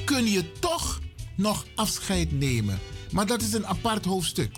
[0.05, 0.99] kun je toch
[1.35, 2.79] nog afscheid nemen?
[3.11, 4.51] Maar dat is een apart hoofdstuk.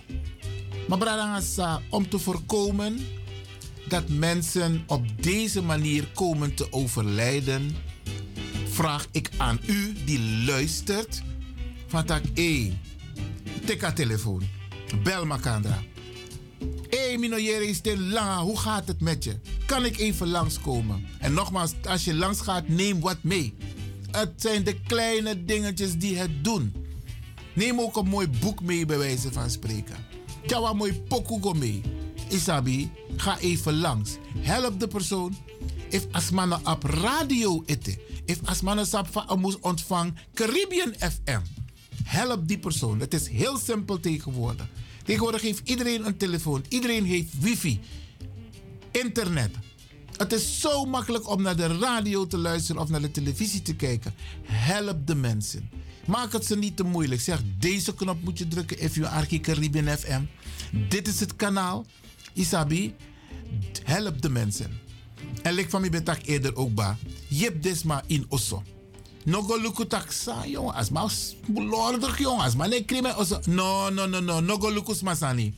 [0.88, 3.00] Maar Bradangasa, om te voorkomen
[3.88, 7.76] dat mensen op deze manier komen te overlijden,
[8.74, 11.22] vraag ik aan u die luistert:
[11.88, 12.80] van tak, hé,
[13.66, 14.42] tik telefoon,
[15.04, 15.82] bel Makandra.
[16.90, 19.40] Hé, hey, is te lang, hoe gaat het met je?
[19.66, 21.06] Kan ik even langskomen?
[21.20, 23.54] En nogmaals, als je langs gaat, neem wat mee.
[24.12, 26.74] Het zijn de kleine dingetjes die het doen.
[27.54, 29.96] Neem ook een mooi boek mee, bij wijze van spreken.
[30.46, 31.82] Tjawa mooi pokoe mee.
[32.30, 34.18] Isabi, ga even langs.
[34.38, 35.36] Help de persoon.
[35.90, 37.98] If asmana op radio ete.
[38.26, 41.42] If asmana sap van moest ontvang Caribbean FM.
[42.04, 43.00] Help die persoon.
[43.00, 44.68] Het is heel simpel tegenwoordig.
[45.04, 46.66] Tegenwoordig heeft iedereen een telefoon.
[46.70, 47.80] Iedereen heeft wifi.
[48.92, 49.52] Internet.
[50.18, 53.76] Het is zo makkelijk om naar de radio te luisteren of naar de televisie te
[53.76, 54.14] kijken.
[54.44, 55.70] Help de mensen.
[56.06, 57.22] Maak het ze niet te moeilijk.
[57.22, 60.22] Zeg, deze knop moet je drukken if you Archie Caribbean FM.
[60.90, 61.86] Dit is het kanaal.
[62.34, 62.96] Isabi,
[63.84, 64.80] help de mensen.
[65.42, 66.98] En lik van mij eerder ook ba.
[67.28, 68.64] Jep desma in osso.
[69.26, 70.74] Nogo luku taksa, jongen.
[70.74, 71.12] Als maar
[71.54, 72.44] lordig, jongen.
[72.44, 73.40] Als maar nee krime osso.
[73.46, 74.40] No, no, no, no.
[74.40, 75.56] Nogo lukus masani.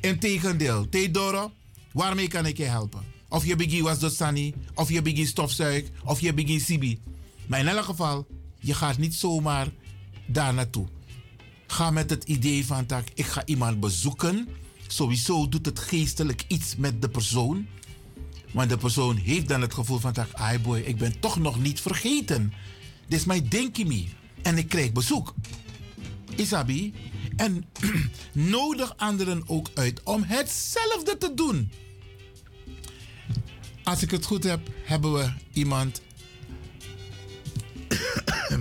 [0.00, 0.88] Integendeel.
[0.88, 1.52] Theodoro,
[1.92, 3.02] waarmee kan ik je helpen?
[3.28, 7.00] Of je bigi was dotsani, of je bigi stofzuig, of je bigi sibi.
[7.46, 8.26] Maar in elk geval,
[8.60, 9.68] je gaat niet zomaar
[10.26, 10.86] daar naartoe.
[11.66, 14.48] Ga met het idee van dat ik ga iemand bezoeken.
[14.88, 17.66] Sowieso doet het geestelijk iets met de persoon.
[18.52, 21.80] Want de persoon heeft dan het gevoel van ai boy, ik ben toch nog niet
[21.80, 22.52] vergeten.
[23.08, 23.48] Dit is mijn
[23.86, 24.04] me.
[24.42, 25.34] En ik krijg bezoek.
[26.36, 26.94] Isabi.
[27.36, 27.64] En
[28.32, 31.70] nodig anderen ook uit om hetzelfde te doen.
[33.84, 36.02] Als ik het goed heb, hebben we iemand.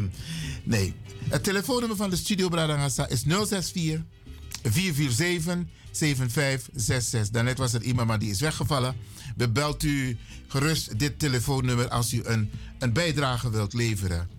[0.63, 0.93] nee.
[1.29, 4.01] Het telefoonnummer van de Studio Bradangasa is 064
[4.63, 5.57] 447
[5.97, 7.29] 7566.
[7.29, 8.95] Daarnet was er iemand, maar die is weggevallen.
[9.35, 10.17] Bebelt u
[10.47, 14.36] gerust dit telefoonnummer als u een, een bijdrage wilt leveren.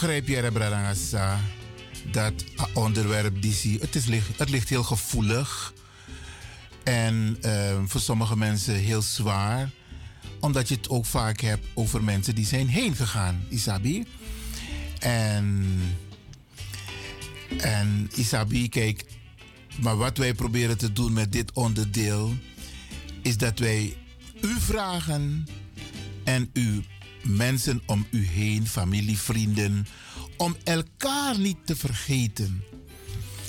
[0.00, 1.40] Begrijp je, Brarangasa,
[2.12, 2.32] dat
[2.74, 4.04] onderwerp die het, is,
[4.36, 5.74] het ligt heel gevoelig.
[6.84, 9.70] En eh, voor sommige mensen heel zwaar.
[10.38, 14.06] Omdat je het ook vaak hebt over mensen die zijn heen gegaan, Isabi.
[14.98, 15.78] En,
[17.58, 19.04] en Isabi, kijk,
[19.80, 22.34] maar wat wij proberen te doen met dit onderdeel,
[23.22, 23.96] is dat wij
[24.40, 25.46] u vragen
[26.24, 26.84] en u
[27.22, 29.86] mensen om u heen, familie, vrienden,
[30.36, 32.64] om elkaar niet te vergeten.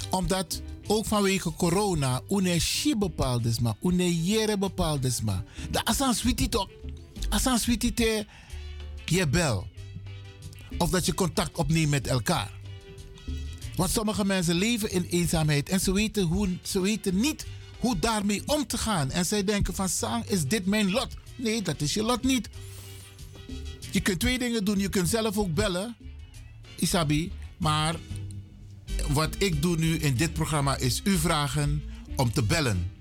[0.09, 5.19] Omdat ook vanwege corona, une shi bepaald is maar, une jere bepaald is.
[5.71, 6.13] De asan
[6.49, 6.69] toch,
[7.29, 8.25] asan te
[9.05, 9.67] je bel.
[10.77, 12.51] Of dat je contact opneemt met elkaar.
[13.75, 17.45] Want sommige mensen leven in eenzaamheid en ze weten, hoe, ze weten niet
[17.81, 19.11] hoe daarmee om te gaan.
[19.11, 21.07] En zij denken van, Sang, is dit mijn lot?
[21.35, 22.49] Nee, dat is je lot niet.
[23.91, 24.79] Je kunt twee dingen doen.
[24.79, 25.95] Je kunt zelf ook bellen,
[26.75, 27.31] Isabi.
[27.57, 27.95] Maar
[29.09, 31.83] wat ik doe nu in dit programma is u vragen
[32.15, 32.91] om te bellen.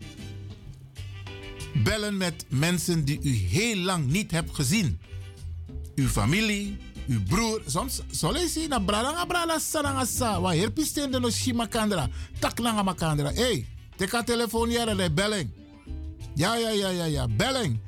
[1.84, 4.98] Bellen met mensen die u heel lang niet hebt gezien.
[5.94, 6.76] Uw familie,
[7.08, 7.62] uw broer.
[7.66, 8.02] Soms
[8.46, 10.40] zien na brada brada sananga sa.
[10.40, 12.08] Wa hier pistende no shima kandra.
[12.38, 13.30] Tak langa makandra.
[13.32, 15.50] Hey, teka telefoon jaren belling.
[16.34, 17.28] Ja, ja, ja, ja, ja.
[17.28, 17.78] Belling.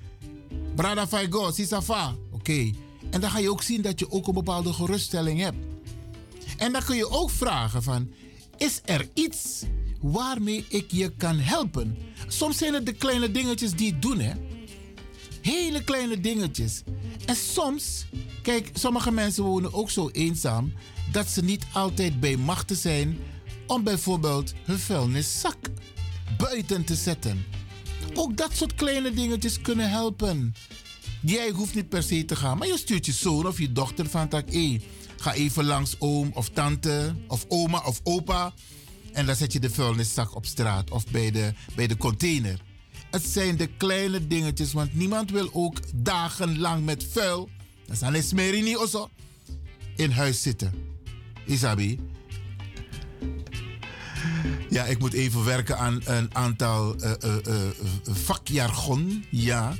[0.74, 2.14] Brada Faigo, Sisafa.
[2.30, 2.70] Oké.
[3.12, 5.56] En dan ga je ook zien dat je ook een bepaalde geruststelling hebt.
[6.56, 8.10] En dan kun je ook vragen van,
[8.56, 9.62] is er iets
[10.00, 11.96] waarmee ik je kan helpen?
[12.28, 14.32] Soms zijn het de kleine dingetjes die het doen, hè.
[15.42, 16.82] Hele kleine dingetjes.
[17.26, 18.06] En soms,
[18.42, 20.72] kijk, sommige mensen wonen ook zo eenzaam
[21.12, 23.18] dat ze niet altijd bij machten zijn
[23.66, 25.56] om bijvoorbeeld hun vuilniszak
[26.38, 27.44] buiten te zetten.
[28.14, 30.54] Ook dat soort kleine dingetjes kunnen helpen.
[31.24, 34.08] Jij hoeft niet per se te gaan, maar je stuurt je zoon of je dochter
[34.08, 34.80] van tak, hé,
[35.16, 38.52] ga even langs oom of tante of oma of opa.
[39.12, 42.60] En dan zet je de vuilniszak op straat of bij de, bij de container.
[43.10, 47.48] Het zijn de kleine dingetjes, want niemand wil ook dagenlang met vuil,
[47.86, 49.10] dat is een smerini osso,
[49.96, 50.72] in huis zitten.
[51.46, 52.00] Isabi?
[54.70, 57.36] Ja, ik moet even werken aan een aantal eh,
[58.02, 59.24] vakjargon.
[59.30, 59.74] Ja,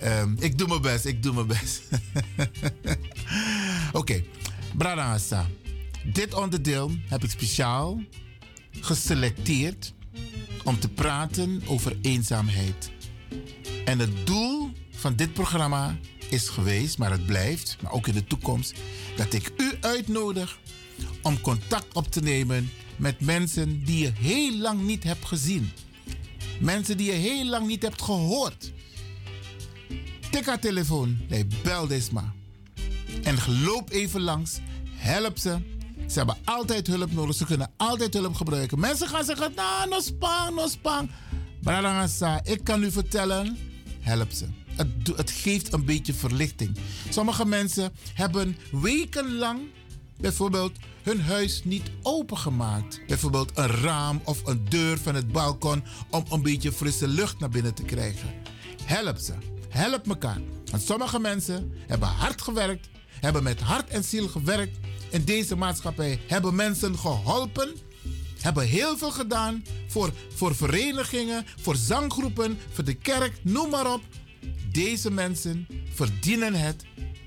[0.00, 1.82] Ehm, ik doe mijn best, ik doe mijn best.
[3.92, 4.22] Oké,
[4.78, 5.16] okay.
[6.12, 8.00] Dit onderdeel heb ik speciaal
[8.80, 9.94] geselecteerd
[10.64, 12.90] om te praten over eenzaamheid.
[13.84, 15.98] En het doel van dit programma
[16.30, 18.74] is geweest, maar het blijft, maar ook in de toekomst,
[19.16, 20.58] dat ik u uitnodig
[21.22, 25.70] om contact op te nemen met mensen die je heel lang niet hebt gezien.
[26.60, 28.72] Mensen die je heel lang niet hebt gehoord.
[30.30, 32.10] Tik haar telefoon, nee, bel deze.
[33.22, 34.58] En loop even langs,
[34.90, 35.58] help ze.
[36.06, 38.78] Ze hebben altijd hulp nodig, ze kunnen altijd hulp gebruiken.
[38.80, 41.10] Mensen gaan zeggen, nou, no spang, no spang.
[41.62, 43.58] Bralangasa, ik kan u vertellen,
[44.00, 44.46] help ze.
[44.76, 46.76] Het, het geeft een beetje verlichting.
[47.08, 49.60] Sommige mensen hebben wekenlang
[50.16, 50.72] bijvoorbeeld
[51.02, 53.00] hun huis niet opengemaakt.
[53.06, 57.48] Bijvoorbeeld een raam of een deur van het balkon om een beetje frisse lucht naar
[57.48, 58.28] binnen te krijgen.
[58.84, 59.57] Help ze.
[59.78, 60.40] Help elkaar.
[60.70, 62.88] Want sommige mensen hebben hard gewerkt,
[63.20, 64.78] hebben met hart en ziel gewerkt
[65.10, 67.74] in deze maatschappij, hebben mensen geholpen,
[68.40, 74.02] hebben heel veel gedaan voor, voor verenigingen, voor zanggroepen, voor de kerk, noem maar op.
[74.72, 76.84] Deze mensen verdienen het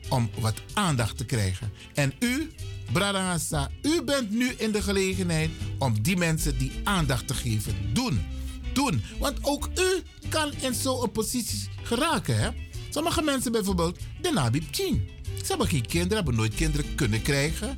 [0.09, 1.71] om wat aandacht te krijgen.
[1.93, 2.51] En u,
[2.91, 7.93] Bradangasa, u bent nu in de gelegenheid om die mensen die aandacht te geven.
[7.93, 8.40] Doen.
[8.73, 9.03] Doen.
[9.19, 12.39] Want ook u kan in zo'n positie geraken.
[12.39, 12.49] Hè?
[12.89, 14.75] Sommige mensen bijvoorbeeld, de Nabib.
[14.75, 17.77] Ze hebben geen kinderen, hebben nooit kinderen kunnen krijgen.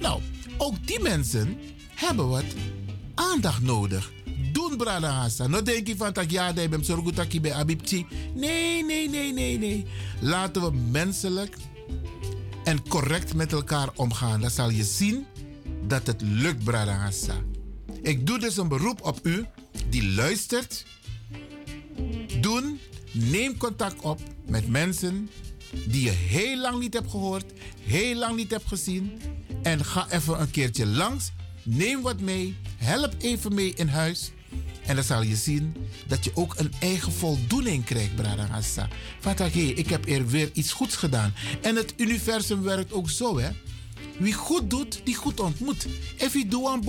[0.00, 0.20] Nou,
[0.56, 1.58] ook die mensen
[1.94, 2.44] hebben wat
[3.14, 4.12] aandacht nodig.
[4.52, 5.46] Doen, Brada Hassa.
[5.46, 6.84] Nou denk je van, tak, ja, ik ben
[7.14, 8.06] dat ik bij Abibchi.
[8.34, 9.86] Nee, nee, nee, nee, nee.
[10.20, 11.56] Laten we menselijk
[12.64, 14.40] en correct met elkaar omgaan.
[14.40, 15.26] Dan zal je zien
[15.86, 17.10] dat het lukt, Brada.
[18.04, 19.44] Ik doe dus een beroep op u
[19.88, 20.86] die luistert.
[22.40, 22.80] Doen,
[23.12, 25.30] neem contact op met mensen
[25.86, 29.20] die je heel lang niet hebt gehoord, heel lang niet hebt gezien.
[29.62, 31.30] En ga even een keertje langs.
[31.62, 32.56] Neem wat mee.
[32.76, 34.32] Help even mee in huis.
[34.86, 35.76] En dan zal je zien
[36.06, 38.88] dat je ook een eigen voldoening krijgt, Brada Hassa.
[39.20, 41.34] Van hé, ik heb er weer iets goeds gedaan.
[41.60, 43.50] En het universum werkt ook zo, hè.
[44.18, 45.86] Wie goed doet, die goed ontmoet.
[46.16, 46.82] If je doet aan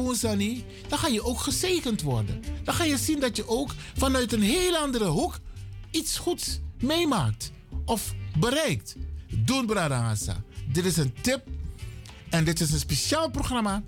[0.87, 2.43] dan ga je ook gezegend worden.
[2.63, 5.39] Dan ga je zien dat je ook vanuit een heel andere hoek
[5.91, 7.51] iets goeds meemaakt
[7.85, 8.95] of bereikt.
[9.29, 10.43] Doen, Brada Hassa.
[10.71, 11.47] Dit is een tip.
[12.29, 13.83] En dit is een speciaal programma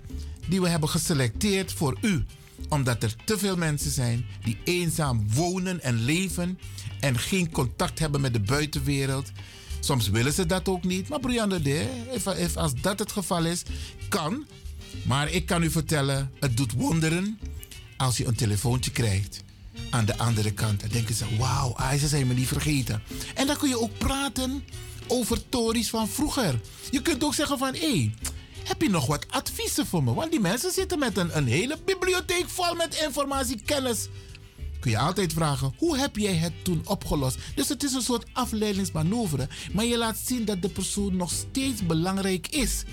[0.48, 2.24] die we hebben geselecteerd voor u.
[2.68, 6.58] Omdat er te veel mensen zijn die eenzaam wonen en leven
[7.00, 9.30] en geen contact hebben met de buitenwereld.
[9.88, 11.08] Soms willen ze dat ook niet.
[11.08, 11.86] Maar Brianne de,
[12.54, 13.62] als dat het geval is,
[14.08, 14.46] kan.
[15.02, 17.38] Maar ik kan u vertellen, het doet wonderen
[17.96, 19.42] als je een telefoontje krijgt
[19.90, 20.80] aan de andere kant.
[20.80, 23.02] Dan denken ze, wauw, ah, ze zijn me niet vergeten.
[23.34, 24.64] En dan kun je ook praten
[25.06, 26.60] over tories van vroeger.
[26.90, 28.14] Je kunt ook zeggen van, hé, hey,
[28.64, 30.14] heb je nog wat adviezen voor me?
[30.14, 34.08] Want die mensen zitten met een, een hele bibliotheek vol met informatie, kennis.
[34.88, 37.38] Kun je altijd vragen, hoe heb jij het toen opgelost?
[37.54, 41.86] Dus het is een soort afleidingsmanoeuvre, maar je laat zien dat de persoon nog steeds
[41.86, 42.84] belangrijk is.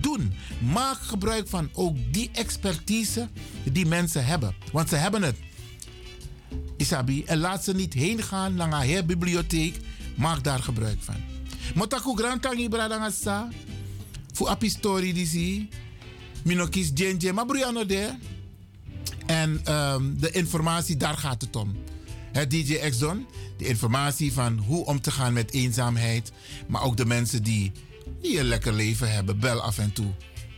[0.00, 0.32] Doen.
[0.72, 3.28] Maak gebruik van ook die expertise
[3.72, 4.54] die mensen hebben.
[4.72, 5.36] Want ze hebben het.
[6.76, 9.76] Isabi, en laat ze niet heen gaan naar haar bibliotheek.
[10.16, 11.16] Maak daar gebruik van.
[11.74, 13.48] Motaku grantangi bradangasa.
[14.32, 15.68] Fu apistori die zie.
[16.44, 18.14] Minokis jenje, maar de.
[19.26, 21.76] En um, de informatie, daar gaat het om.
[22.32, 23.26] Het DJ Exxon,
[23.56, 26.32] de informatie van hoe om te gaan met eenzaamheid.
[26.66, 27.72] Maar ook de mensen die,
[28.20, 29.38] die een lekker leven hebben.
[29.38, 30.12] Bel af en toe.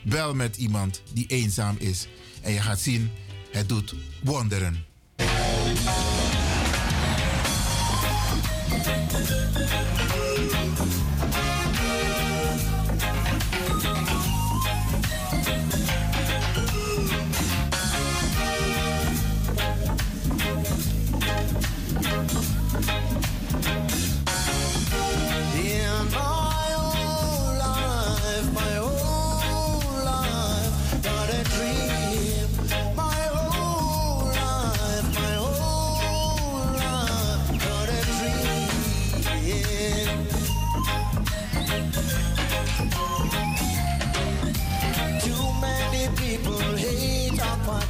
[0.05, 2.07] Bel met iemand die eenzaam is.
[2.43, 3.11] En je gaat zien,
[3.51, 4.85] het doet wonderen.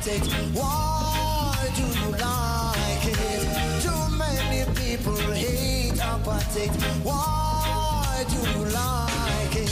[0.08, 0.28] Our politics.
[0.54, 3.40] Why do you like it?
[3.82, 6.76] Too many people hate our politics.
[7.02, 9.70] Why do you like it?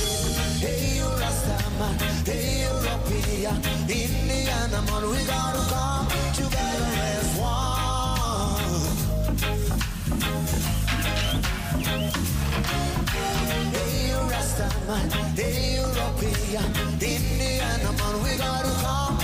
[0.61, 1.95] Hey, you Rastaman,
[2.27, 3.57] hey, European,
[3.89, 8.63] Indiana man, we gotta come together as one.
[13.75, 15.07] Hey, you Rastaman,
[15.37, 16.67] hey, European,
[17.01, 19.23] Indiana man, we gotta come together as one.
[19.23, 19.24] Hey, you Rastaman, hey, European, Indiana man, we gotta come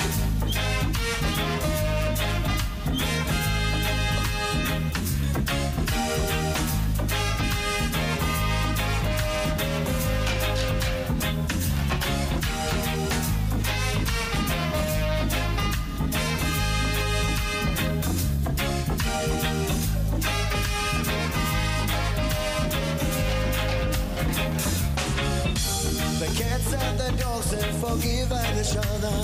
[26.41, 29.15] cats and the dogs have forgiven each other.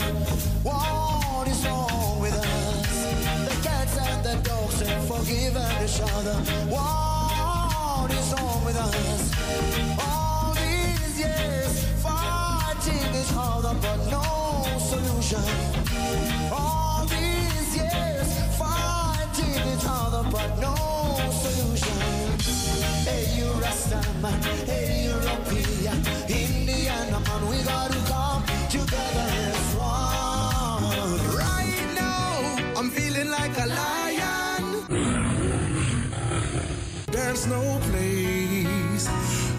[0.61, 2.98] What is wrong with us?
[3.49, 6.38] The cats and the dogs have forgiven each other.
[6.76, 9.22] What is wrong with us?
[9.99, 11.72] All these years
[12.06, 14.27] fighting each other, but no
[14.91, 15.45] solution.
[16.52, 18.30] All these years
[18.61, 20.76] fighting each other, but no
[21.44, 21.98] solution.
[23.10, 24.38] Hey, you Rastaman,
[24.69, 25.07] hey,
[37.49, 39.07] no place,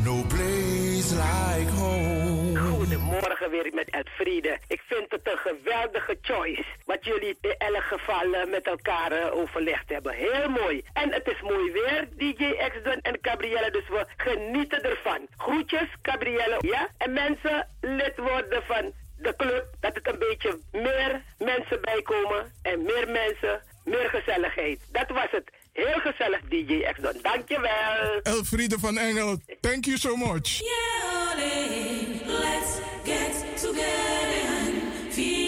[0.05, 2.57] no place like home.
[2.57, 4.59] Goedemorgen weer met Elfriede.
[4.69, 6.65] Ik vind het een geweldige choice.
[6.85, 10.13] Wat jullie in elk geval eh, met elkaar eh, overlegd hebben.
[10.13, 10.85] Heel mooi.
[10.93, 13.71] En het is mooi weer, DJ Exden en Gabrielle.
[13.71, 15.27] Dus we genieten ervan.
[15.37, 16.57] Groetjes, Gabrielle.
[16.61, 16.89] Ja?
[16.99, 19.67] En mensen, lid worden van de club.
[19.81, 22.53] Dat het een beetje meer mensen bijkomen.
[22.63, 24.81] En meer mensen, meer gezelligheid.
[24.93, 25.58] Dat was het.
[25.79, 27.17] Heel gezellig, DJ Exden.
[27.23, 28.21] Dankjewel.
[28.23, 30.61] Elfriede van Engel, thank you so much.
[32.27, 35.48] Let's get together and feel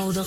[0.00, 0.26] nodig,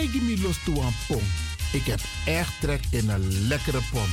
[0.00, 0.58] Me los
[1.06, 1.22] pom.
[1.72, 4.08] Ik heb echt trek in een lekkere pom.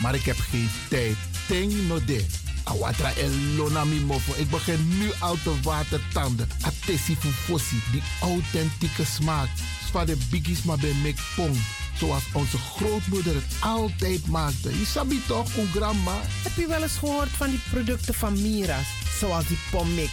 [0.00, 1.16] Maar ik heb geen tijd.
[1.46, 2.26] Ting no de.
[2.64, 4.32] Awatra elona mi mofo.
[4.36, 6.48] Ik begin nu al te watertanden.
[6.60, 7.82] Atesi fufosi.
[7.92, 9.48] Die authentieke smaak.
[9.90, 11.52] Van de biggies maar bij mek pom.
[11.98, 14.78] Zoals onze grootmoeder het altijd maakte.
[14.78, 16.20] Je sabi toch, grandma?
[16.42, 18.86] Heb je wel eens gehoord van die producten van Mira's?
[19.18, 20.12] Zoals die pommix.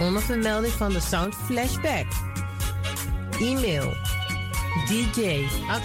[0.00, 2.06] Onder vermelding van de Sound Flashback.
[3.40, 3.94] E-mail
[4.86, 5.82] dj at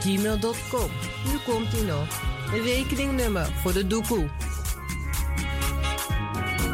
[0.00, 0.90] gmail.com.
[1.24, 2.06] Nu komt ie nog.
[2.52, 4.28] Een rekeningnummer voor de doekoe.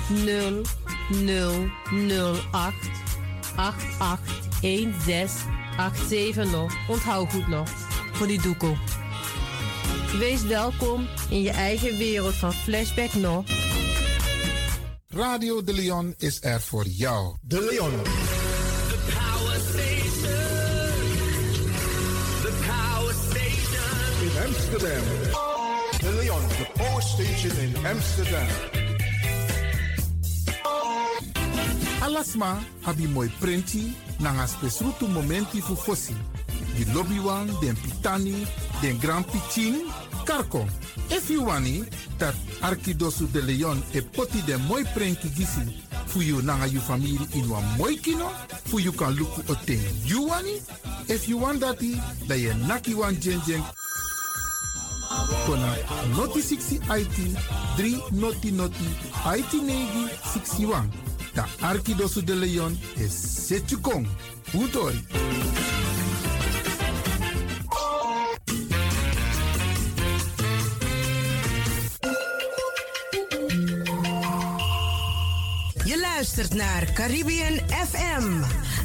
[0.08, 2.74] 0008
[3.56, 6.72] 881687 nog.
[6.88, 7.68] Onthoud goed nog.
[8.12, 8.76] Voor die doekoe.
[10.18, 13.44] Wees welkom in je eigen wereld van Flashback nog.
[15.08, 17.36] Radio De Leon is er voor jou.
[17.40, 18.02] De Leon.
[18.02, 18.08] The
[19.04, 20.32] power station.
[22.42, 24.22] The power station.
[24.22, 25.02] In Amsterdam.
[26.62, 28.46] The power station in Amsterdam.
[32.00, 36.14] Alasma abi moi prenti nanga spesrutu momenti fu fosi.
[36.76, 38.46] Di lobby wan, den pitani,
[38.80, 39.90] den grand pitin,
[40.24, 40.64] karko.
[41.10, 41.82] If you wani,
[42.18, 45.66] dat Arkidosu de Leon e poti den moi prenki gisi
[46.06, 48.28] fu you nanga you family in wan moi kino,
[48.66, 50.62] fu you kan luku o ten you wani.
[51.08, 51.98] If you want dati,
[52.28, 53.62] da ye naki wan jen jen
[55.46, 55.76] kona
[56.16, 57.18] noti 60 IT
[57.76, 58.88] 3 noti noti
[59.38, 60.88] IT negi 61.
[61.34, 63.12] Da Arkidosu de Leon is
[63.48, 64.06] Setjukong.
[64.54, 65.00] Utori.
[76.36, 78.40] Luistert naar Caribbean FM,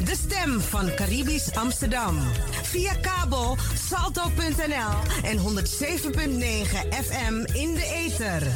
[0.06, 2.18] de stem van Caribisch Amsterdam.
[2.64, 3.58] Via kabel
[3.90, 5.44] salto.nl en 107.9
[6.90, 8.48] FM in de ether.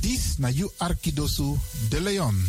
[0.00, 1.54] Dis na you Arkidosu
[1.88, 2.44] de Leon.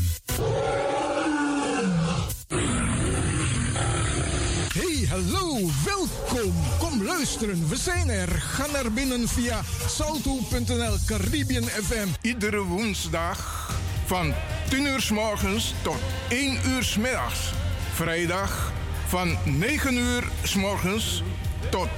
[4.73, 6.53] Hey, hallo, welkom.
[6.79, 8.29] Kom luisteren, we zijn er.
[8.29, 12.07] Ga naar binnen via salto.nl Caribbean FM.
[12.21, 13.75] Iedere woensdag
[14.07, 14.33] van
[14.69, 15.97] 10 uur s morgens tot
[16.29, 17.53] 1 uur s middags.
[17.93, 18.71] Vrijdag
[19.07, 21.23] van 9 uur s morgens
[21.69, 21.89] tot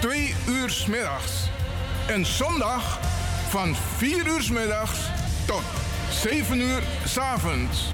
[0.00, 1.32] 2 uur s middags.
[2.06, 2.98] En zondag
[3.48, 5.00] van 4 uur s middags
[5.46, 5.62] tot
[6.10, 7.92] 7 uur s avonds.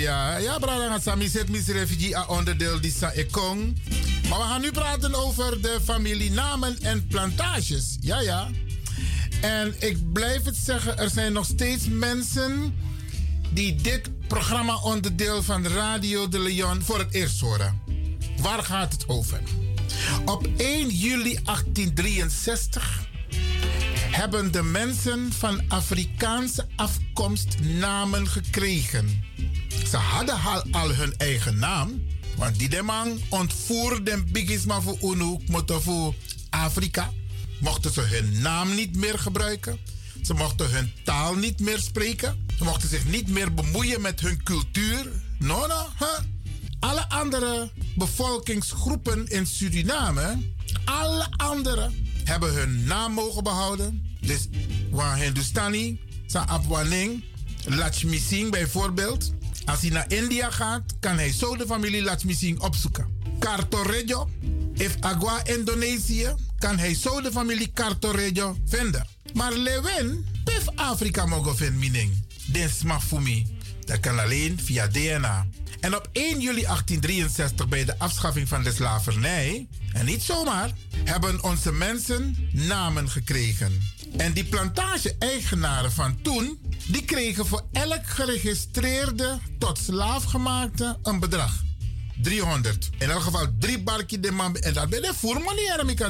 [0.00, 0.36] Ja.
[0.36, 3.76] Ja, brada ngatsa, mi zit misrevi die a onderdeel die sa ekong.
[4.28, 7.96] Maar we gaan nu praten over de familienamen en plantages.
[8.00, 8.48] Ja, ja.
[9.40, 12.74] En ik blijf het zeggen, er zijn nog steeds mensen
[13.50, 17.80] die dit programma onderdeel van Radio de Leon voor het eerst horen.
[18.40, 19.40] Waar gaat het over?
[20.24, 23.10] Op 1 juli 1863
[24.10, 29.24] hebben de mensen van Afrikaanse afkomst namen gekregen.
[29.92, 30.38] Ze hadden
[30.70, 32.02] al, hun eigen naam,
[32.36, 36.14] want die de man ontvoerde bigisma voor UNO, voor
[36.50, 37.10] Afrika.
[37.60, 39.78] Mochten ze hun naam niet meer gebruiken.
[40.22, 42.46] Ze mochten hun taal niet meer spreken.
[42.58, 45.10] Ze mochten zich niet meer bemoeien met hun cultuur.
[45.38, 46.18] No, no, huh?
[46.80, 50.38] Alle andere bevolkingsgroepen in Suriname,
[50.84, 51.94] alle anderen
[52.24, 54.16] hebben hun naam mogen behouden.
[54.20, 54.48] Dus
[54.90, 57.24] waar Hindustani, Sa Abwaning,
[57.64, 59.32] Lakshmi Singh bijvoorbeeld.
[59.64, 63.20] Als hij naar India gaat, kan hij zo de familie Lakshmi Singh opzoeken.
[63.38, 64.30] Cartorejo,
[64.74, 69.06] if Agua Indonesië, kan hij zo de familie Cartorejo vinden.
[69.34, 72.22] Maar Lewin, pif Afrika mogen vinden, mening.
[72.78, 73.46] Smafumi.
[73.84, 75.46] Dat kan alleen via DNA.
[75.80, 80.70] En op 1 juli 1863, bij de afschaffing van de slavernij, en niet zomaar,
[81.04, 83.82] hebben onze mensen namen gekregen.
[84.16, 91.62] En die plantage-eigenaren van toen, die kregen voor elk geregistreerde tot slaafgemaakte een bedrag.
[92.22, 92.90] 300.
[92.98, 94.56] In elk geval drie barkie de man.
[94.56, 96.06] En dat ben je voor manier,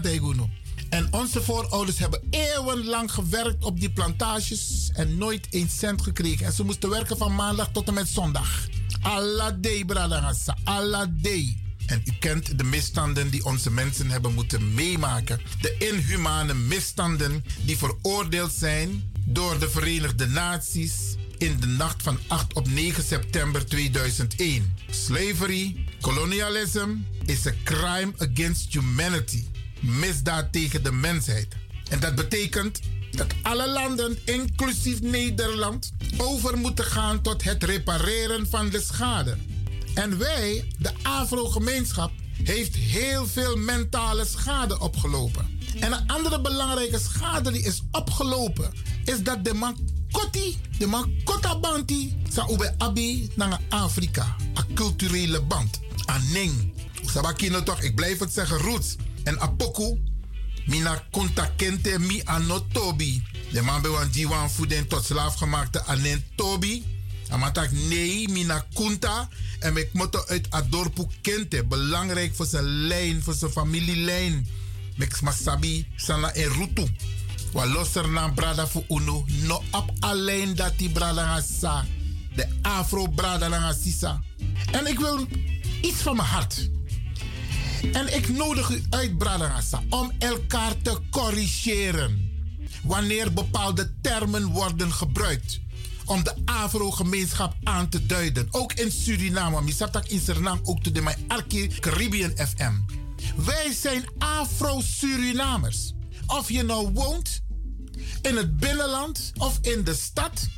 [0.88, 6.46] En onze voorouders hebben eeuwenlang gewerkt op die plantages en nooit een cent gekregen.
[6.46, 8.66] En ze moesten werken van maandag tot en met zondag.
[9.02, 10.56] Allah day, bradangasa.
[10.64, 11.56] Allah day.
[11.86, 15.40] En u kent de misstanden die onze mensen hebben moeten meemaken.
[15.60, 22.52] De inhumane misstanden die veroordeeld zijn door de Verenigde Naties in de nacht van 8
[22.52, 24.74] op 9 september 2001.
[24.90, 26.90] Slavery, colonialism
[27.24, 29.44] is a crime against humanity.
[29.80, 31.56] Misdaad tegen de mensheid.
[31.90, 32.80] En dat betekent
[33.10, 39.36] dat alle landen, inclusief Nederland, over moeten gaan tot het repareren van de schade.
[39.94, 42.10] En wij, de Afro-gemeenschap,
[42.44, 45.60] heeft heel veel mentale schade opgelopen.
[45.80, 48.72] En een andere belangrijke schade die is opgelopen,
[49.04, 49.76] is dat de man
[50.12, 54.36] Koti, de man Kotabanti, sa ube abi naar Afrika.
[54.54, 55.80] Een culturele band.
[56.04, 56.72] Aning.
[57.06, 58.96] Sabakino toch, ik blijf het zeggen, roots.
[59.24, 60.00] En apoku,
[60.66, 63.22] mina kunta kente mi anotobi.
[63.52, 66.84] De man bewan diwan voeden tot slaafgemaakte anen tobi.
[67.28, 69.28] Amatak nee, mina kunta.
[69.60, 71.64] En ik moet uit Adorpu kente.
[71.64, 74.46] Belangrijk voor zijn lijn, voor zijn familielijn.
[74.96, 76.86] Mek masabi sana en rutu.
[77.52, 79.24] Wa loser na brada fu uno.
[79.26, 81.84] No op alleen dat die brada nga sa.
[82.34, 84.20] De afro brada nga sisa.
[84.72, 85.26] En ik wil
[85.80, 86.70] iets van mijn hart.
[87.92, 92.30] En ik nodig u uit, Bradangasa, om elkaar te corrigeren.
[92.82, 95.60] Wanneer bepaalde termen worden gebruikt
[96.04, 98.48] om de Afro-gemeenschap aan te duiden.
[98.50, 102.72] Ook in Suriname, Misatak in Suriname, ook de mijn Arki Caribbean FM.
[103.36, 105.94] Wij zijn Afro-Surinamers.
[106.26, 107.42] Of je nou woont
[108.22, 110.48] in het binnenland of in de stad.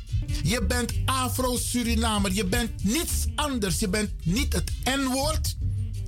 [0.43, 2.33] Je bent Afro-Surinamer.
[2.33, 3.79] Je bent niets anders.
[3.79, 5.55] Je bent niet het N-woord.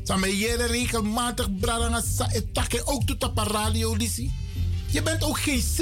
[0.04, 0.30] Samen
[0.68, 4.32] regelmatig braranga sa etake ook tot op radio lisi.
[4.88, 5.80] Je bent ook geen C.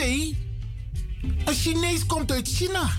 [1.45, 2.89] Een Chinees komt uit China.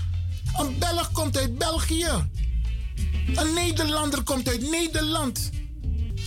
[0.57, 2.29] Een Belg komt uit België.
[3.35, 5.49] Een Nederlander komt uit Nederland.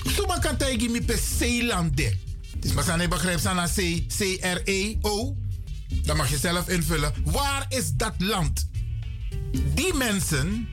[0.06, 2.29] Suma kan tegen me per Zeelande.
[2.60, 5.36] Dus maar zijn begrijp aan C, C-R-E-O.
[6.04, 7.12] Dan mag je zelf invullen.
[7.24, 8.68] Waar is dat land?
[9.74, 10.68] Die mensen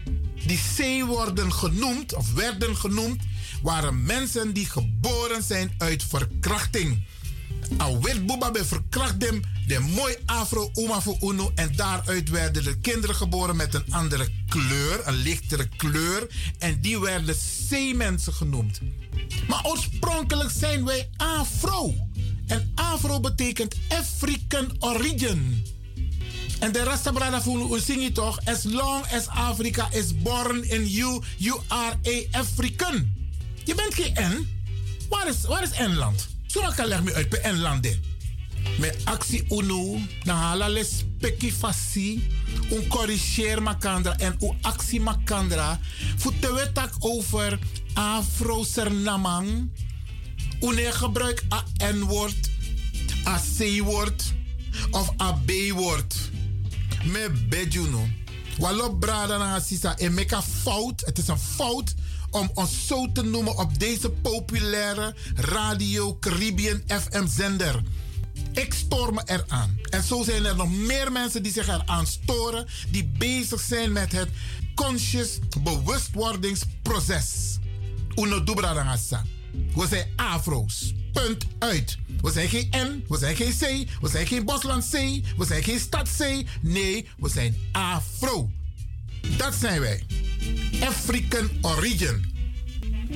[0.46, 3.22] die C worden genoemd, of werden genoemd,
[3.62, 7.06] waren mensen die geboren zijn uit verkrachting.
[7.78, 11.52] Al werd Boeba verkracht dem, de mooi afro oma voor uno.
[11.56, 16.28] En daaruit werden de kinderen geboren met een andere kleur, een lichtere kleur.
[16.60, 17.36] En die werden
[17.70, 18.80] zeemensen genoemd.
[19.48, 21.94] Maar oorspronkelijk zijn wij afro.
[22.48, 25.66] En afro betekent African origin.
[26.60, 28.40] En de Rastabrada voelen zing je toch?
[28.46, 33.14] As long as Africa is born in you, you are a African.
[33.64, 34.48] Je bent geen N.
[35.10, 36.37] Waar is, waar is N-land?
[36.48, 38.02] Zo kan leg me uit per N-landen.
[38.80, 42.30] Met actie UNO, na halale speki fasi,
[42.70, 45.80] un corrigeer makandra en u actie makandra.
[46.18, 47.60] Voeten we tak over
[47.94, 49.70] Afro-Sernamang.
[50.60, 52.50] Une gebruik a N-woord,
[53.26, 54.24] a C-woord
[54.92, 56.16] of a B-woord.
[57.04, 58.08] Me bejuno.
[58.58, 61.02] Walop brada na sisa en make fout.
[61.06, 61.94] Het is een fout
[62.32, 67.82] om ons zo te noemen op deze populaire Radio Caribbean FM zender.
[68.54, 69.80] Ik stoor me eraan.
[69.90, 74.12] En zo zijn er nog meer mensen die zich eraan storen, die bezig zijn met
[74.12, 74.30] het
[74.76, 77.58] conscious bewustwordingsproces.
[78.16, 79.24] Uno dubradangasa.
[79.76, 80.94] We zijn afro's.
[81.14, 81.98] Punt uit.
[82.22, 84.92] We zijn geen N, we zijn geen C, we zijn geen Bosland C,
[85.38, 86.44] we zijn geen stad C.
[86.62, 88.50] Nee, we zijn afro.
[89.38, 90.06] Dat zijn wij.
[90.80, 92.26] African origin.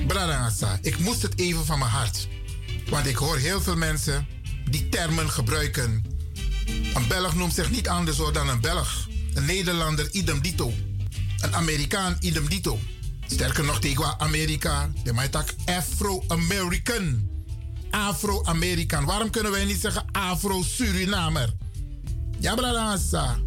[0.06, 2.28] Bradangasa, ik moest het even van mijn hart.
[2.90, 4.26] Want ik hoor heel veel mensen
[4.70, 6.04] die termen gebruiken.
[6.94, 9.08] Een Belg noemt zich niet anders dan een Belg.
[9.34, 10.72] Een Nederlander, idem dito.
[11.40, 12.78] Een Amerikaan, idem dito.
[13.26, 17.30] Sterker nog, tegen Amerika, de tak Afro-American.
[17.90, 19.04] Afro-Amerikaan.
[19.04, 21.52] Waarom kunnen wij niet zeggen Afro-Surinamer?
[22.38, 23.38] Ja, bradangasa.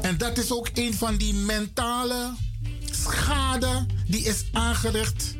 [0.00, 2.34] En dat is ook een van die mentale
[2.90, 5.34] schade die is aangericht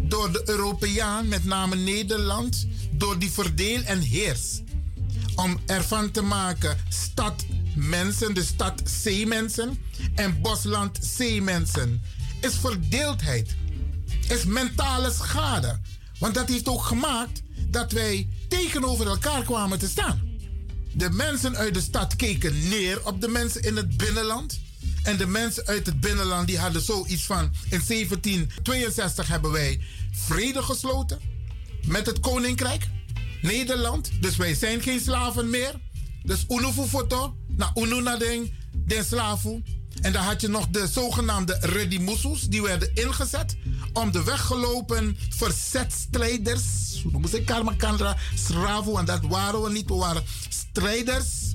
[0.00, 4.60] door de Europeaan, met name Nederland, door die verdeel en heers.
[5.34, 7.44] Om ervan te maken stad
[7.74, 9.78] mensen, de stad zeemensen
[10.14, 12.02] en bosland zeemensen.
[12.40, 13.56] Is verdeeldheid.
[14.28, 15.80] Is mentale schade.
[16.18, 20.31] Want dat heeft ook gemaakt dat wij tegenover elkaar kwamen te staan.
[20.94, 24.60] De mensen uit de stad keken neer op de mensen in het binnenland.
[25.02, 27.44] En de mensen uit het binnenland die hadden zoiets van...
[27.70, 29.80] In 1762 hebben wij
[30.12, 31.20] vrede gesloten
[31.86, 32.88] met het koninkrijk
[33.42, 34.10] Nederland.
[34.20, 35.74] Dus wij zijn geen slaven meer.
[36.22, 39.04] Dus unufu foto, na unu na den, den.
[40.00, 43.56] En dan had je nog de zogenaamde redimusus, die werden ingezet
[43.92, 46.64] om de weggelopen verzetstrijders,
[47.12, 51.54] we moesten Karmakandra, Sravu, en dat waren we niet, we waren strijders.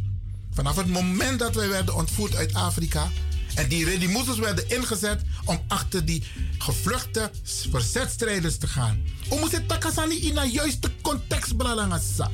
[0.53, 3.09] Vanaf het moment dat wij werden ontvoerd uit Afrika,
[3.55, 6.23] en die redimusus werden ingezet om achter die
[6.57, 7.31] gevluchte
[7.69, 9.03] verzetstrijders te gaan.
[9.30, 12.31] We moeten takasani in een juiste context bralangasa.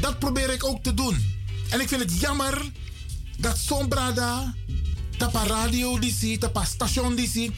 [0.00, 1.38] Dat probeer ik ook te doen.
[1.70, 2.70] En ik vind het jammer
[3.36, 4.54] dat zo'n brada,
[5.16, 7.52] tapa radio die zie, tapa station die zie,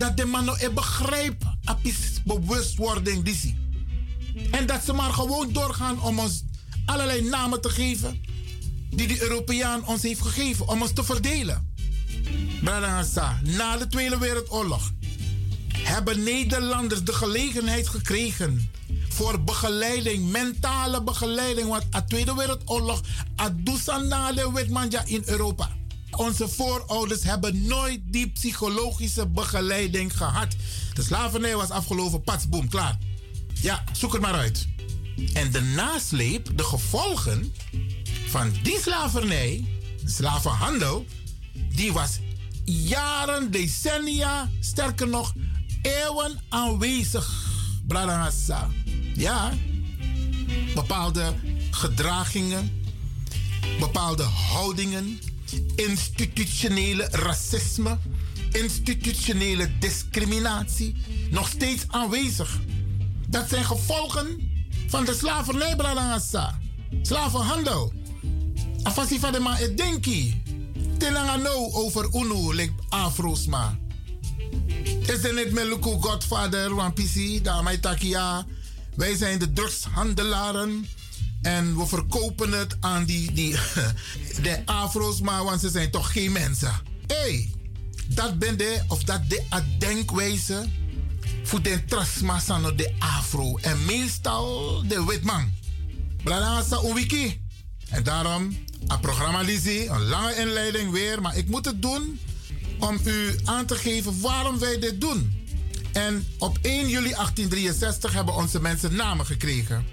[0.00, 3.56] dat de man nou begrijpt apis bewustwording die.
[4.50, 6.42] En dat ze maar gewoon doorgaan om ons
[6.84, 8.20] allerlei namen te geven
[8.90, 11.68] die de Europeaan ons heeft gegeven om ons te verdelen.
[13.42, 14.92] Na de Tweede Wereldoorlog
[15.72, 18.70] hebben Nederlanders de gelegenheid gekregen
[19.08, 21.68] voor begeleiding, mentale begeleiding.
[21.68, 23.00] Want de Tweede Wereldoorlog,
[23.36, 25.79] Adusanale Witmanja in Europa.
[26.20, 30.56] Onze voorouders hebben nooit die psychologische begeleiding gehad.
[30.94, 32.98] De slavernij was afgelopen, patsboom, klaar.
[33.60, 34.68] Ja, zoek het maar uit.
[35.32, 37.54] En de nasleep, de gevolgen
[38.26, 39.64] van die slavernij,
[40.04, 41.06] slavenhandel,
[41.74, 42.18] die was
[42.64, 45.32] jaren, decennia, sterker nog,
[45.82, 47.48] eeuwen aanwezig.
[47.86, 48.68] Bradangasa.
[49.14, 49.52] Ja,
[50.74, 51.34] bepaalde
[51.70, 52.82] gedragingen,
[53.78, 55.18] bepaalde houdingen,
[55.74, 57.98] institutionele racisme,
[58.52, 60.96] institutionele discriminatie,
[61.30, 62.58] nog steeds aanwezig.
[63.26, 64.50] Dat zijn gevolgen
[64.86, 65.76] van de slavernij.
[67.02, 67.92] Slavenhandel.
[68.82, 69.40] Afasi van de
[70.98, 73.78] telanga no over unu like afro's ma.
[75.06, 78.46] Is er niet Meluku Godfather, wan pisi, da takia.
[78.96, 80.86] Wij zijn de drugshandelaren.
[81.42, 83.56] En we verkopen het aan die, die
[84.42, 86.72] de afro's maar, want ze zijn toch geen mensen.
[87.06, 87.50] Hé, hey,
[88.06, 89.42] dat ben de, of dat de
[89.78, 90.68] denkwijze
[91.42, 92.40] voor de trasma
[92.76, 93.56] de afro.
[93.56, 95.52] En meestal de witman.
[96.22, 97.40] Brada sa wiki.
[97.88, 98.56] En daarom
[98.86, 102.20] een programma Lizzie, een lange inleiding weer, maar ik moet het doen
[102.78, 105.44] om u aan te geven waarom wij dit doen.
[105.92, 109.84] En op 1 juli 1863 hebben onze mensen namen gekregen.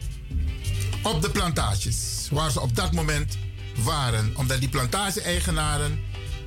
[1.08, 3.38] Op de plantages, waar ze op dat moment
[3.84, 4.34] waren.
[4.36, 6.00] Omdat die plantage-eigenaren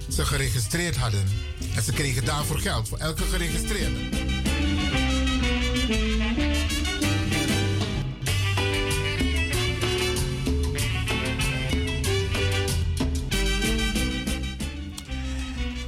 [0.08, 1.24] ze geregistreerd hadden.
[1.74, 3.98] En ze kregen daarvoor geld, voor elke geregistreerde.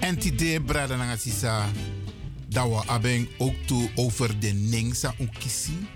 [0.00, 1.68] En tide brada sisa
[2.48, 5.88] dat we abeng ook toe over de ningsa unkisi.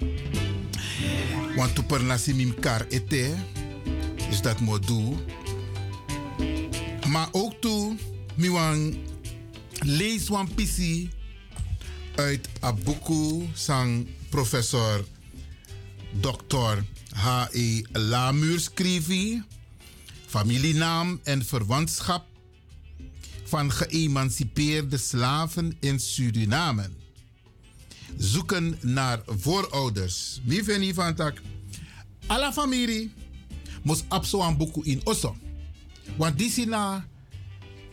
[1.57, 2.85] Want tu per nasi mim kar
[4.31, 5.17] is dat mo do.
[7.09, 7.97] Maar ook toe
[8.37, 8.95] mi wan
[10.55, 11.11] pisi
[12.15, 15.05] uit a boeku sang professor
[16.21, 16.85] Dr.
[17.15, 17.83] H.E.
[17.93, 19.09] Lamuur schreef
[20.27, 22.25] familienaam en verwantschap
[23.45, 27.06] van geëmancipeerde slaven in Suriname.
[28.17, 30.41] Zoeken naar voorouders.
[30.45, 31.43] Wie vindt van tak?
[32.27, 33.13] Alla familie.
[33.87, 35.37] mos apso aan buku in oso.
[36.19, 37.07] Want disi na,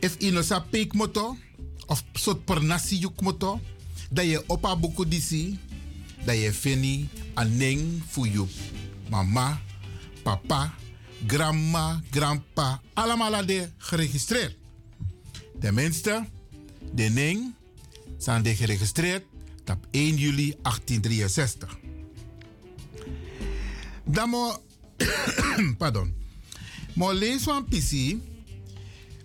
[0.02, 1.38] if ino sa peek moto,
[1.86, 3.62] of sot per nasi yuk moto,
[4.10, 5.58] dat je opa buku disi,
[6.26, 8.48] dat je fini aneng fu you
[9.10, 9.62] mama,
[10.24, 10.74] papa,
[11.28, 14.58] grandma, grandpa, allemaal de geregistreerd.
[15.60, 16.26] Tenminste,
[16.94, 17.54] de ning
[18.18, 19.24] zijn de geregistreerd
[19.70, 21.78] op 1 juli 1863.
[24.06, 24.64] Dan mo,
[25.78, 26.14] pardon,
[26.94, 28.16] mo lees van PC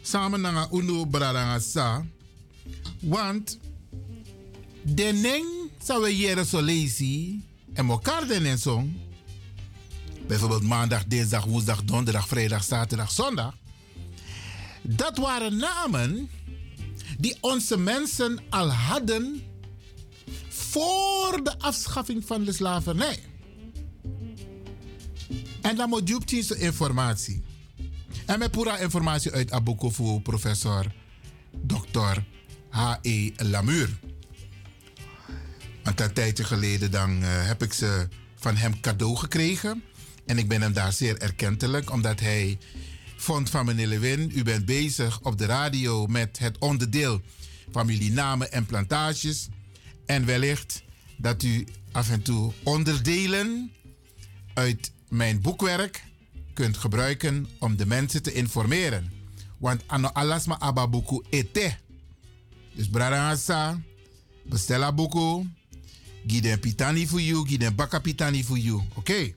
[0.03, 2.07] samen naar unu bradanga sa,
[3.01, 3.59] want
[4.83, 5.47] de ning
[5.83, 6.59] zou we jere zo
[7.73, 8.97] en elkaar song,
[10.27, 13.55] bijvoorbeeld maandag, dinsdag, woensdag, donderdag, vrijdag, zaterdag, zondag.
[14.83, 16.31] Dat waren namen
[17.19, 19.43] die onze mensen al hadden
[20.71, 23.19] voor de afschaffing van de slavernij.
[25.63, 27.43] En dan moet je informatie.
[28.27, 30.93] En met pura informatie uit Abukofu, professor
[31.67, 32.21] Dr.
[32.69, 33.31] H.E.
[33.37, 33.99] Lamuur.
[36.01, 39.83] een tijdje geleden dan, uh, heb ik ze van hem cadeau gekregen.
[40.27, 42.59] En ik ben hem daar zeer erkentelijk, omdat hij
[43.17, 47.21] vond van meneer Lewin, u bent bezig op de radio met het onderdeel
[47.71, 49.49] familienamen en plantages.
[50.09, 50.83] En wellicht
[51.17, 53.73] dat u af en toe onderdelen
[54.55, 56.05] uit mijn boekwerk
[56.55, 59.13] kunt gebruiken om de mensen te informeren.
[59.59, 61.77] Want ano alasma ababuku ete.
[62.75, 63.81] Dus brarangasa,
[64.45, 65.45] bestel een boek,
[66.27, 68.83] giden pitani voor you, giden baka pitani voor you.
[68.95, 69.35] Oké.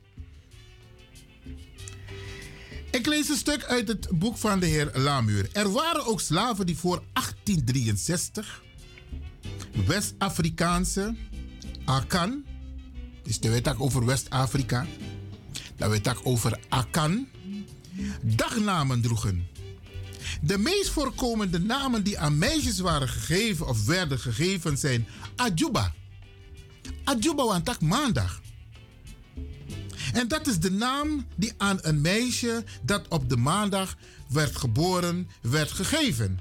[2.92, 5.50] Ik lees een stuk uit het boek van de heer Lamuur.
[5.52, 8.64] Er waren ook slaven die voor 1863
[9.86, 11.16] West-Afrikaanse
[11.86, 12.46] Akan,
[13.24, 14.86] dus de weet over West-Afrika,
[15.76, 17.28] dat weet over Akan,
[18.22, 19.48] dagnamen droegen.
[20.42, 25.94] De meest voorkomende namen die aan meisjes waren gegeven of werden gegeven zijn Ajuba.
[27.04, 28.42] Ajuba was maandag.
[30.14, 33.98] En dat is de naam die aan een meisje dat op de maandag
[34.30, 36.40] werd geboren werd gegeven.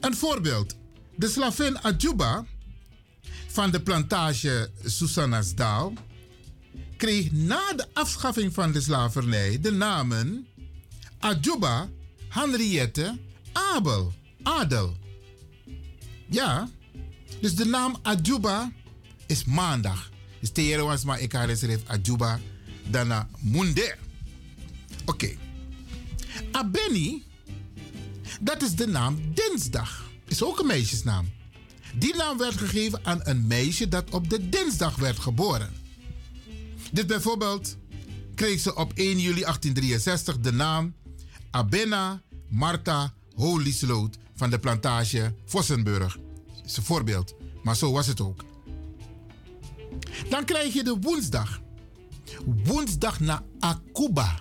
[0.00, 0.76] Een voorbeeld.
[1.16, 2.44] De slavin Ajuba
[3.46, 5.92] van de plantage Susanasdaal
[6.96, 10.46] kreeg na de afschaffing van de slavernij de namen
[11.18, 11.88] Ajuba,
[12.28, 13.18] Henriette,
[13.52, 14.12] Abel,
[14.42, 14.96] Adel.
[16.28, 16.68] Ja,
[17.40, 18.72] dus de naam Ajuba
[19.26, 20.10] is maandag.
[20.40, 22.40] Dus tegen was maar ik haar schreef Ajuba
[22.90, 23.96] dana Munde.
[25.04, 25.36] Oké.
[26.52, 27.24] Abeni,
[28.40, 30.05] dat is de naam dinsdag.
[30.36, 31.32] Is ook een meisjesnaam.
[31.94, 35.72] Die naam werd gegeven aan een meisje dat op de dinsdag werd geboren.
[36.92, 37.76] Dit bijvoorbeeld
[38.34, 40.94] kreeg ze op 1 juli 1863 de naam
[41.50, 46.18] Abena Martha Holisloot van de plantage Vossenburg.
[46.56, 48.44] Dat is een voorbeeld, maar zo was het ook.
[50.28, 51.60] Dan krijg je de woensdag.
[52.64, 54.40] Woensdag naar Akuba.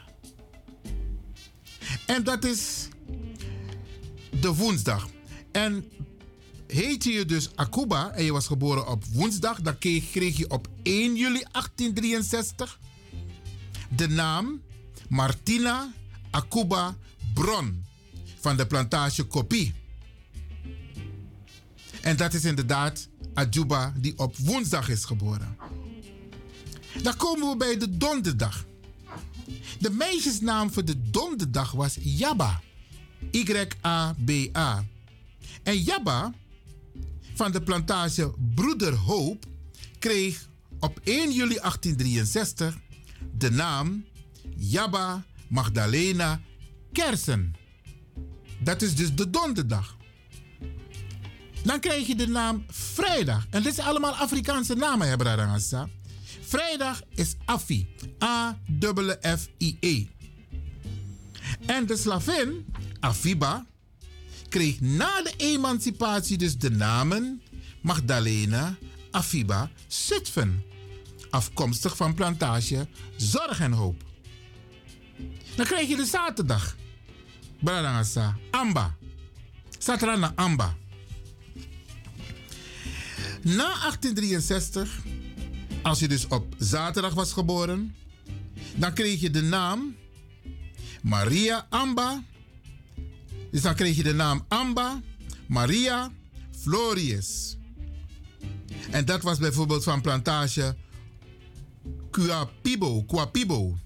[2.06, 2.88] En dat is
[4.40, 5.14] de woensdag.
[5.56, 5.86] En
[6.68, 11.16] heet je dus Akuba en je was geboren op woensdag, dan kreeg je op 1
[11.16, 12.80] juli 1863
[13.90, 14.62] de naam
[15.10, 15.94] Martina
[16.32, 16.96] Akuba
[17.34, 17.86] Bron
[18.40, 19.74] van de plantage Kopi.
[22.02, 25.58] En dat is inderdaad Ajuba die op woensdag is geboren.
[27.02, 28.66] Dan komen we bij de donderdag.
[29.80, 32.62] De meisjesnaam voor de donderdag was Yaba.
[33.32, 34.86] Y-A-B-A.
[35.66, 36.34] En Yaba
[37.34, 39.46] van de plantage Broeder Hoop
[40.00, 42.78] kreeg op 1 juli 1863
[43.38, 44.06] de naam
[44.56, 46.42] Yaba Magdalena
[46.92, 47.56] Kersen.
[48.60, 49.98] Dat is dus de donderdag.
[51.64, 53.48] Dan krijg je de naam vrijdag.
[53.50, 55.16] En dit zijn allemaal Afrikaanse namen, hè.
[56.42, 57.88] Vrijdag is Afi.
[58.24, 60.06] A-F-F-I-E.
[61.66, 62.66] En de slavin,
[63.00, 63.66] Afiba,
[64.56, 67.42] kreeg na de emancipatie dus de namen
[67.82, 68.76] Magdalena,
[69.12, 70.64] Afiba, Zutphen.
[71.30, 74.04] Afkomstig van plantage Zorg en Hoop.
[75.56, 76.76] Dan krijg je de zaterdag.
[77.60, 78.38] Brarangasa.
[78.52, 78.96] Amba.
[79.78, 80.76] Satrana Amba.
[83.42, 85.04] Na 1863,
[85.82, 87.96] als je dus op zaterdag was geboren,
[88.76, 89.96] dan kreeg je de naam
[91.02, 92.24] Maria Amba.
[93.56, 95.02] Dus dan kreeg je de naam Amba
[95.48, 96.12] Maria
[96.60, 97.58] Florius.
[98.92, 100.76] En dat was bijvoorbeeld van plantage
[102.12, 103.04] Quapibo.
[103.04, 103.78] Quapibo.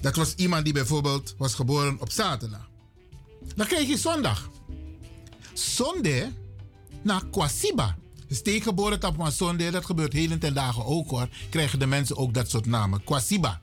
[0.00, 2.70] Dat was iemand die bijvoorbeeld was geboren op zaterdag.
[3.54, 4.50] Dan krijg je zondag.
[5.52, 6.28] Zondag
[7.02, 7.96] na Kwasiba.
[8.28, 12.16] Dus tegenwoordig op een zondag, dat gebeurt heel ten dagen ook hoor, krijgen de mensen
[12.16, 13.04] ook dat soort namen.
[13.04, 13.60] Kwasiba.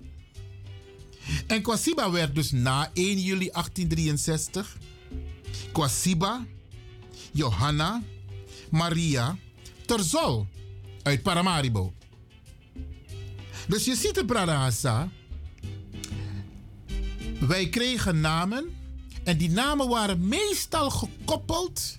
[1.48, 4.78] En Kwasiba werd dus na 1 juli 1863
[5.74, 6.46] Kwasiba,
[7.32, 8.02] Johanna,
[8.70, 9.38] Maria,
[9.86, 10.48] Terzol
[11.04, 11.94] uit Paramaribo.
[13.68, 15.10] Dus je ziet het, Bradahasa.
[17.40, 18.66] Wij kregen namen
[19.24, 21.98] en die namen waren meestal gekoppeld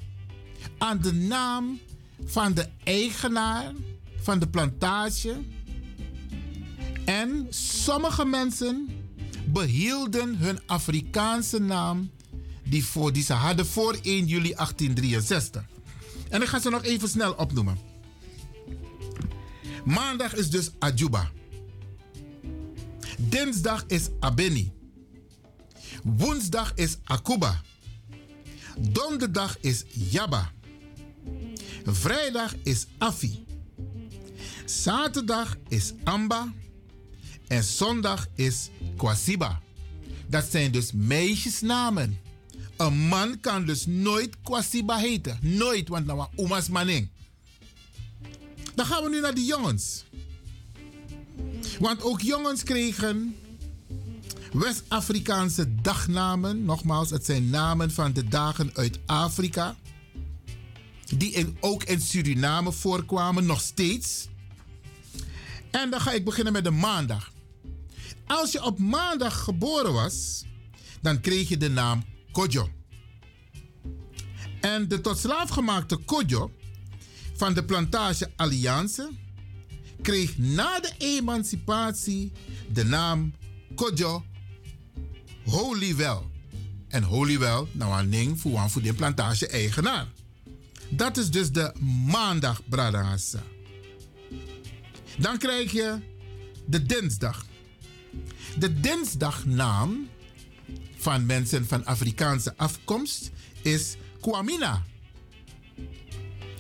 [0.79, 1.81] aan de naam
[2.25, 3.73] van de eigenaar
[4.17, 5.37] van de plantage.
[7.05, 8.89] En sommige mensen
[9.45, 12.11] behielden hun Afrikaanse naam
[12.65, 15.65] die, voor, ze hadden voor 1 juli 1863.
[16.29, 17.79] En ik ga ze nog even snel opnoemen.
[19.85, 21.31] Maandag is dus Ajuba.
[23.19, 24.73] Dinsdag is Abeni.
[26.03, 27.61] Woensdag is Akuba.
[28.79, 30.53] Donderdag is Yaba.
[31.85, 33.45] Vrijdag is Afi.
[34.65, 36.53] Zaterdag is Amba.
[37.47, 39.61] En zondag is Kwasiba.
[40.27, 42.24] Dat zijn dus meisjesnamen.
[42.77, 45.39] Een man kan dus nooit Kwasiba heten.
[45.41, 47.11] Nooit, want nou Umas Maning.
[48.75, 50.05] Dan gaan we nu naar de jongens.
[51.79, 53.37] Want ook jongens kregen
[54.53, 56.65] West-Afrikaanse dagnamen.
[56.65, 59.77] Nogmaals, het zijn namen van de dagen uit Afrika.
[61.17, 64.29] Die in, ook in Suriname voorkwamen, nog steeds.
[65.71, 67.33] En dan ga ik beginnen met de maandag.
[68.27, 70.45] Als je op maandag geboren was,
[71.01, 72.69] dan kreeg je de naam Kojo.
[74.61, 76.51] En de tot slaaf gemaakte Kojo
[77.37, 79.11] van de plantage Alliance
[80.03, 82.33] kreeg na de emancipatie
[82.73, 83.35] de naam
[83.75, 84.25] Kojo
[85.45, 86.19] Holywell.
[86.89, 90.07] En Holywell, nou een ding voor, voor de plantage eigenaar.
[90.91, 91.73] Dat is dus de
[92.07, 93.43] maandag, Bradahassa.
[95.19, 95.99] Dan krijg je
[96.67, 97.47] de dinsdag.
[98.59, 100.09] De dinsdagnaam
[101.05, 103.31] van mensen van Afrikaanse afkomst
[103.63, 104.83] is Kwamina.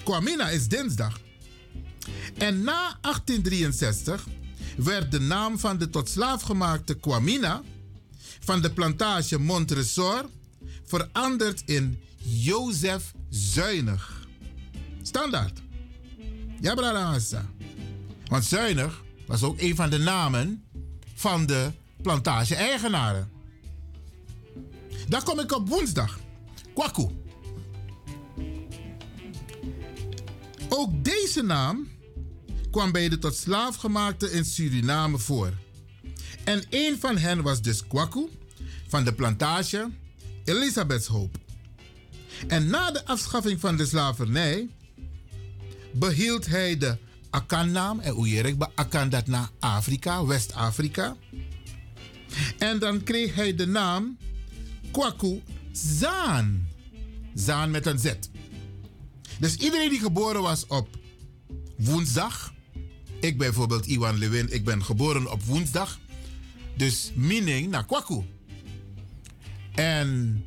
[0.02, 1.20] Kwamina is dinsdag.
[2.38, 4.26] En na 1863
[4.76, 7.62] werd de naam van de tot slaaf gemaakte Kwamina
[8.40, 10.30] van de plantage Montresor
[10.84, 14.26] veranderd in Jozef Zuinig.
[15.02, 15.62] Standaard.
[16.60, 17.50] Ja, Bradassa.
[18.26, 20.64] Want Zuinig was ook een van de namen
[21.14, 23.33] van de plantage-eigenaren.
[25.08, 26.18] Dan kom ik op woensdag.
[26.74, 27.08] Kwaku.
[30.68, 31.88] Ook deze naam
[32.70, 35.52] kwam bij de tot slaafgemaakte in Suriname voor.
[36.44, 38.28] En een van hen was dus Kwaku
[38.88, 39.90] van de plantage
[40.44, 41.38] Elisabethshoop.
[42.48, 44.68] En na de afschaffing van de slavernij
[45.92, 46.96] behield hij de
[47.30, 48.00] Akan-naam.
[48.00, 51.16] En je Akan dat naar Afrika, West-Afrika.
[52.58, 54.18] En dan kreeg hij de naam
[54.94, 55.42] Kwaku
[55.72, 56.68] Zaan.
[57.34, 58.12] Zaan met een Z.
[59.38, 60.88] Dus iedereen die geboren was op
[61.76, 62.52] woensdag.
[63.20, 65.98] Ik bijvoorbeeld Iwan Lewin, ik ben geboren op woensdag.
[66.76, 68.22] Dus meaning naar Kwaku.
[69.74, 70.44] En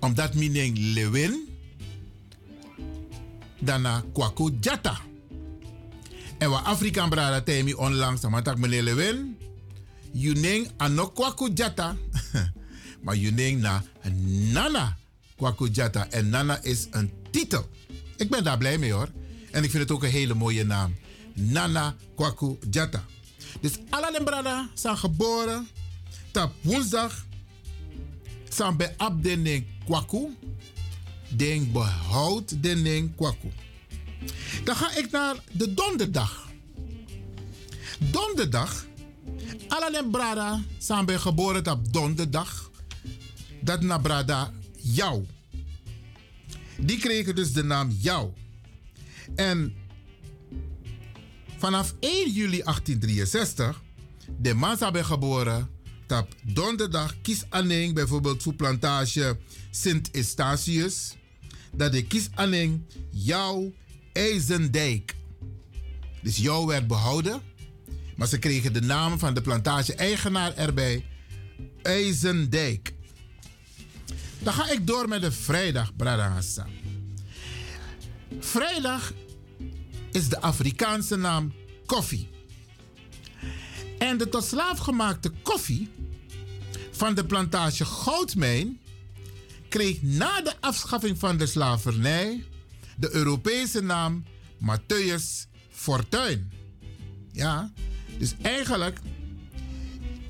[0.00, 1.48] omdat meaning Lewin,
[3.60, 5.00] dan naar Kwaku Jata.
[6.38, 9.36] En wat Afrikaan brada temi onlangs, dan meneer Lewin,
[10.12, 11.96] Yuning anok Kwaku Jata.
[13.02, 13.84] maar Yuning na
[14.52, 14.96] Nana
[15.36, 16.06] Kwaku Jata.
[16.10, 17.68] En Nana is een titel.
[18.16, 19.08] Ik ben daar blij mee hoor.
[19.50, 20.94] En ik vind het ook een hele mooie naam.
[21.34, 23.04] Nana Kwaku Jata.
[23.60, 25.68] Dus alle brada zijn geboren
[26.32, 27.26] op woensdag.
[28.48, 30.36] Zijn bij abdening Kwaku.
[31.28, 33.48] Den behoud den Kwaku.
[34.64, 36.50] Dan ga ik naar de donderdag.
[37.98, 38.86] Donderdag.
[39.68, 42.70] Alle brada zijn bij geboren op donderdag.
[43.62, 45.26] Dat na brada jou.
[46.78, 48.30] Die kregen dus de naam jou.
[49.34, 49.74] En
[51.58, 53.82] vanaf 1 juli 1863,
[54.38, 55.68] de man zijn geboren,
[56.18, 59.38] op donderdag kies aaning bijvoorbeeld voor plantage
[59.70, 61.16] Sint Eustatius,
[61.72, 63.72] dat de kies aaning jouw
[64.12, 65.14] IJzendijk.
[66.22, 67.42] Dus jou werd behouden,
[68.16, 71.04] maar ze kregen de naam van de plantage-eigenaar erbij,
[71.82, 72.91] IJzendijk.
[74.42, 76.70] Dan ga ik door met de vrijdag, Brada Hassan.
[78.40, 79.12] Vrijdag
[80.10, 81.52] is de Afrikaanse naam
[81.86, 82.30] koffie.
[83.98, 85.90] En de tot slaaf gemaakte koffie
[86.90, 88.80] van de plantage Goudmijn
[89.68, 92.44] kreeg na de afschaffing van de slavernij
[92.96, 94.24] de Europese naam
[94.58, 96.52] Matthäus Fortuin.
[97.32, 97.72] Ja,
[98.18, 98.98] dus eigenlijk,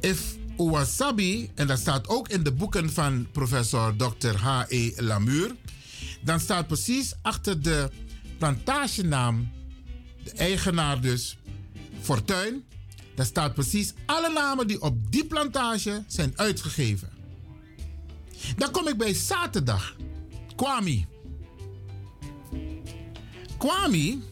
[0.00, 4.36] if Owasabi, en dat staat ook in de boeken van professor Dr.
[4.36, 4.92] H.E.
[4.96, 5.54] Lamuur,
[6.24, 7.90] dan staat precies achter de
[8.38, 9.50] plantagenaam,
[10.24, 11.36] de eigenaar dus,
[12.00, 12.64] Fortuin,
[13.14, 17.10] daar staat precies alle namen die op die plantage zijn uitgegeven.
[18.56, 19.96] Dan kom ik bij zaterdag.
[20.56, 21.06] Kwami.
[23.58, 24.22] Kwami,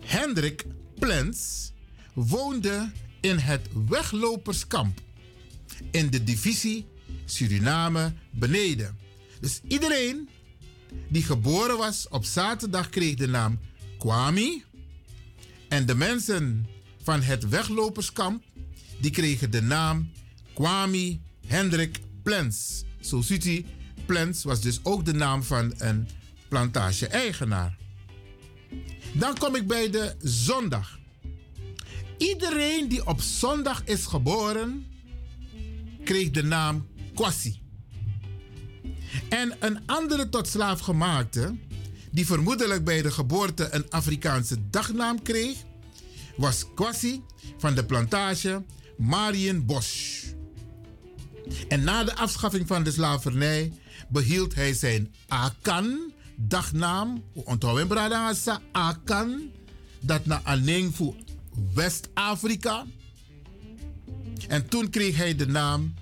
[0.00, 0.64] Hendrik
[0.98, 1.72] Plens,
[2.14, 2.90] woonde
[3.26, 5.00] in het wegloperskamp
[5.90, 6.86] in de divisie
[7.24, 8.98] Suriname beneden.
[9.40, 10.28] Dus iedereen
[11.08, 13.58] die geboren was op zaterdag kreeg de naam
[13.98, 14.64] Kwami.
[15.68, 16.66] En de mensen
[17.02, 18.42] van het wegloperskamp
[19.00, 20.10] die kregen de naam
[20.54, 22.84] Kwami Hendrik Plens.
[23.00, 23.64] Zo ziet u,
[24.06, 26.08] Plens was dus ook de naam van een
[26.48, 27.76] plantage-eigenaar.
[29.12, 30.95] Dan kom ik bij de zondag.
[32.18, 34.86] Iedereen die op zondag is geboren,
[36.04, 37.60] kreeg de naam Kwasi.
[39.28, 41.56] En een andere tot slaaf gemaakte,
[42.10, 45.56] die vermoedelijk bij de geboorte een Afrikaanse dagnaam kreeg,
[46.36, 47.22] was Kwasi
[47.58, 48.64] van de plantage
[48.96, 50.24] Marienbosch.
[51.68, 53.72] En na de afschaffing van de slavernij
[54.08, 57.22] behield hij zijn Akan dagnaam.
[57.32, 59.50] Onthouden brada sa Akan.
[60.00, 61.14] Dat na aaning voor
[61.74, 62.86] West-Afrika.
[64.48, 65.94] En toen kreeg hij de naam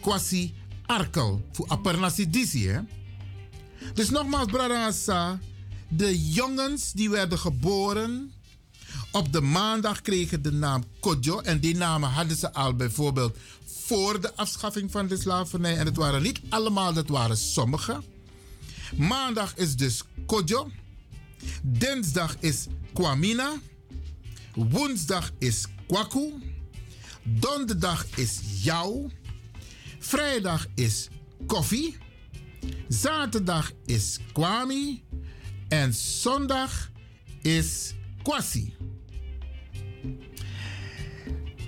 [0.00, 0.54] Kwasi
[0.86, 1.48] Arkel.
[1.52, 2.68] Voor Aparnasidisi.
[2.68, 2.80] Hè?
[3.94, 5.38] Dus nogmaals brada sa.
[5.88, 8.32] De jongens die werden geboren
[9.10, 11.40] op de maandag kregen de naam Kodjo.
[11.40, 15.76] En die namen hadden ze al bijvoorbeeld voor de afschaffing van de slavernij.
[15.76, 18.00] En het waren niet allemaal, dat waren sommige.
[18.96, 20.70] Maandag is dus Kodjo.
[21.62, 23.52] Dinsdag is Kwamina.
[24.54, 26.32] Woensdag is Kwaku.
[27.22, 29.10] Donderdag is Jou.
[29.98, 31.08] Vrijdag is
[31.46, 31.96] Koffie.
[32.88, 35.02] Zaterdag is Kwami.
[35.68, 36.90] En zondag
[37.42, 38.74] is Kwasi.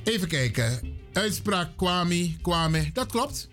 [0.04, 0.94] Even kijken.
[1.12, 2.90] Uitspraak Kwami, Kwame.
[2.92, 3.48] Dat klopt.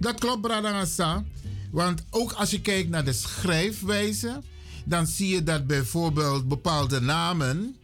[0.00, 1.24] Dat klopt, Bradangasa.
[1.70, 4.42] Want ook als je kijkt naar de schrijfwijze,
[4.84, 7.76] dan zie je dat bijvoorbeeld bepaalde namen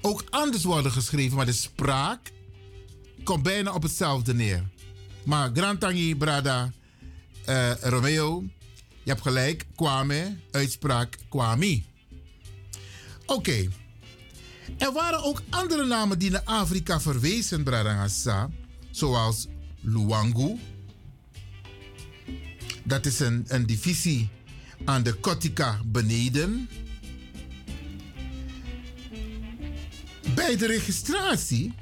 [0.00, 2.32] ook anders worden geschreven, maar de spraak
[3.24, 4.68] komt bijna op hetzelfde neer.
[5.24, 6.72] Maar Grantangi, Brada,
[7.44, 8.44] eh, Romeo,
[9.02, 11.84] je hebt gelijk, Kwame, uitspraak Kwami.
[13.26, 13.68] Oké.
[14.78, 18.50] Er waren ook andere namen die naar Afrika verwezen, Bradangasa,
[18.90, 19.46] zoals
[19.80, 20.58] Luangu.
[22.84, 24.28] Dat is een, een divisie
[24.84, 26.68] aan de Kotika beneden.
[30.34, 31.74] Bij de registratie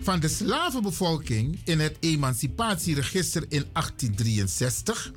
[0.00, 5.12] van de slavenbevolking in het emancipatieregister in 1863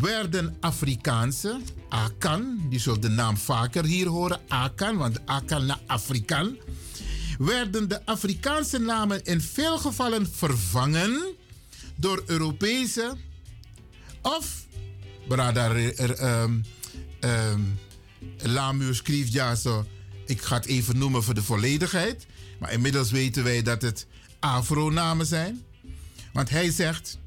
[0.00, 6.56] werden Afrikaanse, Akan, die zult de naam vaker hier horen, Akan, want Akan naar Afrikaan,
[7.38, 11.34] werden de Afrikaanse namen in veel gevallen vervangen
[11.96, 13.16] door Europese
[14.22, 14.66] of,
[15.28, 16.64] Brada um,
[17.20, 17.78] um,
[18.94, 19.86] schreef ja zo,
[20.28, 22.26] ik ga het even noemen voor de volledigheid,
[22.58, 24.06] maar inmiddels weten wij dat het
[24.38, 25.62] Afro-namen zijn.
[26.32, 27.18] Want hij zegt,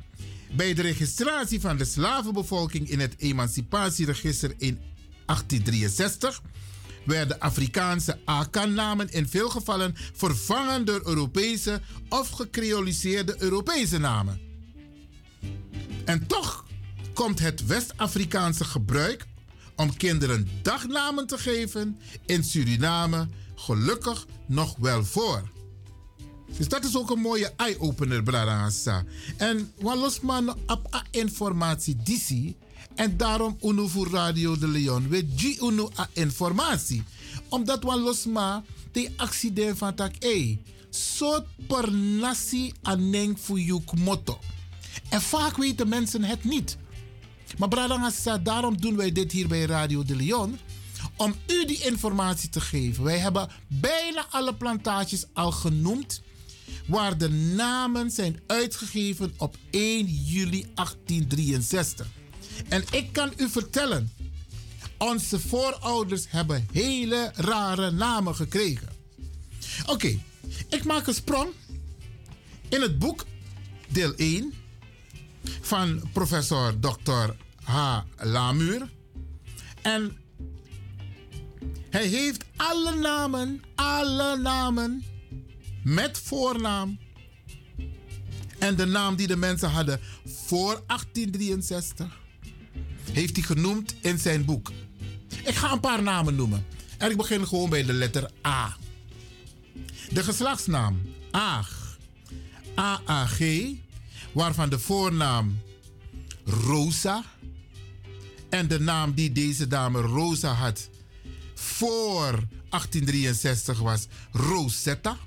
[0.52, 4.80] bij de registratie van de slavenbevolking in het emancipatieregister in
[5.26, 6.42] 1863
[7.06, 14.40] werden Afrikaanse Akan-namen in veel gevallen vervangen door Europese of gecreoliseerde Europese namen.
[16.06, 16.66] En toch
[17.14, 19.26] komt het West-Afrikaanse gebruik
[19.76, 25.50] om kinderen dagnamen te geven in Suriname gelukkig nog wel voor.
[26.58, 29.04] Dus dat is ook een mooie eye-opener, Bradangasa.
[29.38, 32.56] En walosman op informatie disi.
[32.96, 35.10] En daarom unu voor Radio de Leon.
[35.10, 35.28] We
[35.62, 37.04] unu a informatie.
[37.50, 40.58] Omdat walosma de accident van tak e.
[40.90, 44.40] Soort per nasi aneng voor motto.
[45.10, 46.78] En vaak weten mensen het niet.
[47.58, 50.60] Maar Bradangasa, daarom doen wij dit hier bij Radio de Leon
[51.16, 53.04] om u die informatie te geven.
[53.04, 56.22] Wij hebben bijna alle plantages al genoemd
[56.88, 62.08] waar de namen zijn uitgegeven op 1 juli 1863.
[62.68, 64.12] En ik kan u vertellen,
[64.98, 68.90] onze voorouders hebben hele rare namen gekregen.
[69.86, 70.20] Oké,
[70.70, 71.50] ik maak een sprong
[72.70, 73.26] in het boek
[73.88, 74.54] deel 1
[75.62, 77.34] van professor Dr.
[77.64, 78.00] H.
[78.18, 78.90] Lamuur.
[79.82, 80.18] En
[81.90, 85.04] hij heeft alle namen, alle namen
[85.84, 87.00] met voornaam.
[88.60, 92.20] En de naam die de mensen hadden voor 1863
[93.12, 94.72] heeft hij genoemd in zijn boek.
[95.44, 96.66] Ik ga een paar namen noemen.
[96.98, 98.78] En ik begin gewoon bij de letter A.
[100.10, 101.98] De geslachtsnaam Aag.
[102.76, 103.40] AAG,
[104.32, 105.62] waarvan de voornaam
[106.46, 107.24] Rosa.
[108.50, 110.90] En de naam die deze dame Rosa had
[111.62, 112.32] voor
[112.70, 115.18] 1863 was Rosetta.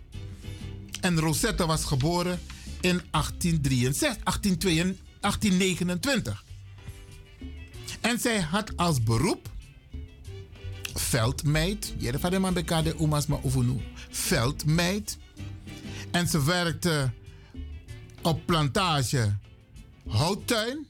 [1.01, 2.41] En Rosetta was geboren
[2.81, 6.45] in 1863, 1822, 1829.
[8.01, 9.51] En zij had als beroep
[10.95, 11.95] veldmeid.
[14.11, 15.19] Veldmeid.
[16.11, 17.13] En ze werkte
[18.25, 19.37] op plantage
[20.09, 20.87] houttuin.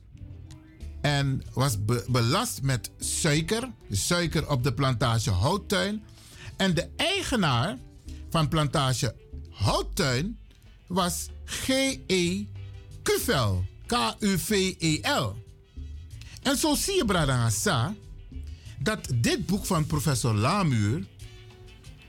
[1.01, 3.71] En was be- belast met suiker.
[3.91, 6.03] Suiker op de plantage houttuin.
[6.57, 7.79] En de eigenaar
[8.31, 9.15] van plantage
[9.51, 10.39] houttuin
[10.87, 12.45] was G.E.
[13.03, 13.65] Kuvel.
[13.87, 15.35] K-U-V-E-L.
[16.43, 17.95] En zo zie je, Brada Hassa,
[18.79, 21.07] dat dit boek van professor Lamuur,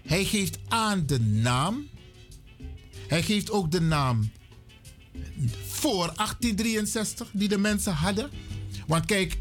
[0.01, 1.87] hij geeft aan de naam,
[3.07, 4.31] hij geeft ook de naam
[5.67, 8.29] voor 1863 die de mensen hadden.
[8.87, 9.37] Want kijk,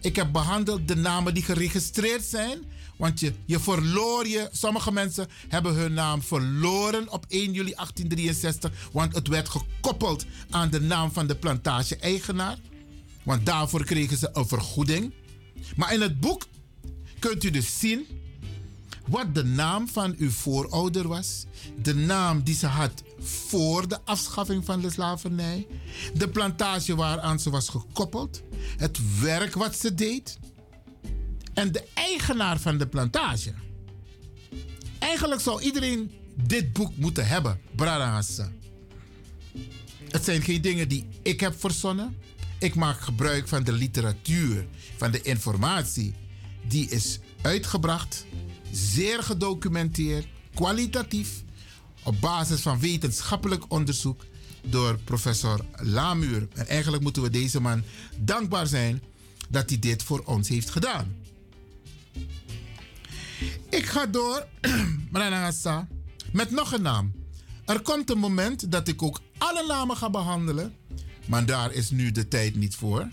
[0.00, 2.64] ik heb behandeld de namen die geregistreerd zijn.
[2.96, 8.72] Want je, je verloor je, sommige mensen hebben hun naam verloren op 1 juli 1863.
[8.92, 12.58] Want het werd gekoppeld aan de naam van de plantage-eigenaar.
[13.22, 15.12] Want daarvoor kregen ze een vergoeding.
[15.76, 16.46] Maar in het boek
[17.18, 18.06] kunt u dus zien
[19.08, 21.44] wat de naam van uw voorouder was.
[21.82, 25.66] De naam die ze had voor de afschaffing van de slavernij.
[26.14, 28.42] De plantage waaraan ze was gekoppeld.
[28.76, 30.38] Het werk wat ze deed.
[31.54, 33.52] En de eigenaar van de plantage.
[34.98, 38.52] Eigenlijk zou iedereen dit boek moeten hebben, Brada Hassan.
[40.08, 42.16] Het zijn geen dingen die ik heb verzonnen.
[42.58, 46.14] Ik maak gebruik van de literatuur, van de informatie.
[46.68, 48.26] Die is uitgebracht,
[48.72, 51.42] zeer gedocumenteerd, kwalitatief,
[52.02, 54.24] op basis van wetenschappelijk onderzoek
[54.62, 56.48] door professor Lamuur.
[56.54, 57.82] En eigenlijk moeten we deze man
[58.18, 59.02] dankbaar zijn
[59.48, 61.16] dat hij dit voor ons heeft gedaan.
[63.70, 64.46] Ik ga door,
[66.32, 67.12] met nog een naam.
[67.64, 70.74] Er komt een moment dat ik ook alle namen ga behandelen,
[71.26, 73.08] maar daar is nu de tijd niet voor.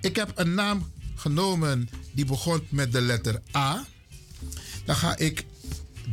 [0.00, 3.84] Ik heb een naam genomen die begon met de letter A.
[4.84, 5.44] Dan ga ik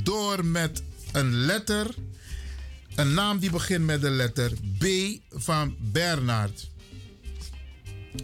[0.03, 1.95] door met een letter,
[2.95, 4.85] een naam die begint met de letter B
[5.30, 6.69] van Bernard.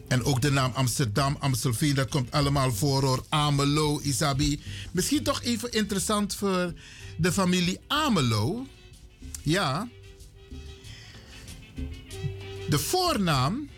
[0.08, 3.26] En ook de naam Amsterdam, Amstelveen, dat komt allemaal voor hoor.
[3.30, 4.62] Amelo, Isabi.
[4.92, 6.74] Misschien toch even interessant voor
[7.18, 8.68] de familie Amelo.
[9.44, 9.90] Ja.
[12.70, 13.70] De voornaam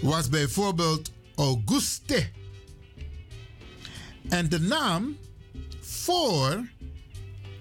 [0.00, 2.30] was bijvoorbeeld Auguste.
[4.30, 5.16] En de naam
[5.80, 6.68] voor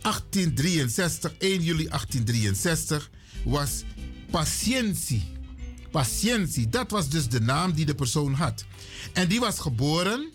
[0.02, 3.10] 1863, 1 juli 1863,
[3.44, 3.84] was
[4.32, 5.24] Patientie.
[5.92, 8.66] Patientie, dat was dus de naam die de persoon had.
[9.14, 10.30] En die was geboren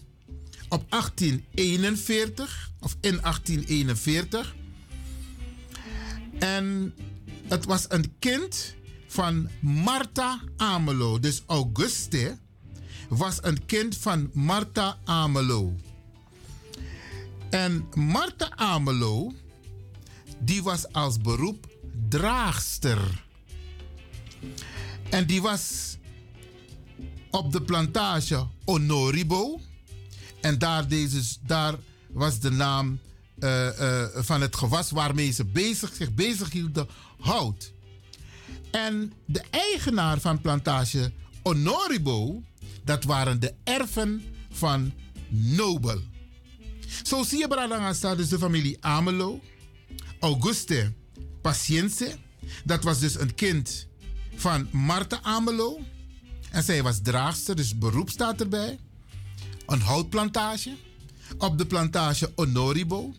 [0.69, 4.55] op 1841, of in 1841.
[6.39, 6.95] En
[7.49, 8.75] het was een kind
[9.07, 11.19] van Martha Amelo.
[11.21, 12.39] Dus Auguste
[13.09, 15.75] was een kind van Martha Amelo.
[17.55, 19.33] En Martha Amelo,
[20.39, 21.67] die was als beroep
[22.09, 23.25] draagster.
[25.11, 25.97] En die was
[27.31, 29.61] op de plantage Honoribo.
[30.41, 31.75] En daar, deze, daar
[32.09, 32.99] was de naam
[33.39, 36.89] uh, uh, van het gewas waarmee ze bezig, zich bezig hielden
[37.21, 37.73] hout.
[38.71, 42.43] En de eigenaar van plantage Honoribo,
[42.85, 44.93] dat waren de erfen van
[45.29, 46.13] Nobel.
[47.03, 49.41] Zo zie je, Bradangasa, dus de familie Amelo.
[50.21, 50.93] Auguste
[51.43, 52.17] Paciense,
[52.65, 53.87] dat was dus een kind
[54.35, 55.79] van Martha Amelo.
[56.51, 58.79] En zij was draagster, dus beroep staat erbij.
[59.67, 60.77] Een houtplantage.
[61.39, 63.15] Op de plantage Honoribo.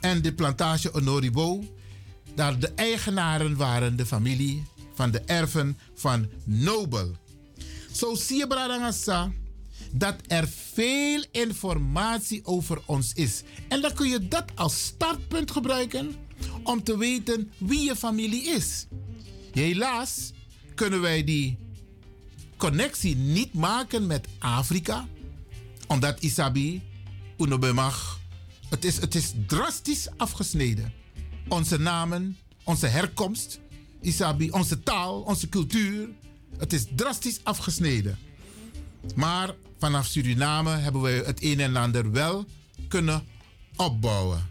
[0.00, 1.64] En de plantage Honoribo,
[2.34, 4.62] daar de eigenaren waren de familie
[4.94, 7.16] van de erven van Nobel.
[7.92, 9.32] Zo zie je, Bradangasa,
[9.92, 13.42] dat er veel informatie over ons is.
[13.68, 16.14] En dan kun je dat als startpunt gebruiken
[16.62, 18.86] om te weten wie je familie is.
[19.52, 20.32] Helaas
[20.74, 21.58] kunnen wij die
[22.56, 25.08] connectie niet maken met Afrika,
[25.86, 26.82] omdat Isabi,
[27.38, 28.20] Unobemag,
[28.68, 30.92] het is, het is drastisch afgesneden.
[31.48, 33.60] Onze namen, onze herkomst,
[34.00, 36.08] Isabi, onze taal, onze cultuur,
[36.58, 38.18] het is drastisch afgesneden.
[39.14, 42.44] Maar vanaf Suriname hebben we het een en ander wel
[42.88, 43.22] kunnen
[43.76, 44.49] opbouwen.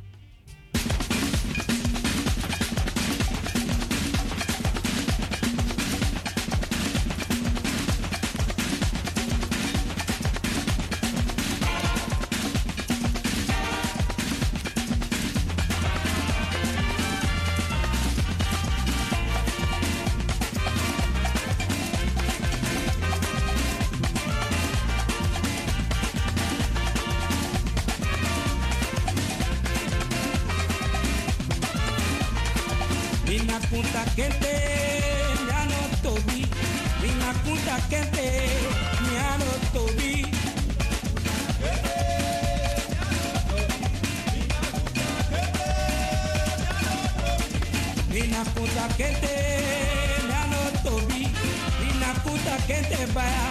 [48.80, 49.35] Kunta kente,
[50.30, 51.27] nyano tobi.
[51.82, 53.48] Mina kunta kente baya,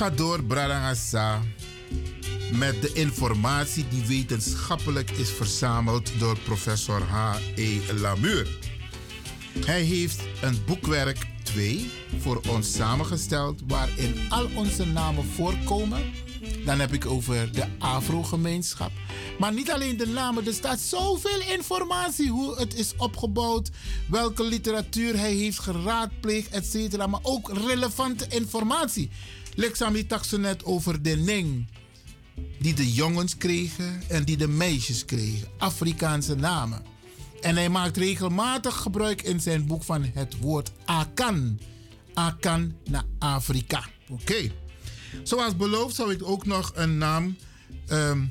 [0.00, 1.42] ga door, Bradangasa,
[2.52, 7.78] met de informatie die wetenschappelijk is verzameld door professor H.E.
[8.00, 8.48] Lamuur.
[9.66, 16.02] Hij heeft een boekwerk 2 voor ons samengesteld waarin al onze namen voorkomen.
[16.64, 18.90] Dan heb ik over de Afro-gemeenschap.
[19.38, 23.70] Maar niet alleen de namen, er staat zoveel informatie hoe het is opgebouwd,
[24.06, 27.06] welke literatuur hij heeft geraadpleegd, etc.
[27.06, 29.10] Maar ook relevante informatie.
[29.60, 31.66] Lexami tak zo net over de Ning,
[32.58, 35.48] die de jongens kregen en die de meisjes kregen.
[35.58, 36.82] Afrikaanse namen.
[37.40, 41.60] En hij maakt regelmatig gebruik in zijn boek van het woord Akan.
[42.14, 43.88] Akan naar Afrika.
[44.08, 44.50] Oké.
[45.22, 47.36] Zoals beloofd zou ik ook nog een naam
[47.86, 48.24] ehm,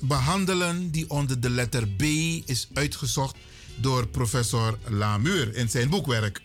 [0.00, 2.02] behandelen die onder de letter B
[2.44, 3.36] is uitgezocht
[3.76, 6.42] door professor Lamuur in zijn boekwerk.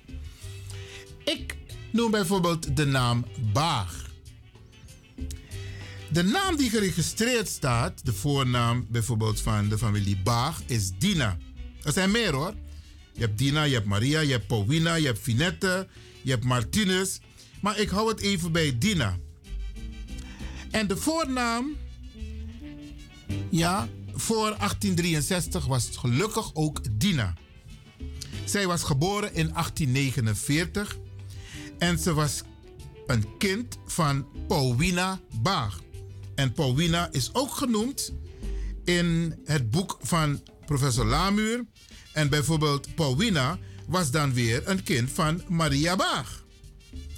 [1.23, 1.57] Ik
[1.91, 4.02] noem bijvoorbeeld de naam Baag.
[6.13, 11.37] De naam die geregistreerd staat, de voornaam bijvoorbeeld van de familie Baag, is Dina.
[11.83, 12.53] Er zijn meer hoor.
[13.13, 15.87] Je hebt Dina, je hebt Maria, je hebt Paulina, je hebt Finette,
[16.21, 17.19] je hebt Martinez.
[17.61, 19.17] Maar ik hou het even bij Dina.
[20.71, 21.75] En de voornaam,
[23.49, 27.33] ja, voor 1863 was het gelukkig ook Dina.
[28.45, 30.97] Zij was geboren in 1849
[31.77, 32.41] en ze was
[33.07, 35.81] een kind van Paulina Baag.
[36.35, 38.13] En Paulina is ook genoemd
[38.83, 41.65] in het boek van professor Lamuur.
[42.13, 46.45] En bijvoorbeeld Paulina was dan weer een kind van Maria Baag.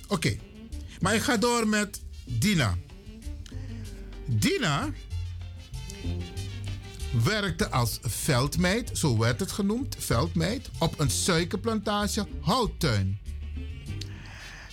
[0.08, 0.38] Oké,
[1.00, 2.77] maar ik ga door met Dina.
[4.26, 4.90] Dina
[7.24, 13.19] werkte als veldmeid, zo werd het genoemd, veldmeid, op een suikerplantage Houttuin.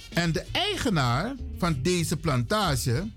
[0.09, 3.11] En de eigenaar van deze plantage,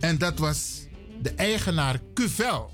[0.00, 0.86] en dat was
[1.22, 2.70] de eigenaar Cuvel.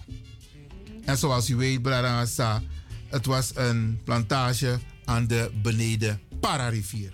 [1.05, 2.63] En zoals u weet, Bradangasa,
[3.09, 7.13] het was een plantage aan de beneden Pararivier.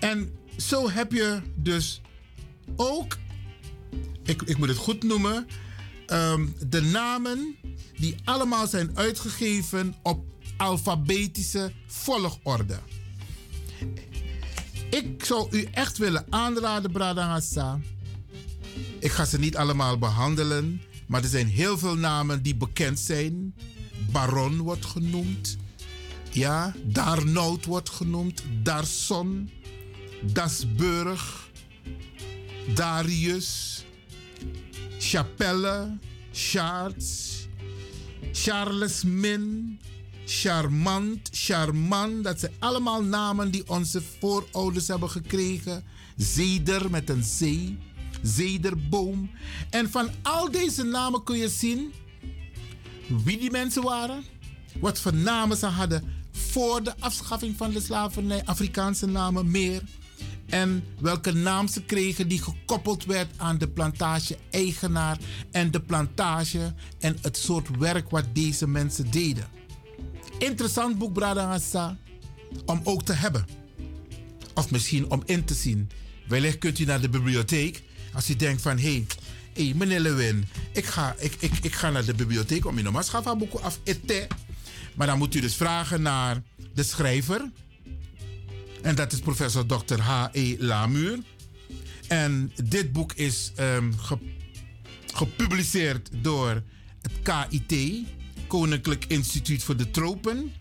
[0.00, 2.00] En zo heb je dus
[2.76, 3.16] ook,
[4.22, 5.46] ik, ik moet het goed noemen,
[6.06, 7.56] ehm, de namen
[7.96, 10.24] die allemaal zijn uitgegeven op
[10.56, 12.78] alfabetische volgorde.
[14.90, 17.80] Ik zou u echt willen aanraden, Bradangasa.
[18.98, 23.54] Ik ga ze niet allemaal behandelen, Maar er zijn heel veel namen die bekend zijn.
[24.12, 25.56] Baron wordt genoemd.
[26.30, 28.42] Ja, Darnoud wordt genoemd.
[28.62, 29.50] Darson.
[30.32, 31.50] Dasburg.
[32.74, 33.84] Darius.
[34.98, 35.98] Chapelle.
[36.32, 37.38] Charles.
[38.32, 39.78] Charles Min.
[40.32, 45.84] Charmant, Charmant, dat zijn allemaal namen die onze voorouders hebben gekregen.
[46.16, 47.78] Zeder met een zee,
[48.22, 49.30] zederboom.
[49.70, 51.92] En van al deze namen kun je zien
[53.24, 54.24] wie die mensen waren,
[54.80, 59.82] wat voor namen ze hadden voor de afschaffing van de slavernij, Afrikaanse namen meer.
[60.46, 65.18] En welke naam ze kregen die gekoppeld werd aan de plantage-eigenaar
[65.50, 69.48] en de plantage en het soort werk wat deze mensen deden.
[70.38, 71.98] Interessant boek, Bradangasa,
[72.66, 73.46] om ook te hebben.
[74.54, 75.90] Of misschien om in te zien.
[76.28, 77.82] Wellicht kunt u naar de bibliotheek
[78.12, 79.06] als u denkt van hé, hey,
[79.52, 83.36] hey, meneer Lewin, ik ga, ik, ik, ik ga naar de bibliotheek om mijn maatschappij
[83.36, 84.26] boeken af eten.
[84.94, 86.42] Maar dan moet u dus vragen naar
[86.74, 87.50] de schrijver.
[88.82, 90.00] En dat is professor Dr.
[90.00, 90.56] H.E.
[90.58, 91.18] Lamuur.
[92.08, 93.52] En dit boek is
[93.96, 94.18] ge,
[95.14, 96.62] gepubliceerd door
[97.02, 98.06] het KIT,
[98.46, 100.52] Koninklijk Instituut voor de Tropen.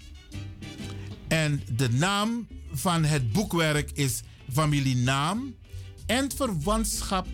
[1.28, 4.22] En de naam van het boekwerk is
[4.52, 5.56] Familienaam
[6.06, 7.28] en verwantschap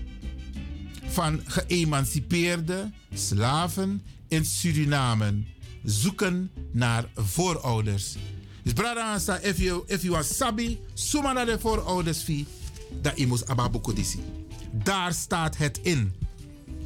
[1.15, 5.43] van geëmancipeerde slaven in Suriname
[5.83, 8.15] zoeken naar voorouders.
[8.63, 12.45] Dus brada if you if you are sabi, suma naar de voorouders fi,
[13.01, 14.19] dat imus ababuko disi.
[14.71, 16.13] Daar staat het in.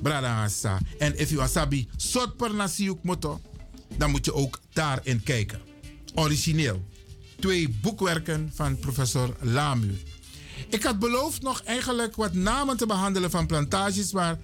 [0.01, 0.49] Brada
[0.98, 3.41] En if you are sabi, sot per nasiuk moto,
[3.98, 5.59] dan moet je ook daarin kijken.
[6.14, 6.85] Origineel.
[7.40, 10.08] Twee boekwerken van professor Lamuur.
[10.69, 14.39] Ik had beloofd nog eigenlijk wat namen te behandelen van plantages, maar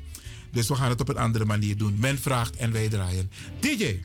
[0.51, 1.95] Dus we gaan het op een andere manier doen.
[1.99, 3.31] Men vraagt en wij draaien.
[3.59, 3.99] DJ.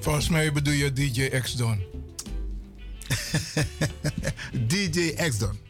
[0.00, 1.82] Volgens mij bedoel je DJ X-Don.
[4.70, 5.69] DJ X-Don.